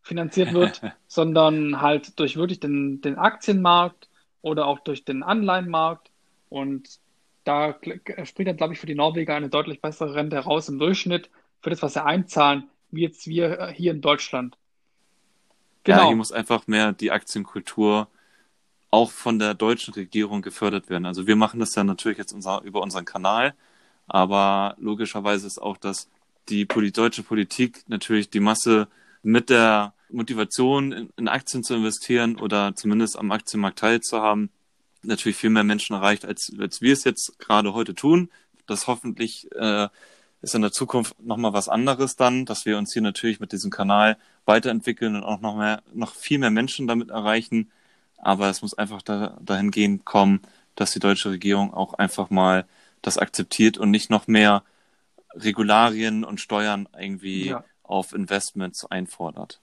finanziert 0.07 0.53
wird, 0.53 0.81
sondern 1.07 1.81
halt 1.81 2.19
durch 2.19 2.37
wirklich 2.37 2.59
den, 2.59 3.01
den 3.01 3.17
Aktienmarkt 3.17 4.09
oder 4.41 4.65
auch 4.65 4.79
durch 4.79 5.05
den 5.05 5.23
Anleihenmarkt. 5.23 6.09
Und 6.49 6.99
da 7.43 7.75
springt 8.23 8.49
dann, 8.49 8.57
glaube 8.57 8.73
ich, 8.73 8.79
für 8.79 8.87
die 8.87 8.95
Norweger 8.95 9.35
eine 9.35 9.49
deutlich 9.49 9.81
bessere 9.81 10.15
Rente 10.15 10.37
heraus 10.37 10.69
im 10.69 10.79
Durchschnitt 10.79 11.29
für 11.61 11.69
das, 11.69 11.81
was 11.81 11.93
sie 11.93 12.03
einzahlen, 12.03 12.69
wie 12.91 13.01
jetzt 13.01 13.27
wir 13.27 13.67
hier 13.67 13.91
in 13.91 14.01
Deutschland. 14.01 14.57
Genau. 15.83 15.99
Ja, 15.99 16.07
hier 16.07 16.15
muss 16.15 16.31
einfach 16.31 16.67
mehr 16.67 16.93
die 16.93 17.11
Aktienkultur 17.11 18.07
auch 18.89 19.11
von 19.11 19.39
der 19.39 19.53
deutschen 19.53 19.93
Regierung 19.93 20.41
gefördert 20.41 20.89
werden. 20.89 21.05
Also 21.05 21.27
wir 21.27 21.35
machen 21.35 21.59
das 21.59 21.75
ja 21.75 21.83
natürlich 21.83 22.17
jetzt 22.17 22.33
unser, 22.33 22.61
über 22.63 22.81
unseren 22.81 23.05
Kanal, 23.05 23.53
aber 24.07 24.75
logischerweise 24.79 25.47
ist 25.47 25.61
auch, 25.61 25.77
dass 25.77 26.09
die 26.49 26.65
Poli 26.65 26.91
deutsche 26.91 27.23
Politik 27.23 27.83
natürlich 27.87 28.29
die 28.29 28.39
Masse 28.39 28.87
mit 29.23 29.49
der 29.49 29.93
Motivation 30.09 31.09
in, 31.15 31.27
Aktien 31.27 31.63
zu 31.63 31.75
investieren 31.75 32.37
oder 32.37 32.75
zumindest 32.75 33.17
am 33.17 33.31
Aktienmarkt 33.31 33.79
teilzuhaben, 33.79 34.49
natürlich 35.03 35.37
viel 35.37 35.49
mehr 35.49 35.63
Menschen 35.63 35.95
erreicht, 35.95 36.25
als, 36.25 36.51
als 36.59 36.81
wir 36.81 36.93
es 36.93 37.03
jetzt 37.03 37.39
gerade 37.39 37.73
heute 37.73 37.95
tun. 37.95 38.29
Das 38.65 38.87
hoffentlich 38.87 39.49
äh, 39.53 39.87
ist 40.41 40.55
in 40.55 40.61
der 40.61 40.71
Zukunft 40.71 41.19
nochmal 41.21 41.53
was 41.53 41.69
anderes 41.69 42.15
dann, 42.15 42.45
dass 42.45 42.65
wir 42.65 42.77
uns 42.77 42.93
hier 42.93 43.01
natürlich 43.01 43.39
mit 43.39 43.51
diesem 43.51 43.71
Kanal 43.71 44.17
weiterentwickeln 44.45 45.15
und 45.15 45.23
auch 45.23 45.41
noch 45.41 45.57
mehr, 45.57 45.81
noch 45.93 46.13
viel 46.13 46.39
mehr 46.39 46.51
Menschen 46.51 46.87
damit 46.87 47.09
erreichen. 47.09 47.71
Aber 48.17 48.49
es 48.49 48.61
muss 48.61 48.73
einfach 48.73 49.01
da, 49.01 49.37
dahingehend 49.41 50.05
kommen, 50.05 50.41
dass 50.75 50.91
die 50.91 50.99
deutsche 50.99 51.31
Regierung 51.31 51.73
auch 51.73 51.93
einfach 51.93 52.29
mal 52.29 52.65
das 53.01 53.17
akzeptiert 53.17 53.77
und 53.77 53.91
nicht 53.91 54.09
noch 54.09 54.27
mehr 54.27 54.63
Regularien 55.33 56.23
und 56.23 56.41
Steuern 56.41 56.87
irgendwie 56.97 57.47
ja. 57.47 57.63
auf 57.83 58.13
Investments 58.13 58.85
einfordert. 58.85 59.59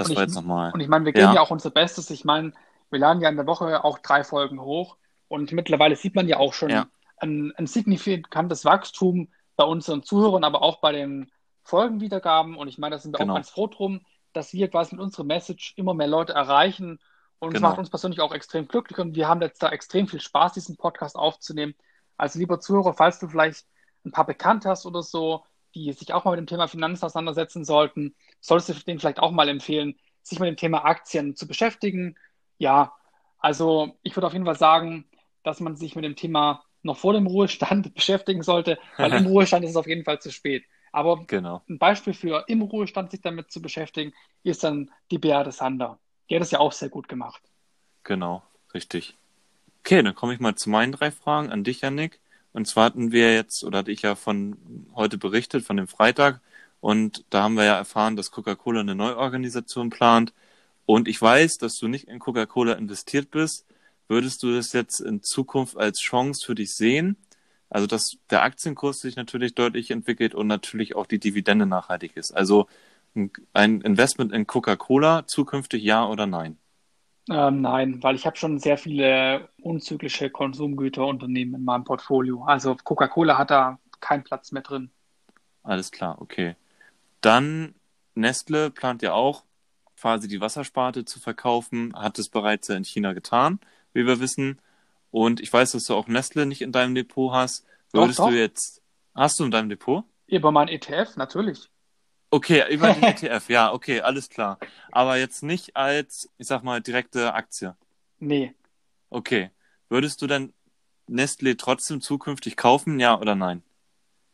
Das 0.00 0.08
und 0.08 0.16
war 0.16 0.22
ich, 0.22 0.28
jetzt 0.28 0.36
nochmal. 0.36 0.72
Und 0.72 0.80
ich 0.80 0.88
meine, 0.88 1.04
wir 1.04 1.12
geben 1.12 1.26
ja. 1.26 1.34
ja 1.34 1.40
auch 1.42 1.50
unser 1.50 1.70
Bestes. 1.70 2.08
Ich 2.10 2.24
meine, 2.24 2.52
wir 2.90 2.98
laden 2.98 3.20
ja 3.20 3.28
in 3.28 3.36
der 3.36 3.46
Woche 3.46 3.84
auch 3.84 3.98
drei 3.98 4.24
Folgen 4.24 4.60
hoch 4.60 4.96
und 5.28 5.52
mittlerweile 5.52 5.94
sieht 5.94 6.14
man 6.14 6.26
ja 6.26 6.38
auch 6.38 6.54
schon 6.54 6.70
ja. 6.70 6.86
Ein, 7.18 7.52
ein 7.56 7.66
signifikantes 7.66 8.64
Wachstum 8.64 9.28
bei 9.56 9.64
unseren 9.64 10.02
Zuhörern, 10.02 10.42
aber 10.42 10.62
auch 10.62 10.80
bei 10.80 10.92
den 10.92 11.30
Folgenwiedergaben. 11.64 12.56
Und 12.56 12.68
ich 12.68 12.78
meine, 12.78 12.96
da 12.96 12.98
sind 12.98 13.12
wir 13.12 13.18
genau. 13.18 13.34
auch 13.34 13.36
ganz 13.36 13.50
froh 13.50 13.66
drum, 13.66 14.00
dass 14.32 14.54
wir 14.54 14.68
quasi 14.68 14.94
mit 14.94 15.04
unserer 15.04 15.24
Message 15.24 15.74
immer 15.76 15.92
mehr 15.92 16.06
Leute 16.06 16.32
erreichen. 16.32 16.98
Und 17.38 17.50
es 17.50 17.54
genau. 17.56 17.68
macht 17.68 17.78
uns 17.78 17.90
persönlich 17.90 18.20
auch 18.20 18.32
extrem 18.32 18.68
glücklich 18.68 18.98
und 18.98 19.14
wir 19.14 19.28
haben 19.28 19.42
jetzt 19.42 19.62
da 19.62 19.68
extrem 19.68 20.08
viel 20.08 20.20
Spaß, 20.20 20.54
diesen 20.54 20.78
Podcast 20.78 21.16
aufzunehmen. 21.16 21.74
Also 22.16 22.38
lieber 22.38 22.58
Zuhörer, 22.58 22.94
falls 22.94 23.18
du 23.18 23.28
vielleicht 23.28 23.66
ein 24.06 24.12
paar 24.12 24.26
bekannt 24.26 24.64
hast 24.64 24.86
oder 24.86 25.02
so, 25.02 25.44
die 25.74 25.92
sich 25.92 26.12
auch 26.12 26.24
mal 26.24 26.32
mit 26.32 26.40
dem 26.40 26.46
Thema 26.46 26.68
Finanzen 26.68 27.04
auseinandersetzen 27.04 27.64
sollten, 27.64 28.14
solltest 28.40 28.68
du 28.70 28.84
denen 28.84 28.98
vielleicht 28.98 29.20
auch 29.20 29.30
mal 29.30 29.48
empfehlen, 29.48 29.98
sich 30.22 30.38
mit 30.38 30.48
dem 30.48 30.56
Thema 30.56 30.84
Aktien 30.84 31.36
zu 31.36 31.46
beschäftigen. 31.46 32.16
Ja, 32.58 32.92
also 33.38 33.96
ich 34.02 34.16
würde 34.16 34.26
auf 34.26 34.32
jeden 34.32 34.44
Fall 34.44 34.58
sagen, 34.58 35.08
dass 35.42 35.60
man 35.60 35.76
sich 35.76 35.96
mit 35.96 36.04
dem 36.04 36.16
Thema 36.16 36.64
noch 36.82 36.96
vor 36.96 37.12
dem 37.12 37.26
Ruhestand 37.26 37.94
beschäftigen 37.94 38.42
sollte, 38.42 38.78
weil 38.96 39.12
im 39.12 39.26
Ruhestand 39.26 39.64
ist 39.64 39.70
es 39.70 39.76
auf 39.76 39.86
jeden 39.86 40.04
Fall 40.04 40.20
zu 40.20 40.30
spät. 40.30 40.64
Aber 40.92 41.24
genau. 41.26 41.62
ein 41.68 41.78
Beispiel 41.78 42.14
für 42.14 42.44
im 42.48 42.62
Ruhestand 42.62 43.12
sich 43.12 43.20
damit 43.20 43.52
zu 43.52 43.62
beschäftigen, 43.62 44.12
ist 44.42 44.64
dann 44.64 44.90
die 45.10 45.18
Beate 45.18 45.52
Sander. 45.52 45.98
Die 46.28 46.34
hat 46.34 46.42
das 46.42 46.50
ja 46.50 46.58
auch 46.58 46.72
sehr 46.72 46.88
gut 46.88 47.08
gemacht. 47.08 47.42
Genau, 48.02 48.42
richtig. 48.74 49.16
Okay, 49.80 50.02
dann 50.02 50.14
komme 50.14 50.34
ich 50.34 50.40
mal 50.40 50.54
zu 50.56 50.68
meinen 50.68 50.92
drei 50.92 51.10
Fragen 51.10 51.50
an 51.50 51.64
dich, 51.64 51.80
Janik. 51.82 52.19
Und 52.52 52.66
zwar 52.66 52.84
hatten 52.86 53.12
wir 53.12 53.34
jetzt, 53.34 53.64
oder 53.64 53.78
hatte 53.78 53.92
ich 53.92 54.02
ja 54.02 54.14
von 54.16 54.56
heute 54.94 55.18
berichtet, 55.18 55.64
von 55.64 55.76
dem 55.76 55.88
Freitag. 55.88 56.40
Und 56.80 57.24
da 57.30 57.42
haben 57.42 57.54
wir 57.54 57.64
ja 57.64 57.76
erfahren, 57.76 58.16
dass 58.16 58.30
Coca-Cola 58.30 58.80
eine 58.80 58.94
Neuorganisation 58.94 59.90
plant. 59.90 60.32
Und 60.86 61.08
ich 61.08 61.20
weiß, 61.20 61.58
dass 61.58 61.76
du 61.76 61.88
nicht 61.88 62.08
in 62.08 62.18
Coca-Cola 62.18 62.72
investiert 62.72 63.30
bist. 63.30 63.66
Würdest 64.08 64.42
du 64.42 64.52
das 64.52 64.72
jetzt 64.72 65.00
in 65.00 65.22
Zukunft 65.22 65.76
als 65.76 66.00
Chance 66.00 66.44
für 66.44 66.54
dich 66.54 66.74
sehen? 66.74 67.16
Also, 67.68 67.86
dass 67.86 68.16
der 68.30 68.42
Aktienkurs 68.42 68.98
sich 68.98 69.14
natürlich 69.14 69.54
deutlich 69.54 69.92
entwickelt 69.92 70.34
und 70.34 70.48
natürlich 70.48 70.96
auch 70.96 71.06
die 71.06 71.20
Dividende 71.20 71.66
nachhaltig 71.66 72.16
ist. 72.16 72.32
Also 72.32 72.66
ein 73.52 73.80
Investment 73.80 74.32
in 74.32 74.46
Coca-Cola 74.46 75.26
zukünftig 75.26 75.82
ja 75.82 76.06
oder 76.06 76.26
nein? 76.26 76.58
Ähm, 77.30 77.60
nein, 77.60 78.02
weil 78.02 78.16
ich 78.16 78.26
habe 78.26 78.36
schon 78.36 78.58
sehr 78.58 78.76
viele 78.76 79.48
unzyklische 79.62 80.30
Konsumgüterunternehmen 80.30 81.54
in 81.54 81.64
meinem 81.64 81.84
Portfolio. 81.84 82.42
Also 82.44 82.76
Coca-Cola 82.82 83.38
hat 83.38 83.50
da 83.50 83.78
keinen 84.00 84.24
Platz 84.24 84.52
mehr 84.52 84.62
drin. 84.62 84.90
Alles 85.62 85.90
klar, 85.92 86.20
okay. 86.20 86.56
Dann 87.20 87.74
Nestle 88.14 88.70
plant 88.70 89.02
ja 89.02 89.12
auch 89.12 89.44
quasi 89.98 90.26
die 90.26 90.40
Wassersparte 90.40 91.04
zu 91.04 91.20
verkaufen, 91.20 91.94
hat 91.94 92.18
es 92.18 92.28
bereits 92.28 92.68
in 92.68 92.84
China 92.84 93.12
getan 93.12 93.60
wie 93.92 94.06
wir 94.06 94.20
wissen. 94.20 94.60
Und 95.10 95.40
ich 95.40 95.52
weiß, 95.52 95.72
dass 95.72 95.84
du 95.84 95.94
auch 95.94 96.06
Nestle 96.06 96.46
nicht 96.46 96.62
in 96.62 96.72
deinem 96.72 96.94
Depot 96.94 97.32
hast. 97.32 97.64
Würdest 97.92 98.18
doch, 98.18 98.26
doch. 98.26 98.30
du 98.30 98.38
jetzt. 98.38 98.82
Hast 99.14 99.40
du 99.40 99.44
in 99.44 99.50
deinem 99.50 99.68
Depot? 99.68 100.04
Über 100.26 100.52
mein 100.52 100.68
ETF, 100.68 101.16
natürlich. 101.16 101.69
Okay, 102.30 102.62
über 102.72 102.92
den 102.92 103.02
ETF, 103.02 103.48
ja, 103.48 103.72
okay, 103.72 104.00
alles 104.00 104.28
klar. 104.28 104.58
Aber 104.92 105.16
jetzt 105.16 105.42
nicht 105.42 105.76
als, 105.76 106.30
ich 106.38 106.46
sag 106.46 106.62
mal, 106.62 106.80
direkte 106.80 107.34
Aktie. 107.34 107.76
Nee. 108.18 108.54
Okay. 109.08 109.50
Würdest 109.88 110.22
du 110.22 110.26
denn 110.26 110.52
Nestle 111.08 111.56
trotzdem 111.56 112.00
zukünftig 112.00 112.56
kaufen, 112.56 113.00
ja 113.00 113.18
oder 113.18 113.34
nein? 113.34 113.62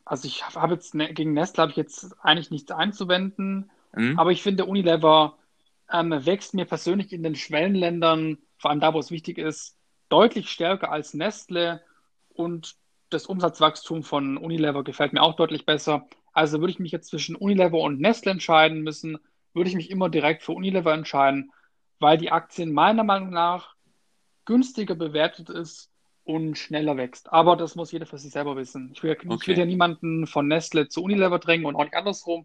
Also 0.04 0.28
ich 0.28 0.44
habe 0.44 0.74
jetzt 0.74 0.94
ne, 0.94 1.12
gegen 1.14 1.32
Nestle 1.32 1.62
habe 1.62 1.70
ich 1.70 1.76
jetzt 1.76 2.14
eigentlich 2.22 2.50
nichts 2.50 2.70
einzuwenden, 2.70 3.70
mhm. 3.94 4.18
aber 4.18 4.30
ich 4.30 4.42
finde 4.42 4.66
Unilever 4.66 5.38
ähm, 5.90 6.10
wächst 6.26 6.52
mir 6.52 6.66
persönlich 6.66 7.12
in 7.12 7.22
den 7.22 7.34
Schwellenländern 7.34 8.38
vor 8.58 8.70
allem 8.70 8.80
da, 8.80 8.94
wo 8.94 8.98
es 8.98 9.10
wichtig 9.10 9.38
ist, 9.38 9.76
deutlich 10.08 10.50
stärker 10.50 10.90
als 10.90 11.14
Nestle 11.14 11.82
und 12.34 12.76
das 13.10 13.26
Umsatzwachstum 13.26 14.02
von 14.02 14.36
Unilever 14.36 14.84
gefällt 14.84 15.12
mir 15.12 15.22
auch 15.22 15.36
deutlich 15.36 15.64
besser. 15.64 16.06
Also 16.36 16.60
würde 16.60 16.70
ich 16.70 16.78
mich 16.78 16.92
jetzt 16.92 17.08
zwischen 17.08 17.34
Unilever 17.34 17.78
und 17.78 17.98
Nestle 17.98 18.30
entscheiden 18.30 18.82
müssen, 18.82 19.16
würde 19.54 19.70
ich 19.70 19.74
mich 19.74 19.90
immer 19.90 20.10
direkt 20.10 20.42
für 20.42 20.52
Unilever 20.52 20.92
entscheiden, 20.92 21.50
weil 21.98 22.18
die 22.18 22.30
Aktien 22.30 22.74
meiner 22.74 23.04
Meinung 23.04 23.30
nach 23.30 23.74
günstiger 24.44 24.94
bewertet 24.94 25.48
ist 25.48 25.90
und 26.24 26.58
schneller 26.58 26.98
wächst. 26.98 27.32
Aber 27.32 27.56
das 27.56 27.74
muss 27.74 27.90
jeder 27.90 28.04
für 28.04 28.18
sich 28.18 28.32
selber 28.32 28.54
wissen. 28.54 28.90
Ich 28.92 29.02
will, 29.02 29.12
okay. 29.12 29.34
ich 29.34 29.48
will 29.48 29.58
ja 29.58 29.64
niemanden 29.64 30.26
von 30.26 30.46
Nestle 30.46 30.90
zu 30.90 31.02
Unilever 31.02 31.38
drängen 31.38 31.64
und 31.64 31.74
auch 31.74 31.84
nicht 31.84 31.96
andersrum. 31.96 32.44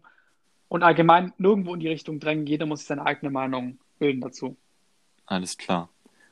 Und 0.68 0.82
allgemein 0.82 1.34
nirgendwo 1.36 1.74
in 1.74 1.80
die 1.80 1.88
Richtung 1.88 2.18
drängen. 2.18 2.46
Jeder 2.46 2.64
muss 2.64 2.78
sich 2.78 2.88
seine 2.88 3.04
eigene 3.04 3.30
Meinung 3.30 3.78
bilden 3.98 4.22
dazu. 4.22 4.56
Alles 5.26 5.58
klar. 5.58 5.90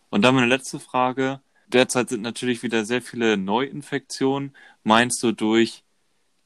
Und 0.09 0.23
dann 0.23 0.35
meine 0.35 0.47
letzte 0.47 0.81
Frage. 0.81 1.43
Derzeit 1.67 2.09
sind 2.09 2.23
natürlich 2.23 2.63
wieder 2.63 2.87
sehr 2.87 3.03
viele 3.03 3.37
Neuinfektionen. 3.37 4.57
Meinst 4.83 5.23
du 5.23 5.33
durch 5.33 5.85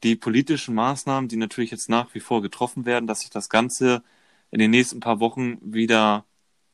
die 0.03 0.15
politischen 0.15 0.75
Maßnahmen, 0.75 1.27
die 1.27 1.37
natürlich 1.37 1.71
jetzt 1.71 1.89
nach 1.89 2.13
wie 2.13 2.19
vor 2.19 2.41
getroffen 2.41 2.85
werden, 2.85 3.07
dass 3.07 3.21
sich 3.21 3.29
das 3.29 3.49
Ganze 3.49 4.03
in 4.51 4.59
den 4.59 4.71
nächsten 4.71 4.99
paar 4.99 5.19
Wochen 5.19 5.57
wieder 5.61 6.25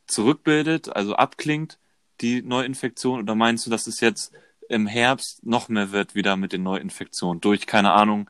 zurückbildet, 0.07 0.95
also 0.95 1.15
abklingt, 1.15 1.80
die 2.22 2.41
Neuinfektion? 2.41 3.22
Oder 3.22 3.36
meinst 3.36 3.65
du, 3.65 3.69
dass 3.69 3.88
es 3.88 3.99
jetzt 3.99 4.34
im 4.69 4.88
Herbst 4.88 5.45
noch 5.45 5.69
mehr 5.69 5.91
wird 5.91 6.15
wieder 6.15 6.38
mit 6.38 6.53
den 6.53 6.63
Neuinfektionen? 6.63 7.41
Durch, 7.41 7.65
keine 7.65 7.93
Ahnung, 7.93 8.30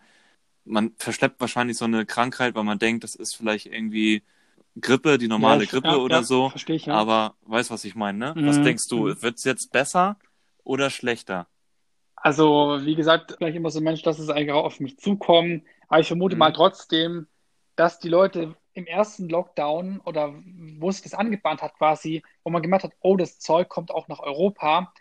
man 0.63 0.91
verschleppt 0.97 1.41
wahrscheinlich 1.41 1.77
so 1.77 1.85
eine 1.85 2.05
Krankheit, 2.05 2.55
weil 2.55 2.63
man 2.63 2.79
denkt, 2.79 3.03
das 3.03 3.15
ist 3.15 3.35
vielleicht 3.35 3.65
irgendwie 3.65 4.23
Grippe, 4.79 5.17
die 5.17 5.27
normale 5.27 5.65
ja, 5.65 5.69
Grippe 5.69 5.87
ja, 5.87 5.95
oder 5.97 6.17
ja, 6.17 6.23
so. 6.23 6.49
Verstehe 6.49 6.75
ich, 6.75 6.85
ja. 6.85 6.93
Aber 6.93 7.35
weißt 7.45 7.71
was 7.71 7.83
ich 7.83 7.95
meine, 7.95 8.17
ne? 8.17 8.33
Mhm. 8.35 8.47
Was 8.47 8.61
denkst 8.61 8.87
du? 8.87 9.07
Mhm. 9.07 9.21
Wird 9.21 9.37
es 9.37 9.43
jetzt 9.43 9.71
besser 9.71 10.17
oder 10.63 10.89
schlechter? 10.89 11.47
Also, 12.22 12.80
wie 12.82 12.95
gesagt, 12.95 13.38
ich 13.39 13.55
immer 13.55 13.72
so 13.72 13.80
ein 13.80 13.84
Mensch, 13.84 14.03
dass 14.03 14.19
es 14.19 14.30
eigentlich 14.30 14.51
auch 14.51 14.65
auf 14.65 14.80
mich 14.80 14.97
zukommt. 14.97 15.63
Aber 15.88 15.99
ich 15.99 16.07
vermute 16.07 16.36
mhm. 16.36 16.39
mal 16.39 16.53
trotzdem, 16.53 17.28
dass 17.76 17.99
die 17.99 18.09
Leute 18.09 18.55
im 18.74 18.86
ersten 18.86 19.28
Lockdown 19.28 19.99
oder 20.05 20.34
wo 20.78 20.91
sich 20.91 21.01
das 21.01 21.13
angebahnt 21.13 21.61
hat 21.61 21.74
quasi, 21.78 22.24
wo 22.43 22.51
man 22.51 22.61
gemerkt 22.61 22.86
hat, 22.86 22.93
oh, 23.01 23.17
das 23.17 23.39
Zeug 23.39 23.69
kommt 23.69 23.91
auch 23.91 24.07
nach 24.07 24.19
Europa. 24.19 24.93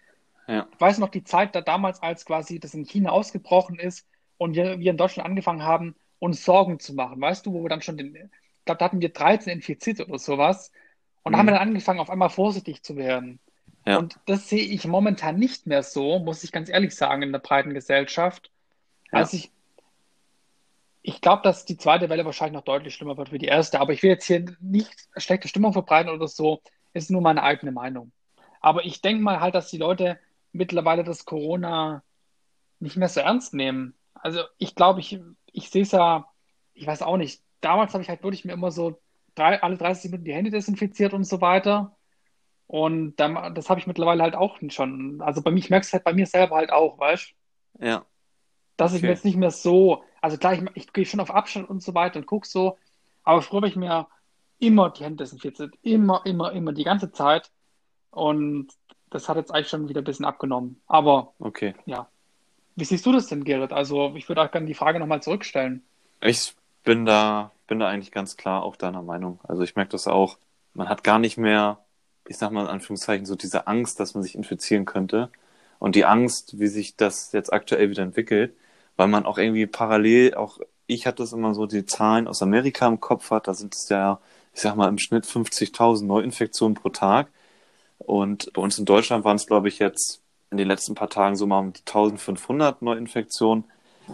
Ja. 0.48 0.66
Ich 0.72 0.80
weiß 0.80 0.98
noch 0.98 1.10
die 1.10 1.22
Zeit 1.22 1.54
da 1.54 1.60
damals, 1.60 2.02
als 2.02 2.24
quasi 2.24 2.58
das 2.58 2.74
in 2.74 2.84
China 2.84 3.10
ausgebrochen 3.10 3.78
ist 3.78 4.08
und 4.38 4.56
wir, 4.56 4.80
wir 4.80 4.90
in 4.90 4.96
Deutschland 4.96 5.28
angefangen 5.28 5.62
haben, 5.62 5.94
uns 6.18 6.44
Sorgen 6.44 6.80
zu 6.80 6.94
machen. 6.94 7.20
Weißt 7.20 7.46
du, 7.46 7.52
wo 7.52 7.62
wir 7.62 7.68
dann 7.68 7.82
schon 7.82 7.96
den, 7.96 8.16
ich 8.16 8.64
glaube, 8.64 8.78
da 8.78 8.84
hatten 8.86 9.00
wir 9.00 9.10
13 9.10 9.52
infiziert 9.52 10.00
oder 10.00 10.18
sowas. 10.18 10.72
Und 11.22 11.32
mhm. 11.32 11.36
haben 11.36 11.46
dann 11.46 11.56
angefangen, 11.56 12.00
auf 12.00 12.10
einmal 12.10 12.30
vorsichtig 12.30 12.82
zu 12.82 12.96
werden. 12.96 13.38
Ja. 13.86 13.98
Und 13.98 14.18
das 14.26 14.48
sehe 14.48 14.62
ich 14.64 14.86
momentan 14.86 15.38
nicht 15.38 15.66
mehr 15.66 15.82
so, 15.82 16.18
muss 16.18 16.44
ich 16.44 16.52
ganz 16.52 16.68
ehrlich 16.68 16.94
sagen, 16.94 17.22
in 17.22 17.32
der 17.32 17.38
breiten 17.40 17.74
Gesellschaft. 17.74 18.50
Ja. 19.12 19.20
Also 19.20 19.36
ich, 19.36 19.52
Ich 21.02 21.20
glaube, 21.22 21.42
dass 21.42 21.64
die 21.64 21.78
zweite 21.78 22.08
Welle 22.10 22.24
wahrscheinlich 22.26 22.54
noch 22.54 22.64
deutlich 22.64 22.94
schlimmer 22.94 23.16
wird 23.16 23.32
wie 23.32 23.38
die 23.38 23.46
erste, 23.46 23.80
aber 23.80 23.92
ich 23.92 24.02
will 24.02 24.10
jetzt 24.10 24.26
hier 24.26 24.44
nicht 24.60 25.08
schlechte 25.16 25.48
Stimmung 25.48 25.72
verbreiten 25.72 26.10
oder 26.12 26.28
so, 26.28 26.62
ist 26.92 27.10
nur 27.10 27.22
meine 27.22 27.42
eigene 27.42 27.72
Meinung. 27.72 28.12
Aber 28.60 28.84
ich 28.84 29.00
denke 29.00 29.22
mal 29.22 29.40
halt, 29.40 29.54
dass 29.54 29.70
die 29.70 29.78
Leute 29.78 30.20
mittlerweile 30.52 31.02
das 31.04 31.24
Corona 31.24 32.04
nicht 32.80 32.96
mehr 32.96 33.08
so 33.08 33.20
ernst 33.20 33.54
nehmen. 33.54 33.94
Also 34.14 34.42
ich 34.58 34.74
glaube, 34.74 35.00
ich, 35.00 35.18
ich 35.52 35.70
sehe 35.70 35.82
es 35.82 35.92
ja, 35.92 36.28
ich 36.74 36.86
weiß 36.86 37.02
auch 37.02 37.16
nicht. 37.16 37.42
Damals 37.62 37.94
habe 37.94 38.02
ich 38.02 38.10
halt 38.10 38.22
wirklich 38.22 38.44
mir 38.44 38.52
immer 38.54 38.70
so 38.70 39.00
drei, 39.34 39.62
alle 39.62 39.78
30 39.78 40.10
Minuten 40.10 40.24
die 40.26 40.34
Hände 40.34 40.50
desinfiziert 40.50 41.14
und 41.14 41.24
so 41.24 41.40
weiter. 41.40 41.96
Und 42.70 43.16
dann, 43.16 43.52
das 43.56 43.68
habe 43.68 43.80
ich 43.80 43.88
mittlerweile 43.88 44.22
halt 44.22 44.36
auch 44.36 44.58
schon. 44.68 45.20
Also 45.22 45.42
bei 45.42 45.50
mir, 45.50 45.58
ich 45.58 45.70
merke 45.70 45.84
es 45.84 45.92
halt 45.92 46.04
bei 46.04 46.12
mir 46.12 46.26
selber 46.26 46.54
halt 46.54 46.70
auch, 46.70 47.00
weißt 47.00 47.34
du? 47.80 47.84
Ja. 47.84 48.06
Dass 48.76 48.92
okay. 48.92 48.96
ich 48.96 49.02
mir 49.02 49.08
jetzt 49.08 49.24
nicht 49.24 49.36
mehr 49.36 49.50
so, 49.50 50.04
also 50.20 50.36
klar, 50.38 50.54
ich, 50.54 50.62
ich 50.74 50.92
gehe 50.92 51.04
schon 51.04 51.18
auf 51.18 51.32
Abstand 51.32 51.68
und 51.68 51.82
so 51.82 51.94
weiter 51.94 52.20
und 52.20 52.26
gucke 52.26 52.46
so, 52.46 52.78
aber 53.24 53.42
früher 53.42 53.56
habe 53.56 53.66
ich 53.66 53.74
mir 53.74 54.06
immer 54.60 54.90
die 54.90 55.02
Hände 55.02 55.24
desinfiziert. 55.24 55.74
Immer, 55.82 56.22
immer, 56.26 56.52
immer, 56.52 56.72
die 56.72 56.84
ganze 56.84 57.10
Zeit. 57.10 57.50
Und 58.12 58.68
das 59.10 59.28
hat 59.28 59.36
jetzt 59.36 59.52
eigentlich 59.52 59.68
schon 59.68 59.88
wieder 59.88 60.00
ein 60.00 60.04
bisschen 60.04 60.24
abgenommen. 60.24 60.80
Aber 60.86 61.34
okay. 61.40 61.74
ja. 61.86 62.06
Wie 62.76 62.84
siehst 62.84 63.04
du 63.04 63.10
das 63.10 63.26
denn, 63.26 63.42
Gerrit? 63.42 63.72
Also 63.72 64.14
ich 64.14 64.28
würde 64.28 64.42
auch 64.42 64.50
gerne 64.52 64.68
die 64.68 64.74
Frage 64.74 65.00
nochmal 65.00 65.24
zurückstellen. 65.24 65.82
Ich 66.20 66.54
bin 66.84 67.04
da, 67.04 67.50
bin 67.66 67.80
da 67.80 67.88
eigentlich 67.88 68.12
ganz 68.12 68.36
klar 68.36 68.62
auch 68.62 68.76
deiner 68.76 69.02
Meinung. 69.02 69.40
Also 69.42 69.62
ich 69.62 69.74
merke 69.74 69.90
das 69.90 70.06
auch. 70.06 70.38
Man 70.72 70.88
hat 70.88 71.02
gar 71.02 71.18
nicht 71.18 71.36
mehr, 71.36 71.84
ich 72.30 72.38
sag 72.38 72.52
mal 72.52 72.62
in 72.62 72.68
Anführungszeichen, 72.68 73.26
so 73.26 73.34
diese 73.34 73.66
Angst, 73.66 73.98
dass 73.98 74.14
man 74.14 74.22
sich 74.22 74.36
infizieren 74.36 74.84
könnte. 74.84 75.30
Und 75.80 75.96
die 75.96 76.04
Angst, 76.04 76.60
wie 76.60 76.68
sich 76.68 76.94
das 76.94 77.32
jetzt 77.32 77.52
aktuell 77.52 77.90
wieder 77.90 78.04
entwickelt, 78.04 78.54
weil 78.96 79.08
man 79.08 79.26
auch 79.26 79.36
irgendwie 79.36 79.66
parallel, 79.66 80.34
auch 80.34 80.60
ich 80.86 81.06
hatte 81.08 81.24
das 81.24 81.32
immer 81.32 81.54
so, 81.54 81.66
die 81.66 81.86
Zahlen 81.86 82.28
aus 82.28 82.40
Amerika 82.40 82.86
im 82.86 83.00
Kopf 83.00 83.32
hat, 83.32 83.48
da 83.48 83.54
sind 83.54 83.74
es 83.74 83.88
ja, 83.88 84.20
ich 84.54 84.60
sag 84.60 84.76
mal, 84.76 84.88
im 84.88 84.98
Schnitt 84.98 85.24
50.000 85.26 86.04
Neuinfektionen 86.04 86.76
pro 86.76 86.90
Tag. 86.90 87.28
Und 87.98 88.52
bei 88.52 88.62
uns 88.62 88.78
in 88.78 88.84
Deutschland 88.84 89.24
waren 89.24 89.36
es, 89.36 89.46
glaube 89.46 89.66
ich, 89.68 89.80
jetzt 89.80 90.22
in 90.52 90.56
den 90.56 90.68
letzten 90.68 90.94
paar 90.94 91.10
Tagen 91.10 91.34
so 91.34 91.48
mal 91.48 91.58
um 91.58 91.72
die 91.72 91.80
1500 91.80 92.80
Neuinfektionen. 92.80 93.64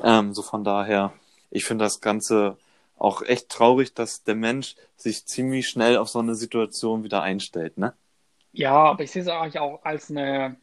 Ähm, 0.02 0.32
so 0.32 0.40
von 0.42 0.64
daher, 0.64 1.12
ich 1.50 1.66
finde 1.66 1.84
das 1.84 2.00
Ganze 2.00 2.56
auch 2.96 3.20
echt 3.20 3.50
traurig, 3.50 3.92
dass 3.92 4.24
der 4.24 4.36
Mensch 4.36 4.74
sich 4.96 5.26
ziemlich 5.26 5.68
schnell 5.68 5.98
auf 5.98 6.08
so 6.08 6.18
eine 6.18 6.34
Situation 6.34 7.04
wieder 7.04 7.22
einstellt, 7.22 7.76
ne? 7.76 7.92
Ja, 8.57 8.72
aber 8.72 9.04
ich 9.04 9.11
sehe 9.11 9.22
es 9.22 9.28
eigentlich 9.28 9.59
auch 9.59 9.84
als 9.84 10.11
eine 10.11 10.57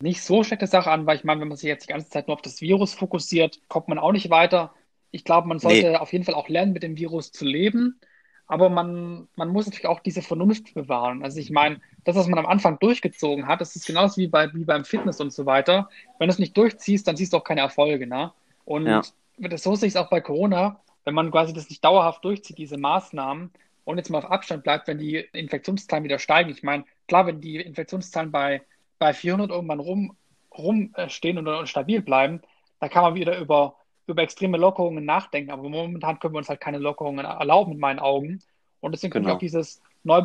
nicht 0.00 0.22
so 0.22 0.44
schlechte 0.44 0.66
Sache 0.66 0.90
an, 0.90 1.06
weil 1.06 1.16
ich 1.16 1.24
meine, 1.24 1.40
wenn 1.40 1.48
man 1.48 1.56
sich 1.56 1.68
jetzt 1.68 1.88
die 1.88 1.92
ganze 1.92 2.08
Zeit 2.08 2.28
nur 2.28 2.36
auf 2.36 2.42
das 2.42 2.60
Virus 2.60 2.94
fokussiert, 2.94 3.60
kommt 3.68 3.88
man 3.88 3.98
auch 3.98 4.12
nicht 4.12 4.30
weiter. 4.30 4.72
Ich 5.10 5.24
glaube, 5.24 5.48
man 5.48 5.58
sollte 5.58 5.90
nee. 5.90 5.96
auf 5.96 6.12
jeden 6.12 6.24
Fall 6.24 6.34
auch 6.34 6.48
lernen, 6.48 6.72
mit 6.72 6.82
dem 6.82 6.96
Virus 6.96 7.32
zu 7.32 7.44
leben. 7.44 8.00
Aber 8.46 8.68
man, 8.68 9.28
man 9.34 9.48
muss 9.48 9.66
natürlich 9.66 9.86
auch 9.86 10.00
diese 10.00 10.22
Vernunft 10.22 10.74
bewahren. 10.74 11.24
Also 11.24 11.40
ich 11.40 11.50
meine, 11.50 11.80
das, 12.04 12.16
was 12.16 12.28
man 12.28 12.38
am 12.38 12.46
Anfang 12.46 12.78
durchgezogen 12.78 13.46
hat, 13.46 13.60
das 13.60 13.74
ist 13.74 13.86
genauso 13.86 14.18
wie, 14.18 14.28
bei, 14.28 14.52
wie 14.54 14.64
beim 14.64 14.84
Fitness 14.84 15.20
und 15.20 15.32
so 15.32 15.46
weiter. 15.46 15.88
Wenn 16.18 16.28
du 16.28 16.32
es 16.32 16.38
nicht 16.38 16.56
durchziehst, 16.56 17.08
dann 17.08 17.16
siehst 17.16 17.32
du 17.32 17.38
auch 17.38 17.44
keine 17.44 17.62
Erfolge. 17.62 18.06
Ne? 18.06 18.32
Und 18.64 18.86
ja. 18.86 19.02
das, 19.38 19.62
so 19.62 19.74
sehe 19.74 19.88
ich 19.88 19.94
es 19.94 20.00
auch 20.00 20.10
bei 20.10 20.20
Corona. 20.20 20.80
Wenn 21.04 21.14
man 21.14 21.30
quasi 21.32 21.52
das 21.52 21.68
nicht 21.68 21.84
dauerhaft 21.84 22.24
durchzieht, 22.24 22.58
diese 22.58 22.78
Maßnahmen, 22.78 23.50
und 23.84 23.98
jetzt 23.98 24.10
mal 24.10 24.18
auf 24.18 24.30
Abstand 24.30 24.62
bleibt, 24.62 24.88
wenn 24.88 24.98
die 24.98 25.16
Infektionszahlen 25.32 26.04
wieder 26.04 26.18
steigen. 26.18 26.50
Ich 26.50 26.62
meine, 26.62 26.84
klar, 27.08 27.26
wenn 27.26 27.40
die 27.40 27.56
Infektionszahlen 27.56 28.30
bei, 28.30 28.62
bei 28.98 29.12
400 29.12 29.50
irgendwann 29.50 29.80
rum, 29.80 30.16
rumstehen 30.56 31.38
und, 31.38 31.48
und 31.48 31.68
stabil 31.68 32.02
bleiben, 32.02 32.42
da 32.80 32.88
kann 32.88 33.02
man 33.02 33.14
wieder 33.14 33.38
über 33.38 33.76
über 34.06 34.22
extreme 34.22 34.58
Lockerungen 34.58 35.04
nachdenken, 35.04 35.50
aber 35.50 35.68
momentan 35.68 36.18
können 36.18 36.34
wir 36.34 36.38
uns 36.38 36.48
halt 36.48 36.60
keine 36.60 36.78
Lockerungen 36.78 37.24
erlauben 37.24 37.72
in 37.72 37.78
meinen 37.78 37.98
Augen. 37.98 38.40
Und 38.80 38.92
deswegen 38.92 39.12
genau. 39.12 39.28
kommt 39.28 39.36
auch 39.36 39.40
dieses 39.40 39.80
neu 40.02 40.24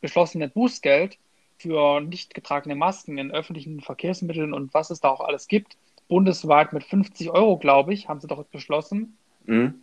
beschlossene 0.00 0.48
Bußgeld 0.48 1.18
für 1.58 2.00
nicht 2.00 2.34
getragene 2.34 2.74
Masken 2.74 3.18
in 3.18 3.30
öffentlichen 3.30 3.80
Verkehrsmitteln 3.80 4.54
und 4.54 4.72
was 4.72 4.90
es 4.90 5.00
da 5.00 5.10
auch 5.10 5.20
alles 5.20 5.46
gibt. 5.46 5.76
Bundesweit 6.08 6.72
mit 6.72 6.84
50 6.84 7.30
Euro, 7.30 7.58
glaube 7.58 7.92
ich, 7.92 8.08
haben 8.08 8.20
sie 8.20 8.26
doch 8.26 8.42
beschlossen. 8.44 9.16
Mhm. 9.44 9.74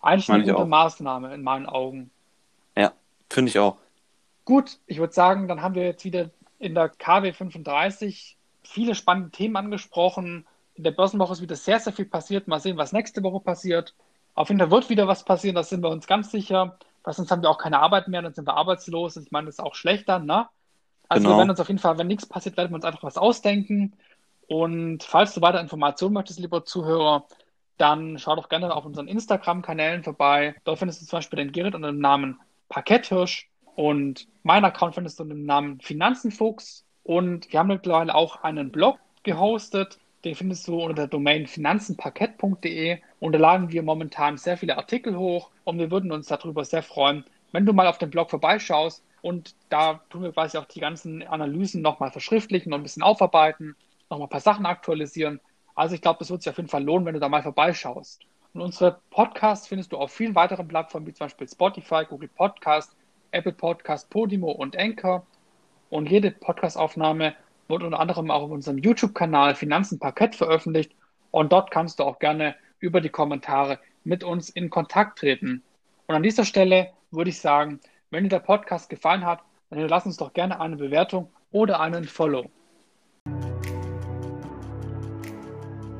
Eigentlich 0.00 0.30
eine 0.30 0.44
gute 0.44 0.66
Maßnahme 0.66 1.32
in 1.32 1.42
meinen 1.42 1.66
Augen. 1.66 2.10
Finde 3.34 3.50
ich 3.50 3.58
auch. 3.58 3.76
Gut, 4.44 4.78
ich 4.86 4.98
würde 4.98 5.12
sagen, 5.12 5.48
dann 5.48 5.62
haben 5.62 5.74
wir 5.74 5.84
jetzt 5.84 6.04
wieder 6.04 6.30
in 6.58 6.74
der 6.74 6.88
KW 6.88 7.32
35 7.32 8.36
viele 8.62 8.94
spannende 8.94 9.30
Themen 9.30 9.56
angesprochen 9.56 10.46
in 10.74 10.84
der 10.84 10.90
Börsenwoche 10.90 11.32
ist 11.32 11.42
wieder 11.42 11.56
sehr, 11.56 11.78
sehr 11.78 11.92
viel 11.92 12.04
passiert. 12.04 12.48
Mal 12.48 12.60
sehen, 12.60 12.76
was 12.76 12.92
nächste 12.92 13.22
Woche 13.22 13.40
passiert. 13.40 13.94
Auf 14.34 14.48
jeden 14.48 14.58
Fall 14.58 14.70
wird 14.70 14.90
wieder 14.90 15.06
was 15.06 15.24
passieren, 15.24 15.54
das 15.54 15.70
sind 15.70 15.82
wir 15.82 15.90
uns 15.90 16.06
ganz 16.06 16.30
sicher. 16.30 16.76
Weil 17.04 17.14
sonst 17.14 17.30
haben 17.30 17.42
wir 17.42 17.50
auch 17.50 17.58
keine 17.58 17.80
Arbeit 17.80 18.08
mehr, 18.08 18.22
dann 18.22 18.34
sind 18.34 18.46
wir 18.48 18.56
arbeitslos. 18.56 19.16
Und 19.16 19.24
ich 19.24 19.32
meine, 19.32 19.46
das 19.46 19.56
ist 19.56 19.64
auch 19.64 19.74
schlechter, 19.74 20.18
ne? 20.18 20.48
Also 21.08 21.22
genau. 21.22 21.34
wir 21.34 21.38
werden 21.40 21.50
uns 21.50 21.60
auf 21.60 21.68
jeden 21.68 21.78
Fall, 21.78 21.98
wenn 21.98 22.06
nichts 22.06 22.26
passiert, 22.26 22.56
werden 22.56 22.72
wir 22.72 22.76
uns 22.76 22.84
einfach 22.84 23.02
was 23.02 23.18
ausdenken. 23.18 23.92
Und 24.48 25.02
falls 25.02 25.34
du 25.34 25.42
weiter 25.42 25.60
Informationen 25.60 26.14
möchtest, 26.14 26.40
lieber 26.40 26.64
Zuhörer, 26.64 27.26
dann 27.76 28.18
schau 28.18 28.34
doch 28.36 28.48
gerne 28.48 28.74
auf 28.74 28.84
unseren 28.84 29.06
Instagram-Kanälen 29.06 30.02
vorbei. 30.02 30.56
Dort 30.64 30.78
findest 30.78 31.02
du 31.02 31.06
zum 31.06 31.18
Beispiel 31.18 31.36
den 31.36 31.52
Gerrit 31.52 31.74
unter 31.74 31.88
dem 31.88 32.00
Namen 32.00 32.40
Parketthirsch 32.74 33.48
und 33.76 34.26
meinen 34.42 34.64
Account 34.64 34.96
findest 34.96 35.20
du 35.20 35.22
unter 35.22 35.36
dem 35.36 35.46
Namen 35.46 35.80
Finanzenfuchs. 35.80 36.84
Und 37.04 37.52
wir 37.52 37.60
haben 37.60 37.68
mittlerweile 37.68 38.12
auch 38.12 38.42
einen 38.42 38.72
Blog 38.72 38.98
gehostet. 39.22 40.00
Den 40.24 40.34
findest 40.34 40.66
du 40.66 40.82
unter 40.82 40.94
der 40.94 41.06
Domain 41.06 41.46
finanzenparkett.de 41.46 42.98
und 43.20 43.32
da 43.32 43.38
laden 43.38 43.70
wir 43.70 43.84
momentan 43.84 44.38
sehr 44.38 44.56
viele 44.56 44.76
Artikel 44.76 45.16
hoch 45.16 45.50
und 45.62 45.78
wir 45.78 45.92
würden 45.92 46.10
uns 46.10 46.26
darüber 46.26 46.64
sehr 46.64 46.82
freuen, 46.82 47.24
wenn 47.52 47.64
du 47.64 47.72
mal 47.72 47.86
auf 47.86 47.98
dem 47.98 48.10
Blog 48.10 48.30
vorbeischaust 48.30 49.04
und 49.22 49.54
da 49.68 50.00
tun 50.10 50.22
wir 50.22 50.32
quasi 50.32 50.58
auch 50.58 50.64
die 50.64 50.80
ganzen 50.80 51.22
Analysen 51.22 51.80
nochmal 51.80 52.10
verschriftlichen 52.10 52.72
und 52.72 52.80
ein 52.80 52.82
bisschen 52.82 53.04
aufarbeiten, 53.04 53.76
nochmal 54.10 54.26
ein 54.26 54.30
paar 54.30 54.40
Sachen 54.40 54.66
aktualisieren. 54.66 55.40
Also 55.76 55.94
ich 55.94 56.00
glaube, 56.00 56.18
das 56.18 56.30
wird 56.30 56.42
sich 56.42 56.50
auf 56.50 56.56
jeden 56.56 56.70
Fall 56.70 56.82
lohnen, 56.82 57.06
wenn 57.06 57.14
du 57.14 57.20
da 57.20 57.28
mal 57.28 57.42
vorbeischaust. 57.42 58.20
Und 58.54 58.60
unsere 58.60 59.00
Podcasts 59.10 59.66
findest 59.66 59.92
du 59.92 59.98
auf 59.98 60.12
vielen 60.12 60.36
weiteren 60.36 60.68
Plattformen, 60.68 61.06
wie 61.08 61.12
zum 61.12 61.26
Beispiel 61.26 61.48
Spotify, 61.48 62.04
Google 62.08 62.28
Podcast, 62.28 62.96
Apple 63.32 63.52
Podcast, 63.52 64.08
Podimo 64.10 64.52
und 64.52 64.78
Anchor. 64.78 65.26
Und 65.90 66.08
jede 66.08 66.30
Podcastaufnahme 66.30 67.34
wird 67.66 67.82
unter 67.82 67.98
anderem 67.98 68.30
auch 68.30 68.42
auf 68.42 68.50
unserem 68.50 68.78
YouTube-Kanal 68.78 69.56
Finanzen 69.56 69.98
Parkett 69.98 70.36
veröffentlicht 70.36 70.92
und 71.32 71.52
dort 71.52 71.72
kannst 71.72 71.98
du 71.98 72.04
auch 72.04 72.20
gerne 72.20 72.54
über 72.78 73.00
die 73.00 73.08
Kommentare 73.08 73.80
mit 74.04 74.22
uns 74.22 74.50
in 74.50 74.70
Kontakt 74.70 75.18
treten. 75.18 75.64
Und 76.06 76.14
an 76.14 76.22
dieser 76.22 76.44
Stelle 76.44 76.92
würde 77.10 77.30
ich 77.30 77.40
sagen, 77.40 77.80
wenn 78.10 78.22
dir 78.22 78.30
der 78.30 78.38
Podcast 78.38 78.88
gefallen 78.88 79.26
hat, 79.26 79.40
dann 79.70 79.80
lass 79.88 80.06
uns 80.06 80.16
doch 80.16 80.32
gerne 80.32 80.60
eine 80.60 80.76
Bewertung 80.76 81.32
oder 81.50 81.80
einen 81.80 82.04
Follow. 82.04 82.50